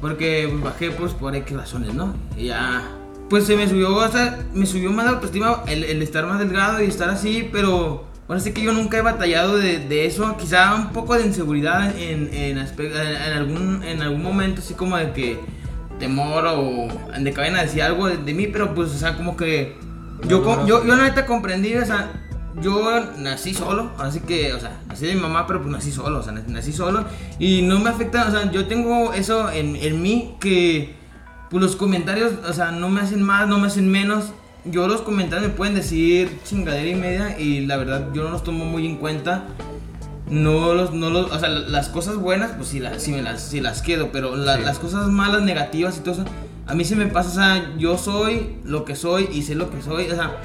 Porque 0.00 0.50
bajé, 0.62 0.90
pues, 0.90 1.12
por 1.12 1.34
X 1.34 1.56
razones, 1.56 1.92
¿no? 1.92 2.14
Y 2.36 2.46
ya 2.46 2.97
pues 3.28 3.44
se 3.44 3.56
me 3.56 3.68
subió, 3.68 3.96
o 3.96 4.08
me 4.54 4.66
subió 4.66 4.90
más 4.90 5.04
la 5.04 5.12
autoestima 5.12 5.62
el, 5.66 6.02
estar 6.02 6.26
más 6.26 6.38
delgado 6.38 6.82
y 6.82 6.86
estar 6.86 7.10
así, 7.10 7.48
pero 7.52 8.04
ahora 8.26 8.40
sí 8.40 8.52
que 8.52 8.62
yo 8.62 8.72
nunca 8.72 8.98
he 8.98 9.02
batallado 9.02 9.58
de, 9.58 10.06
eso, 10.06 10.36
quizá 10.36 10.74
un 10.74 10.92
poco 10.92 11.14
de 11.14 11.26
inseguridad 11.26 11.94
en, 11.98 12.32
en, 12.32 12.58
algún, 12.58 13.82
en 13.84 14.02
algún 14.02 14.22
momento, 14.22 14.60
así 14.60 14.74
como 14.74 14.96
de 14.96 15.12
que 15.12 15.40
temor 15.98 16.46
o 16.46 16.88
de 17.18 17.32
que 17.32 17.40
vayan 17.40 17.56
a 17.56 17.62
decir 17.62 17.82
algo 17.82 18.08
de, 18.08 18.34
mí, 18.34 18.46
pero 18.46 18.74
pues, 18.74 18.90
o 18.94 18.98
sea, 18.98 19.16
como 19.16 19.36
que 19.36 19.76
yo, 20.26 20.66
yo, 20.66 20.84
yo, 20.84 20.96
neta 20.96 21.26
comprendí, 21.26 21.74
o 21.74 21.84
sea, 21.84 22.10
yo 22.62 22.82
nací 23.18 23.52
solo, 23.52 23.92
así 23.98 24.20
que, 24.20 24.54
o 24.54 24.60
sea, 24.60 24.80
nací 24.88 25.06
de 25.06 25.14
mi 25.14 25.20
mamá, 25.20 25.46
pero 25.46 25.60
pues 25.60 25.70
nací 25.70 25.92
solo, 25.92 26.20
o 26.20 26.22
sea, 26.22 26.32
nací 26.32 26.72
solo. 26.72 27.04
Y 27.38 27.62
no 27.62 27.78
me 27.78 27.90
afecta, 27.90 28.26
o 28.26 28.30
sea, 28.30 28.50
yo 28.50 28.66
tengo 28.66 29.12
eso 29.12 29.50
en, 29.50 29.76
en 29.76 30.02
mí 30.02 30.36
que 30.40 30.97
pues 31.50 31.62
los 31.62 31.76
comentarios, 31.76 32.32
o 32.48 32.52
sea, 32.52 32.70
no 32.70 32.88
me 32.88 33.00
hacen 33.00 33.22
más, 33.22 33.48
no 33.48 33.58
me 33.58 33.68
hacen 33.68 33.90
menos. 33.90 34.32
Yo 34.64 34.86
los 34.86 35.00
comentarios 35.00 35.48
me 35.48 35.54
pueden 35.54 35.74
decir 35.74 36.38
chingadera 36.44 36.88
y 36.88 36.94
media 36.94 37.38
y 37.38 37.64
la 37.64 37.76
verdad 37.76 38.08
yo 38.12 38.24
no 38.24 38.30
los 38.30 38.42
tomo 38.42 38.64
muy 38.64 38.86
en 38.86 38.96
cuenta. 38.96 39.44
No 40.30 40.74
los, 40.74 40.92
no 40.92 41.08
los, 41.08 41.32
o 41.32 41.38
sea, 41.38 41.48
las 41.48 41.88
cosas 41.88 42.16
buenas, 42.16 42.50
pues 42.52 42.68
sí, 42.68 42.80
las, 42.80 43.02
sí 43.02 43.12
me 43.12 43.22
las, 43.22 43.40
sí 43.40 43.60
las 43.60 43.80
quedo, 43.80 44.12
pero 44.12 44.36
las 44.36 44.78
cosas 44.78 45.08
malas, 45.08 45.40
negativas 45.40 45.96
y 45.96 46.00
todo 46.00 46.12
eso, 46.12 46.24
a 46.66 46.74
mí 46.74 46.84
se 46.84 46.96
me 46.96 47.06
pasa, 47.06 47.30
o 47.30 47.32
sea, 47.32 47.76
yo 47.78 47.96
soy 47.96 48.58
lo 48.62 48.84
que 48.84 48.94
soy 48.94 49.30
y 49.32 49.40
sé 49.40 49.54
lo 49.54 49.70
que 49.70 49.80
soy, 49.80 50.10
o 50.10 50.14
sea, 50.14 50.36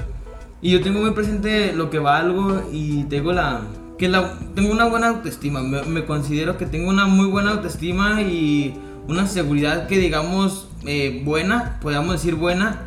y 0.62 0.70
yo 0.70 0.80
tengo 0.80 1.00
muy 1.00 1.10
presente 1.10 1.74
lo 1.74 1.90
que 1.90 1.98
valgo 1.98 2.62
y 2.72 3.04
tengo 3.04 3.34
la, 3.34 3.60
que 3.98 4.08
la, 4.08 4.38
tengo 4.54 4.72
una 4.72 4.86
buena 4.86 5.08
autoestima, 5.08 5.62
me, 5.62 5.82
me 5.82 6.06
considero 6.06 6.56
que 6.56 6.64
tengo 6.64 6.88
una 6.88 7.04
muy 7.04 7.26
buena 7.26 7.50
autoestima 7.50 8.22
y 8.22 8.74
una 9.06 9.26
seguridad 9.26 9.86
que 9.86 9.98
digamos 9.98 10.68
eh, 10.86 11.22
buena, 11.24 11.78
podríamos 11.80 12.12
decir 12.14 12.34
buena, 12.34 12.80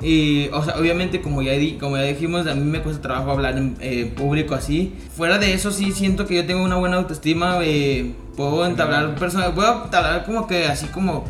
y, 0.00 0.48
o 0.48 0.64
sea, 0.64 0.74
obviamente, 0.78 1.20
como 1.20 1.42
ya, 1.42 1.52
di- 1.52 1.74
como 1.78 1.96
ya 1.96 2.02
dijimos, 2.02 2.46
a 2.48 2.54
mí 2.54 2.64
me 2.64 2.80
cuesta 2.80 3.00
trabajo 3.02 3.30
hablar 3.30 3.56
en 3.56 3.76
eh, 3.80 4.12
público 4.16 4.54
así. 4.54 4.94
Fuera 5.16 5.38
de 5.38 5.52
eso, 5.54 5.70
sí 5.70 5.92
siento 5.92 6.26
que 6.26 6.34
yo 6.34 6.44
tengo 6.46 6.64
una 6.64 6.76
buena 6.76 6.96
autoestima. 6.96 7.58
eh, 7.62 8.12
puedo 8.36 8.66
entablar 8.66 9.14
personas, 9.14 9.50
puedo 9.50 9.84
entablar 9.84 10.24
como 10.24 10.46
que 10.48 10.66
así 10.66 10.86
como 10.86 11.24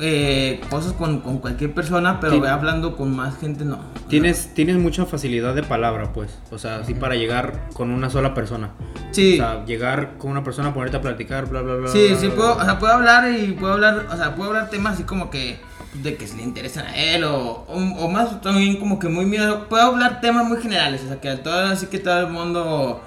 eh, 0.00 0.60
cosas 0.70 0.92
con, 0.92 1.20
con 1.20 1.38
cualquier 1.38 1.72
persona, 1.72 2.20
pero 2.20 2.44
hablando 2.46 2.96
con 2.96 3.14
más 3.14 3.38
gente, 3.38 3.64
no. 3.64 3.78
Tienes, 4.08 4.52
tienes 4.54 4.76
mucha 4.76 5.06
facilidad 5.06 5.54
de 5.54 5.62
palabra, 5.62 6.12
pues. 6.12 6.38
O 6.50 6.58
sea, 6.58 6.76
así 6.76 6.94
para 6.94 7.14
llegar 7.14 7.68
con 7.72 7.90
una 7.90 8.10
sola 8.10 8.34
persona. 8.34 8.70
Sí. 9.12 9.34
O 9.34 9.36
sea, 9.36 9.64
llegar 9.64 10.18
con 10.18 10.30
una 10.30 10.44
persona, 10.44 10.74
ponerte 10.74 10.96
a 10.96 11.00
platicar, 11.00 11.48
bla, 11.48 11.62
bla, 11.62 11.74
bla. 11.76 11.88
Sí, 11.88 12.08
bla, 12.08 12.18
sí 12.18 12.26
bla, 12.26 12.36
puedo, 12.36 12.54
bla. 12.54 12.62
o 12.62 12.66
sea, 12.66 12.78
puedo 12.78 12.92
hablar 12.92 13.32
y 13.32 13.52
puedo 13.52 13.74
hablar, 13.74 14.06
o 14.10 14.16
sea, 14.16 14.34
puedo 14.34 14.50
hablar 14.50 14.70
temas 14.70 14.94
así 14.94 15.04
como 15.04 15.30
que 15.30 15.58
de 15.94 16.16
que 16.16 16.26
se 16.26 16.36
le 16.36 16.42
interesan 16.42 16.86
a 16.86 16.96
él 16.96 17.22
o, 17.22 17.64
o, 17.68 17.76
o 17.76 18.10
más 18.10 18.40
también 18.40 18.78
como 18.78 18.98
que 18.98 19.08
muy 19.08 19.26
miedo, 19.26 19.68
puedo 19.68 19.84
hablar 19.84 20.20
temas 20.20 20.44
muy 20.46 20.60
generales, 20.60 21.02
o 21.04 21.08
sea, 21.08 21.20
que 21.20 21.28
a 21.28 21.42
todo, 21.42 21.66
así 21.66 21.86
que 21.86 22.00
todo 22.00 22.18
el 22.18 22.28
mundo 22.28 23.00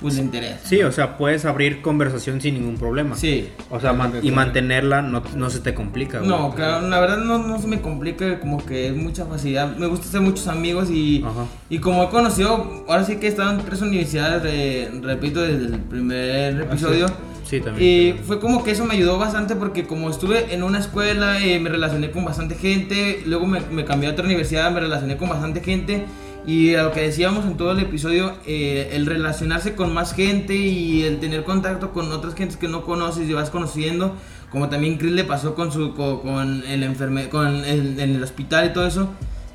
pues 0.00 0.16
le 0.16 0.22
interesa. 0.22 0.58
Sí, 0.64 0.82
o 0.82 0.92
sea, 0.92 1.16
puedes 1.16 1.44
abrir 1.44 1.80
conversación 1.82 2.40
sin 2.40 2.54
ningún 2.54 2.76
problema. 2.76 3.16
Sí. 3.16 3.48
O 3.70 3.80
sea, 3.80 3.92
man- 3.92 4.12
y 4.22 4.30
mantenerla 4.30 5.02
no, 5.02 5.22
no 5.36 5.50
se 5.50 5.60
te 5.60 5.72
complica, 5.74 6.18
güey. 6.18 6.28
No, 6.30 6.54
claro, 6.54 6.86
la 6.88 7.00
verdad 7.00 7.18
no, 7.18 7.38
no 7.38 7.58
se 7.60 7.66
me 7.66 7.80
complica, 7.80 8.40
como 8.40 8.64
que 8.64 8.88
es 8.88 8.96
mucha 8.96 9.24
facilidad. 9.26 9.76
Me 9.76 9.86
gusta 9.86 10.06
hacer 10.08 10.20
muchos 10.20 10.48
amigos 10.48 10.90
y, 10.90 11.22
Ajá. 11.24 11.46
y 11.70 11.78
como 11.78 12.04
he 12.04 12.08
conocido, 12.10 12.84
ahora 12.88 13.04
sí 13.04 13.16
que 13.16 13.26
he 13.26 13.30
estado 13.30 13.52
en 13.58 13.64
tres 13.64 13.80
universidades, 13.82 14.42
re- 14.42 14.90
repito, 15.02 15.40
desde 15.40 15.66
el 15.74 15.80
primer 15.80 16.60
episodio. 16.62 17.06
Sí, 17.44 17.60
también. 17.60 17.86
Y 17.86 18.12
fue 18.24 18.40
como 18.40 18.64
que 18.64 18.70
eso 18.70 18.86
me 18.86 18.94
ayudó 18.94 19.18
bastante 19.18 19.54
porque 19.54 19.84
como 19.86 20.08
estuve 20.08 20.54
en 20.54 20.62
una 20.62 20.78
escuela, 20.78 21.44
eh, 21.44 21.60
me 21.60 21.68
relacioné 21.68 22.10
con 22.10 22.24
bastante 22.24 22.54
gente, 22.54 23.22
luego 23.26 23.46
me, 23.46 23.60
me 23.60 23.84
cambié 23.84 24.08
a 24.08 24.12
otra 24.12 24.24
universidad, 24.24 24.70
me 24.72 24.80
relacioné 24.80 25.18
con 25.18 25.28
bastante 25.28 25.60
gente 25.60 26.04
y 26.46 26.74
a 26.74 26.82
lo 26.84 26.92
que 26.92 27.00
decíamos 27.00 27.44
en 27.46 27.56
todo 27.56 27.72
el 27.72 27.80
episodio, 27.80 28.34
eh, 28.46 28.90
el 28.92 29.06
relacionarse 29.06 29.74
con 29.74 29.94
más 29.94 30.14
gente 30.14 30.54
y 30.54 31.02
el 31.02 31.18
tener 31.18 31.44
contacto 31.44 31.92
con 31.92 32.10
otras 32.12 32.34
gentes 32.34 32.56
que 32.56 32.68
no 32.68 32.82
conoces 32.84 33.28
y 33.28 33.32
vas 33.32 33.50
conociendo, 33.50 34.14
como 34.50 34.68
también 34.68 34.98
Chris 34.98 35.12
le 35.12 35.24
pasó 35.24 35.54
con, 35.54 35.72
su, 35.72 35.94
co- 35.94 36.20
con, 36.22 36.62
el 36.66 36.82
enferme, 36.82 37.28
con 37.28 37.46
el, 37.64 37.98
en 37.98 38.14
el 38.16 38.22
hospital 38.22 38.66
y 38.66 38.72
todo 38.72 38.86
eso. 38.86 39.08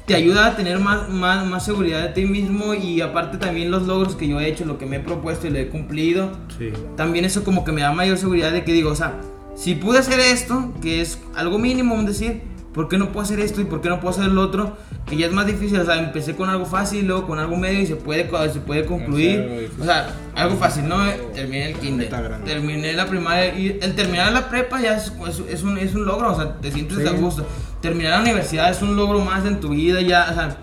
Te 0.07 0.15
ayuda 0.15 0.47
a 0.47 0.55
tener 0.55 0.79
más, 0.79 1.07
más, 1.09 1.45
más 1.45 1.63
seguridad 1.63 2.01
de 2.01 2.09
ti 2.09 2.25
mismo 2.25 2.73
y 2.73 2.99
aparte 3.01 3.37
también 3.37 3.69
los 3.69 3.83
logros 3.85 4.15
que 4.15 4.27
yo 4.27 4.39
he 4.39 4.47
hecho, 4.49 4.65
lo 4.65 4.79
que 4.79 4.87
me 4.87 4.95
he 4.95 4.99
propuesto 4.99 5.45
y 5.45 5.51
lo 5.51 5.59
he 5.59 5.67
cumplido, 5.67 6.31
Sí. 6.57 6.71
también 6.97 7.25
eso 7.25 7.43
como 7.43 7.63
que 7.63 7.71
me 7.71 7.81
da 7.81 7.91
mayor 7.93 8.17
seguridad 8.17 8.51
de 8.51 8.63
que 8.63 8.73
digo, 8.73 8.89
o 8.89 8.95
sea, 8.95 9.21
si 9.55 9.75
pude 9.75 9.99
hacer 9.99 10.19
esto, 10.19 10.73
que 10.81 11.01
es 11.01 11.19
algo 11.35 11.59
mínimo, 11.59 11.93
un 11.93 12.07
decir, 12.07 12.41
¿por 12.73 12.87
qué 12.87 12.97
no 12.97 13.07
puedo 13.11 13.21
hacer 13.23 13.39
esto 13.39 13.61
y 13.61 13.65
por 13.65 13.81
qué 13.81 13.89
no 13.89 13.99
puedo 13.99 14.15
hacer 14.17 14.31
lo 14.31 14.41
otro? 14.41 14.77
Que 15.05 15.17
ya 15.17 15.25
es 15.27 15.31
más 15.31 15.45
difícil, 15.45 15.79
o 15.79 15.85
sea, 15.85 15.97
empecé 15.97 16.35
con 16.35 16.49
algo 16.49 16.65
fácil, 16.65 17.07
luego 17.07 17.25
con 17.27 17.39
algo 17.39 17.55
medio 17.57 17.79
y 17.79 17.85
se 17.87 17.95
puede, 17.95 18.29
se 18.51 18.59
puede 18.59 18.85
concluir. 18.85 19.69
O 19.79 19.83
sea, 19.83 20.13
algo 20.35 20.55
fácil, 20.57 20.87
¿no? 20.87 20.97
Terminé 21.33 21.71
el 21.71 21.77
kinder, 21.77 22.09
terminé 22.45 22.93
la 22.93 23.05
primaria 23.07 23.57
y 23.57 23.79
el 23.81 23.95
terminar 23.95 24.31
la 24.31 24.49
prepa 24.49 24.81
ya 24.81 24.95
es, 24.97 25.11
es, 25.27 25.39
es 25.49 25.63
un, 25.63 25.77
es 25.77 25.95
un 25.95 26.05
logro, 26.05 26.31
o 26.31 26.35
sea, 26.35 26.55
te 26.57 26.71
sientes 26.71 26.97
Sí. 26.99 27.07
a 27.07 27.11
gusto. 27.11 27.45
Terminar 27.81 28.11
la 28.11 28.21
universidad 28.21 28.69
es 28.69 28.81
un 28.81 28.95
logro 28.95 29.19
más 29.21 29.45
en 29.45 29.59
tu 29.59 29.69
vida, 29.69 30.01
ya, 30.01 30.27
o 30.29 30.33
sea, 30.33 30.57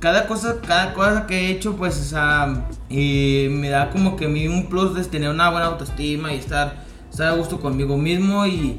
cada 0.00 0.26
cosa, 0.28 0.56
cada 0.64 0.94
cosa 0.94 1.26
que 1.26 1.46
he 1.48 1.50
hecho, 1.50 1.74
pues, 1.76 1.98
o 1.98 2.04
sea, 2.04 2.66
y 2.88 3.48
me 3.50 3.68
da 3.68 3.90
como 3.90 4.14
que 4.16 4.26
a 4.26 4.28
mí 4.28 4.46
un 4.46 4.68
plus 4.68 4.94
de 4.94 5.02
tener 5.04 5.28
una 5.28 5.50
buena 5.50 5.66
autoestima 5.66 6.32
y 6.32 6.36
estar, 6.36 6.84
estar 7.10 7.28
a 7.28 7.32
gusto 7.32 7.58
conmigo 7.58 7.96
mismo. 7.96 8.46
Y 8.46 8.78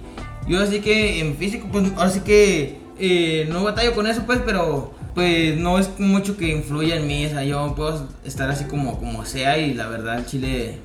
yo 0.49 0.59
así 0.61 0.81
que 0.81 1.19
en 1.21 1.37
físico, 1.37 1.67
pues, 1.71 1.91
ahora 1.95 2.09
sí 2.09 2.19
que 2.21 2.77
eh, 2.99 3.47
no 3.49 3.63
batallo 3.63 3.93
con 3.95 4.05
eso, 4.07 4.23
pues, 4.25 4.39
pero 4.45 4.93
pues 5.15 5.57
no 5.57 5.79
es 5.79 5.89
mucho 5.99 6.35
que 6.37 6.49
influya 6.49 6.95
en 6.97 7.07
mí. 7.07 7.25
O 7.25 7.29
sea, 7.29 7.43
yo 7.43 7.73
puedo 7.75 8.07
estar 8.25 8.49
así 8.49 8.65
como, 8.65 8.99
como 8.99 9.25
sea 9.25 9.57
y 9.57 9.73
la 9.73 9.87
verdad, 9.87 10.17
el 10.19 10.25
chile, 10.25 10.77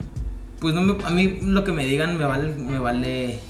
pues, 0.61 0.75
no 0.75 0.81
me- 0.83 1.05
a 1.05 1.11
mí 1.11 1.39
lo 1.43 1.65
que 1.65 1.73
me 1.73 1.85
digan 1.85 2.17
me 2.19 2.25
vale, 2.25 2.55
me 2.55 2.79
vale, 2.79 3.41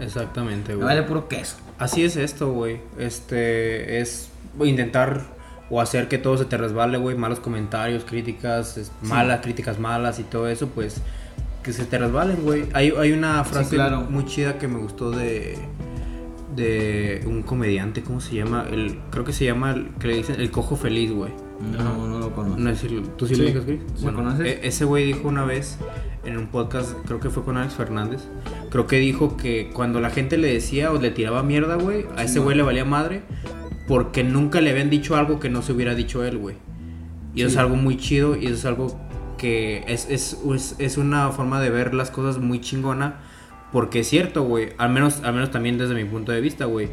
Exactamente, 0.00 0.70
me 0.72 0.76
güey. 0.76 0.86
vale 0.86 1.02
puro 1.04 1.28
queso. 1.28 1.56
Así 1.78 2.04
es 2.04 2.16
esto, 2.16 2.52
güey. 2.52 2.80
Este 2.98 4.00
es 4.00 4.28
intentar 4.62 5.22
o 5.70 5.80
hacer 5.80 6.08
que 6.08 6.18
todo 6.18 6.36
se 6.36 6.44
te 6.44 6.56
resbale, 6.56 6.98
güey. 6.98 7.16
Malos 7.16 7.40
comentarios, 7.40 8.04
críticas, 8.04 8.76
es- 8.76 8.92
malas, 9.02 9.40
críticas 9.40 9.78
malas 9.78 10.18
y 10.18 10.22
todo 10.24 10.48
eso, 10.48 10.68
pues 10.68 10.96
que 11.64 11.72
se 11.72 11.84
te 11.84 11.98
resbalen, 11.98 12.36
güey. 12.42 12.66
Hay, 12.74 12.92
hay 12.96 13.10
una 13.12 13.42
frase 13.42 13.74
claro. 13.74 14.02
muy 14.08 14.24
chida 14.26 14.58
que 14.58 14.68
me 14.68 14.78
gustó 14.78 15.10
de 15.10 15.58
de 16.54 17.20
un 17.26 17.42
comediante, 17.42 18.02
¿cómo 18.02 18.20
se 18.20 18.36
llama? 18.36 18.64
El 18.70 18.98
creo 19.10 19.24
que 19.24 19.32
se 19.32 19.44
llama 19.44 19.72
el 19.72 19.88
que 19.98 20.06
le 20.06 20.16
dicen 20.18 20.40
el 20.40 20.50
cojo 20.52 20.76
feliz, 20.76 21.10
güey. 21.12 21.32
No, 21.76 22.06
no 22.06 22.18
lo 22.20 22.32
conozco. 22.32 22.58
No 22.60 22.72
¿tú 23.16 23.26
sí, 23.26 23.34
Sí. 23.34 23.40
lo 23.40 23.46
ubicas, 23.48 23.64
Chris? 23.64 23.80
¿Lo 24.04 24.14
conoces? 24.14 24.46
e- 24.46 24.60
ese 24.66 24.84
güey 24.84 25.04
dijo 25.04 25.26
una 25.26 25.44
vez 25.44 25.78
en 26.24 26.36
un 26.38 26.46
podcast, 26.46 26.94
creo 27.06 27.18
que 27.18 27.28
fue 27.30 27.42
con 27.44 27.56
Alex 27.56 27.74
Fernández, 27.74 28.22
creo 28.70 28.86
que 28.86 28.98
dijo 28.98 29.36
que 29.36 29.70
cuando 29.72 30.00
la 30.00 30.10
gente 30.10 30.36
le 30.38 30.52
decía 30.52 30.92
o 30.92 31.00
le 31.00 31.10
tiraba 31.10 31.42
mierda, 31.42 31.74
güey, 31.74 32.06
a 32.16 32.22
ese 32.24 32.38
güey 32.38 32.56
le 32.56 32.62
valía 32.62 32.84
madre 32.84 33.22
porque 33.88 34.22
nunca 34.22 34.60
le 34.60 34.70
habían 34.70 34.90
dicho 34.90 35.16
algo 35.16 35.40
que 35.40 35.48
no 35.50 35.60
se 35.62 35.72
hubiera 35.72 35.94
dicho 35.94 36.24
él, 36.24 36.38
güey. 36.38 36.56
Y 37.34 37.40
eso 37.40 37.48
es 37.50 37.56
algo 37.56 37.74
muy 37.74 37.96
chido 37.96 38.36
y 38.36 38.44
eso 38.46 38.54
es 38.54 38.64
algo 38.64 38.96
que 39.44 39.84
es, 39.88 40.08
es, 40.08 40.38
es, 40.54 40.74
es 40.78 40.96
una 40.96 41.30
forma 41.30 41.60
de 41.60 41.68
ver 41.68 41.92
las 41.92 42.10
cosas 42.10 42.38
muy 42.38 42.62
chingona. 42.62 43.16
Porque 43.72 44.00
es 44.00 44.08
cierto, 44.08 44.44
güey. 44.44 44.70
Al 44.78 44.88
menos, 44.88 45.20
al 45.22 45.34
menos 45.34 45.50
también 45.50 45.76
desde 45.76 45.94
mi 45.94 46.06
punto 46.06 46.32
de 46.32 46.40
vista, 46.40 46.64
güey. 46.64 46.88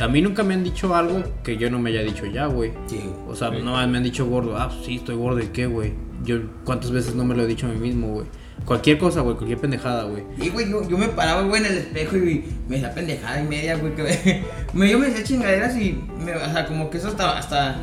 A 0.00 0.08
mí 0.08 0.20
nunca 0.20 0.42
me 0.42 0.54
han 0.54 0.64
dicho 0.64 0.96
algo 0.96 1.22
que 1.44 1.58
yo 1.58 1.70
no 1.70 1.78
me 1.78 1.90
haya 1.90 2.02
dicho 2.02 2.26
ya, 2.26 2.46
güey. 2.46 2.72
Sí. 2.86 3.00
O 3.28 3.36
sea, 3.36 3.50
no 3.50 3.86
me 3.86 3.98
han 3.98 4.02
dicho 4.02 4.26
gordo. 4.26 4.56
Ah, 4.56 4.68
sí, 4.84 4.96
estoy 4.96 5.14
gordo. 5.14 5.38
¿Y 5.38 5.48
qué, 5.48 5.66
güey? 5.66 5.92
Yo, 6.24 6.38
¿cuántas 6.64 6.90
veces 6.90 7.14
no 7.14 7.24
me 7.24 7.36
lo 7.36 7.44
he 7.44 7.46
dicho 7.46 7.66
a 7.66 7.70
mí 7.70 7.78
mismo, 7.78 8.08
güey? 8.08 8.26
Cualquier 8.64 8.98
cosa, 8.98 9.20
güey. 9.20 9.36
Cualquier 9.36 9.60
pendejada, 9.60 10.02
güey. 10.02 10.24
Y, 10.40 10.48
güey, 10.48 10.68
yo, 10.68 10.88
yo 10.88 10.98
me 10.98 11.06
paraba, 11.06 11.42
güey, 11.42 11.60
en 11.64 11.70
el 11.70 11.78
espejo 11.78 12.16
y 12.16 12.44
me 12.68 12.76
decía 12.76 12.92
pendejada 12.92 13.40
y 13.40 13.46
media, 13.46 13.76
güey, 13.76 13.94
que 13.94 14.02
me, 14.72 14.90
yo 14.90 14.98
me 14.98 15.06
decía 15.06 15.22
chingaderas 15.22 15.76
y, 15.76 16.02
me, 16.18 16.34
o 16.34 16.52
sea, 16.52 16.66
como 16.66 16.90
que 16.90 16.98
eso 16.98 17.06
hasta, 17.06 17.38
hasta 17.38 17.76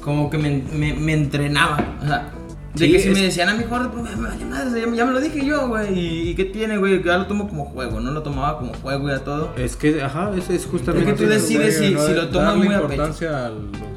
como 0.00 0.30
que 0.30 0.38
me, 0.38 0.62
me, 0.72 0.94
me 0.94 1.12
entrenaba, 1.12 1.98
o 2.00 2.06
sea, 2.06 2.32
de 2.78 2.86
Sí, 2.86 2.92
que 2.92 2.98
si 3.00 3.08
es- 3.08 3.14
me 3.14 3.22
decían 3.22 3.48
a 3.48 3.54
mi 3.54 3.64
gordo, 3.64 3.90
pues 3.90 4.02
me 4.18 4.28
vale 4.28 4.44
madre, 4.44 4.80
ya, 4.80 4.86
me- 4.86 4.96
ya 4.96 5.04
me 5.04 5.12
lo 5.12 5.20
dije 5.20 5.44
yo, 5.44 5.68
güey, 5.68 6.30
y, 6.30 6.34
qué 6.34 6.44
tiene, 6.44 6.78
güey, 6.78 7.00
que 7.02 7.08
ya 7.08 7.18
lo 7.18 7.26
tomo 7.26 7.48
como 7.48 7.64
juego, 7.66 8.00
no 8.00 8.10
lo 8.10 8.22
tomaba 8.22 8.58
como 8.58 8.72
juego 8.74 9.08
y 9.08 9.12
a 9.12 9.24
todo. 9.24 9.52
Es 9.56 9.76
que, 9.76 10.02
ajá, 10.02 10.30
es, 10.36 10.48
es 10.50 10.66
justamente. 10.66 11.10
Es 11.10 11.16
que 11.18 11.24
tú 11.24 11.28
decides 11.30 11.78
si- 11.78 11.88
si 11.88 12.14
lo 12.14 12.28
tomas 12.28 12.56
muy 12.56 12.66
a 12.68 12.70
pecho. 12.70 12.82
importancia 12.82 13.46
a 13.46 13.52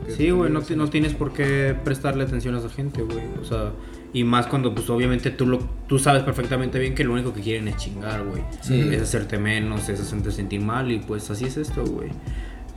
que 0.05 0.11
Sí, 0.13 0.29
güey, 0.31 0.51
no, 0.51 0.61
no 0.75 0.89
tienes 0.89 1.13
por 1.13 1.31
qué 1.33 1.75
prestarle 1.83 2.23
atención 2.23 2.55
a 2.55 2.59
esa 2.59 2.69
gente, 2.69 3.01
güey. 3.01 3.19
O 3.41 3.45
sea, 3.45 3.71
y 4.13 4.23
más 4.25 4.47
cuando, 4.47 4.75
pues, 4.75 4.89
obviamente 4.89 5.29
tú 5.31 5.45
lo, 5.47 5.59
tú 5.87 5.97
sabes 5.99 6.23
perfectamente 6.23 6.79
bien 6.79 6.95
que 6.95 7.03
lo 7.05 7.13
único 7.13 7.33
que 7.33 7.39
quieren 7.41 7.67
es 7.69 7.77
chingar, 7.77 8.23
güey. 8.25 8.41
Sí. 8.61 8.89
Es 8.91 9.03
hacerte 9.03 9.37
menos, 9.37 9.87
es 9.87 10.01
hacerte 10.01 10.31
sentir 10.31 10.59
mal 10.61 10.91
y 10.91 10.99
pues 10.99 11.29
así 11.31 11.45
es 11.45 11.55
esto, 11.55 11.85
güey. 11.85 12.09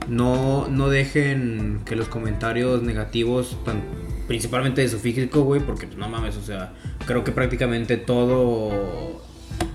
No, 0.07 0.67
no 0.69 0.87
dejen 0.89 1.81
que 1.83 1.95
los 1.95 2.07
comentarios 2.07 2.83
negativos, 2.83 3.57
tan- 3.65 3.81
principalmente 4.27 4.81
de 4.81 4.89
su 4.89 4.99
físico, 4.99 5.41
güey, 5.41 5.61
porque 5.61 5.87
pues, 5.87 5.97
no 5.97 6.09
mames, 6.09 6.37
o 6.37 6.41
sea, 6.41 6.73
creo 7.05 7.23
que 7.23 7.31
prácticamente 7.31 7.97
todo, 7.97 9.21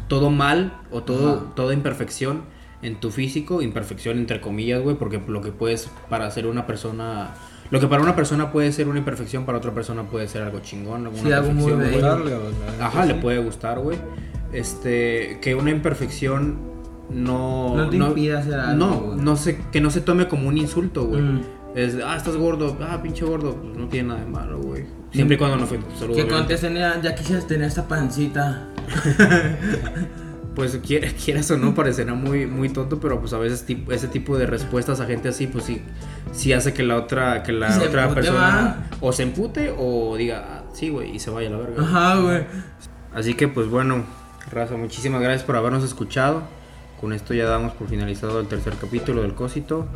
todo 0.08 0.30
mal 0.30 0.80
o 0.90 1.02
todo, 1.02 1.36
Ajá. 1.36 1.54
toda 1.54 1.74
imperfección 1.74 2.42
en 2.82 2.98
tu 2.98 3.10
físico, 3.10 3.62
imperfección 3.62 4.18
entre 4.18 4.40
comillas, 4.40 4.82
güey, 4.82 4.96
porque 4.96 5.22
lo 5.26 5.42
que 5.42 5.52
puedes 5.52 5.90
para 6.08 6.30
ser 6.30 6.46
una 6.46 6.66
persona, 6.66 7.34
lo 7.70 7.78
que 7.78 7.86
para 7.86 8.02
una 8.02 8.16
persona 8.16 8.50
puede 8.52 8.72
ser 8.72 8.88
una 8.88 8.98
imperfección, 8.98 9.44
para 9.44 9.58
otra 9.58 9.72
persona 9.72 10.04
puede 10.04 10.28
ser 10.28 10.42
algo 10.42 10.60
chingón, 10.60 11.06
alguna 11.06 11.22
Sí, 11.22 11.32
algo 11.32 11.52
muy 11.52 11.72
bello. 11.72 12.00
Darle, 12.00 12.32
Ajá, 12.80 13.04
le 13.04 13.14
puede 13.14 13.38
gustar, 13.38 13.78
güey. 13.78 13.98
Este, 14.52 15.38
que 15.40 15.54
una 15.54 15.70
imperfección 15.70 16.70
no 17.08 17.76
No 17.76 17.88
te 17.88 17.96
impida 17.96 18.38
hacer 18.38 18.54
algo, 18.54 18.76
No, 18.76 19.16
no 19.16 19.36
se, 19.36 19.60
que 19.70 19.80
no 19.80 19.90
se 19.90 20.00
tome 20.00 20.26
como 20.28 20.48
un 20.48 20.58
insulto, 20.58 21.04
güey. 21.04 21.22
Mm. 21.22 21.42
Es, 21.74 21.96
ah, 22.04 22.16
estás 22.16 22.36
gordo, 22.36 22.76
ah, 22.80 23.00
pinche 23.02 23.24
gordo, 23.24 23.54
pues 23.56 23.76
no 23.76 23.86
tiene 23.88 24.08
nada 24.08 24.20
de 24.20 24.26
malo, 24.26 24.58
güey. 24.60 24.84
Siempre 25.12 25.36
y 25.36 25.38
cuando 25.38 25.56
no 25.56 25.66
fue 25.66 25.78
solo 25.98 26.14
Que 26.14 26.26
cuando 26.26 26.46
te 26.48 26.56
tenía, 26.56 27.00
ya 27.00 27.14
quisieras 27.14 27.46
tener 27.46 27.68
esta 27.68 27.86
pancita. 27.88 28.68
Pues 30.54 30.76
quier- 30.82 31.14
quieras 31.14 31.48
o 31.52 31.56
no, 31.56 31.74
parecerá 31.74 32.12
muy, 32.14 32.44
muy 32.44 32.68
tonto, 32.68 32.98
pero 32.98 33.20
pues 33.20 33.32
a 33.32 33.38
veces 33.38 33.64
ese 33.88 34.08
tipo 34.08 34.36
de 34.36 34.46
respuestas 34.46 35.00
a 35.00 35.06
gente 35.06 35.28
así, 35.28 35.46
pues 35.46 35.64
sí, 35.64 35.80
sí 36.32 36.52
hace 36.52 36.74
que 36.74 36.82
la 36.82 36.96
otra, 36.96 37.44
que 37.44 37.52
la 37.52 37.68
otra 37.78 38.02
empute, 38.02 38.14
persona 38.20 38.90
o 39.00 39.12
se 39.12 39.22
empute 39.22 39.72
o 39.78 40.16
diga, 40.16 40.44
ah, 40.50 40.62
sí, 40.74 40.88
güey, 40.88 41.14
y 41.14 41.20
se 41.20 41.30
vaya 41.30 41.48
a 41.48 41.52
la 41.52 41.58
verga. 41.58 41.82
Ajá, 41.82 42.16
güey. 42.20 42.44
Así 43.14 43.34
que 43.34 43.46
pues 43.46 43.68
bueno, 43.68 44.02
Raza, 44.50 44.76
muchísimas 44.76 45.22
gracias 45.22 45.44
por 45.44 45.54
habernos 45.54 45.84
escuchado. 45.84 46.42
Con 47.00 47.12
esto 47.14 47.32
ya 47.32 47.46
damos 47.46 47.72
por 47.72 47.88
finalizado 47.88 48.40
el 48.40 48.46
tercer 48.46 48.74
capítulo 48.78 49.22
del 49.22 49.34
Cósito. 49.34 49.86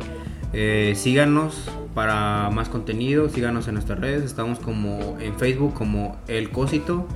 Eh, 0.53 0.93
síganos 0.95 1.69
para 1.93 2.49
más 2.49 2.69
contenido, 2.69 3.29
síganos 3.29 3.67
en 3.67 3.75
nuestras 3.75 3.99
redes, 3.99 4.23
estamos 4.23 4.59
como 4.59 5.17
en 5.19 5.35
Facebook 5.35 5.73
como 5.73 6.17
El 6.27 6.49
Cosito. 6.49 7.07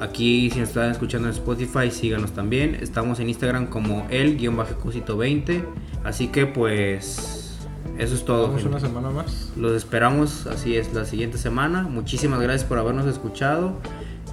Aquí 0.00 0.50
si 0.50 0.58
nos 0.58 0.70
están 0.70 0.90
escuchando 0.90 1.28
en 1.28 1.34
Spotify, 1.34 1.90
síganos 1.92 2.32
también. 2.32 2.74
Estamos 2.74 3.20
en 3.20 3.28
Instagram 3.28 3.66
como 3.66 4.08
el-cosito20. 4.10 5.62
Así 6.02 6.26
que 6.26 6.46
pues 6.46 7.60
eso 7.98 8.14
es 8.16 8.24
todo. 8.24 8.48
Vamos 8.48 8.64
una 8.64 8.80
semana 8.80 9.10
más. 9.10 9.52
Los 9.56 9.72
esperamos, 9.72 10.48
así 10.48 10.76
es, 10.76 10.92
la 10.92 11.04
siguiente 11.04 11.38
semana. 11.38 11.82
Muchísimas 11.82 12.40
gracias 12.40 12.64
por 12.64 12.78
habernos 12.78 13.06
escuchado 13.06 13.76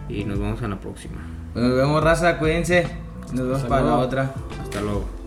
y 0.08 0.24
nos 0.24 0.40
vemos 0.40 0.62
en 0.64 0.72
la 0.72 0.80
próxima. 0.80 1.22
Nos 1.54 1.76
vemos, 1.76 2.04
raza, 2.04 2.40
cuídense. 2.40 3.09
Nos 3.32 3.46
vemos 3.46 3.58
Hasta 3.58 3.70
para 3.70 3.86
la 3.86 3.98
otra. 3.98 4.34
Hasta 4.62 4.82
luego. 4.82 5.19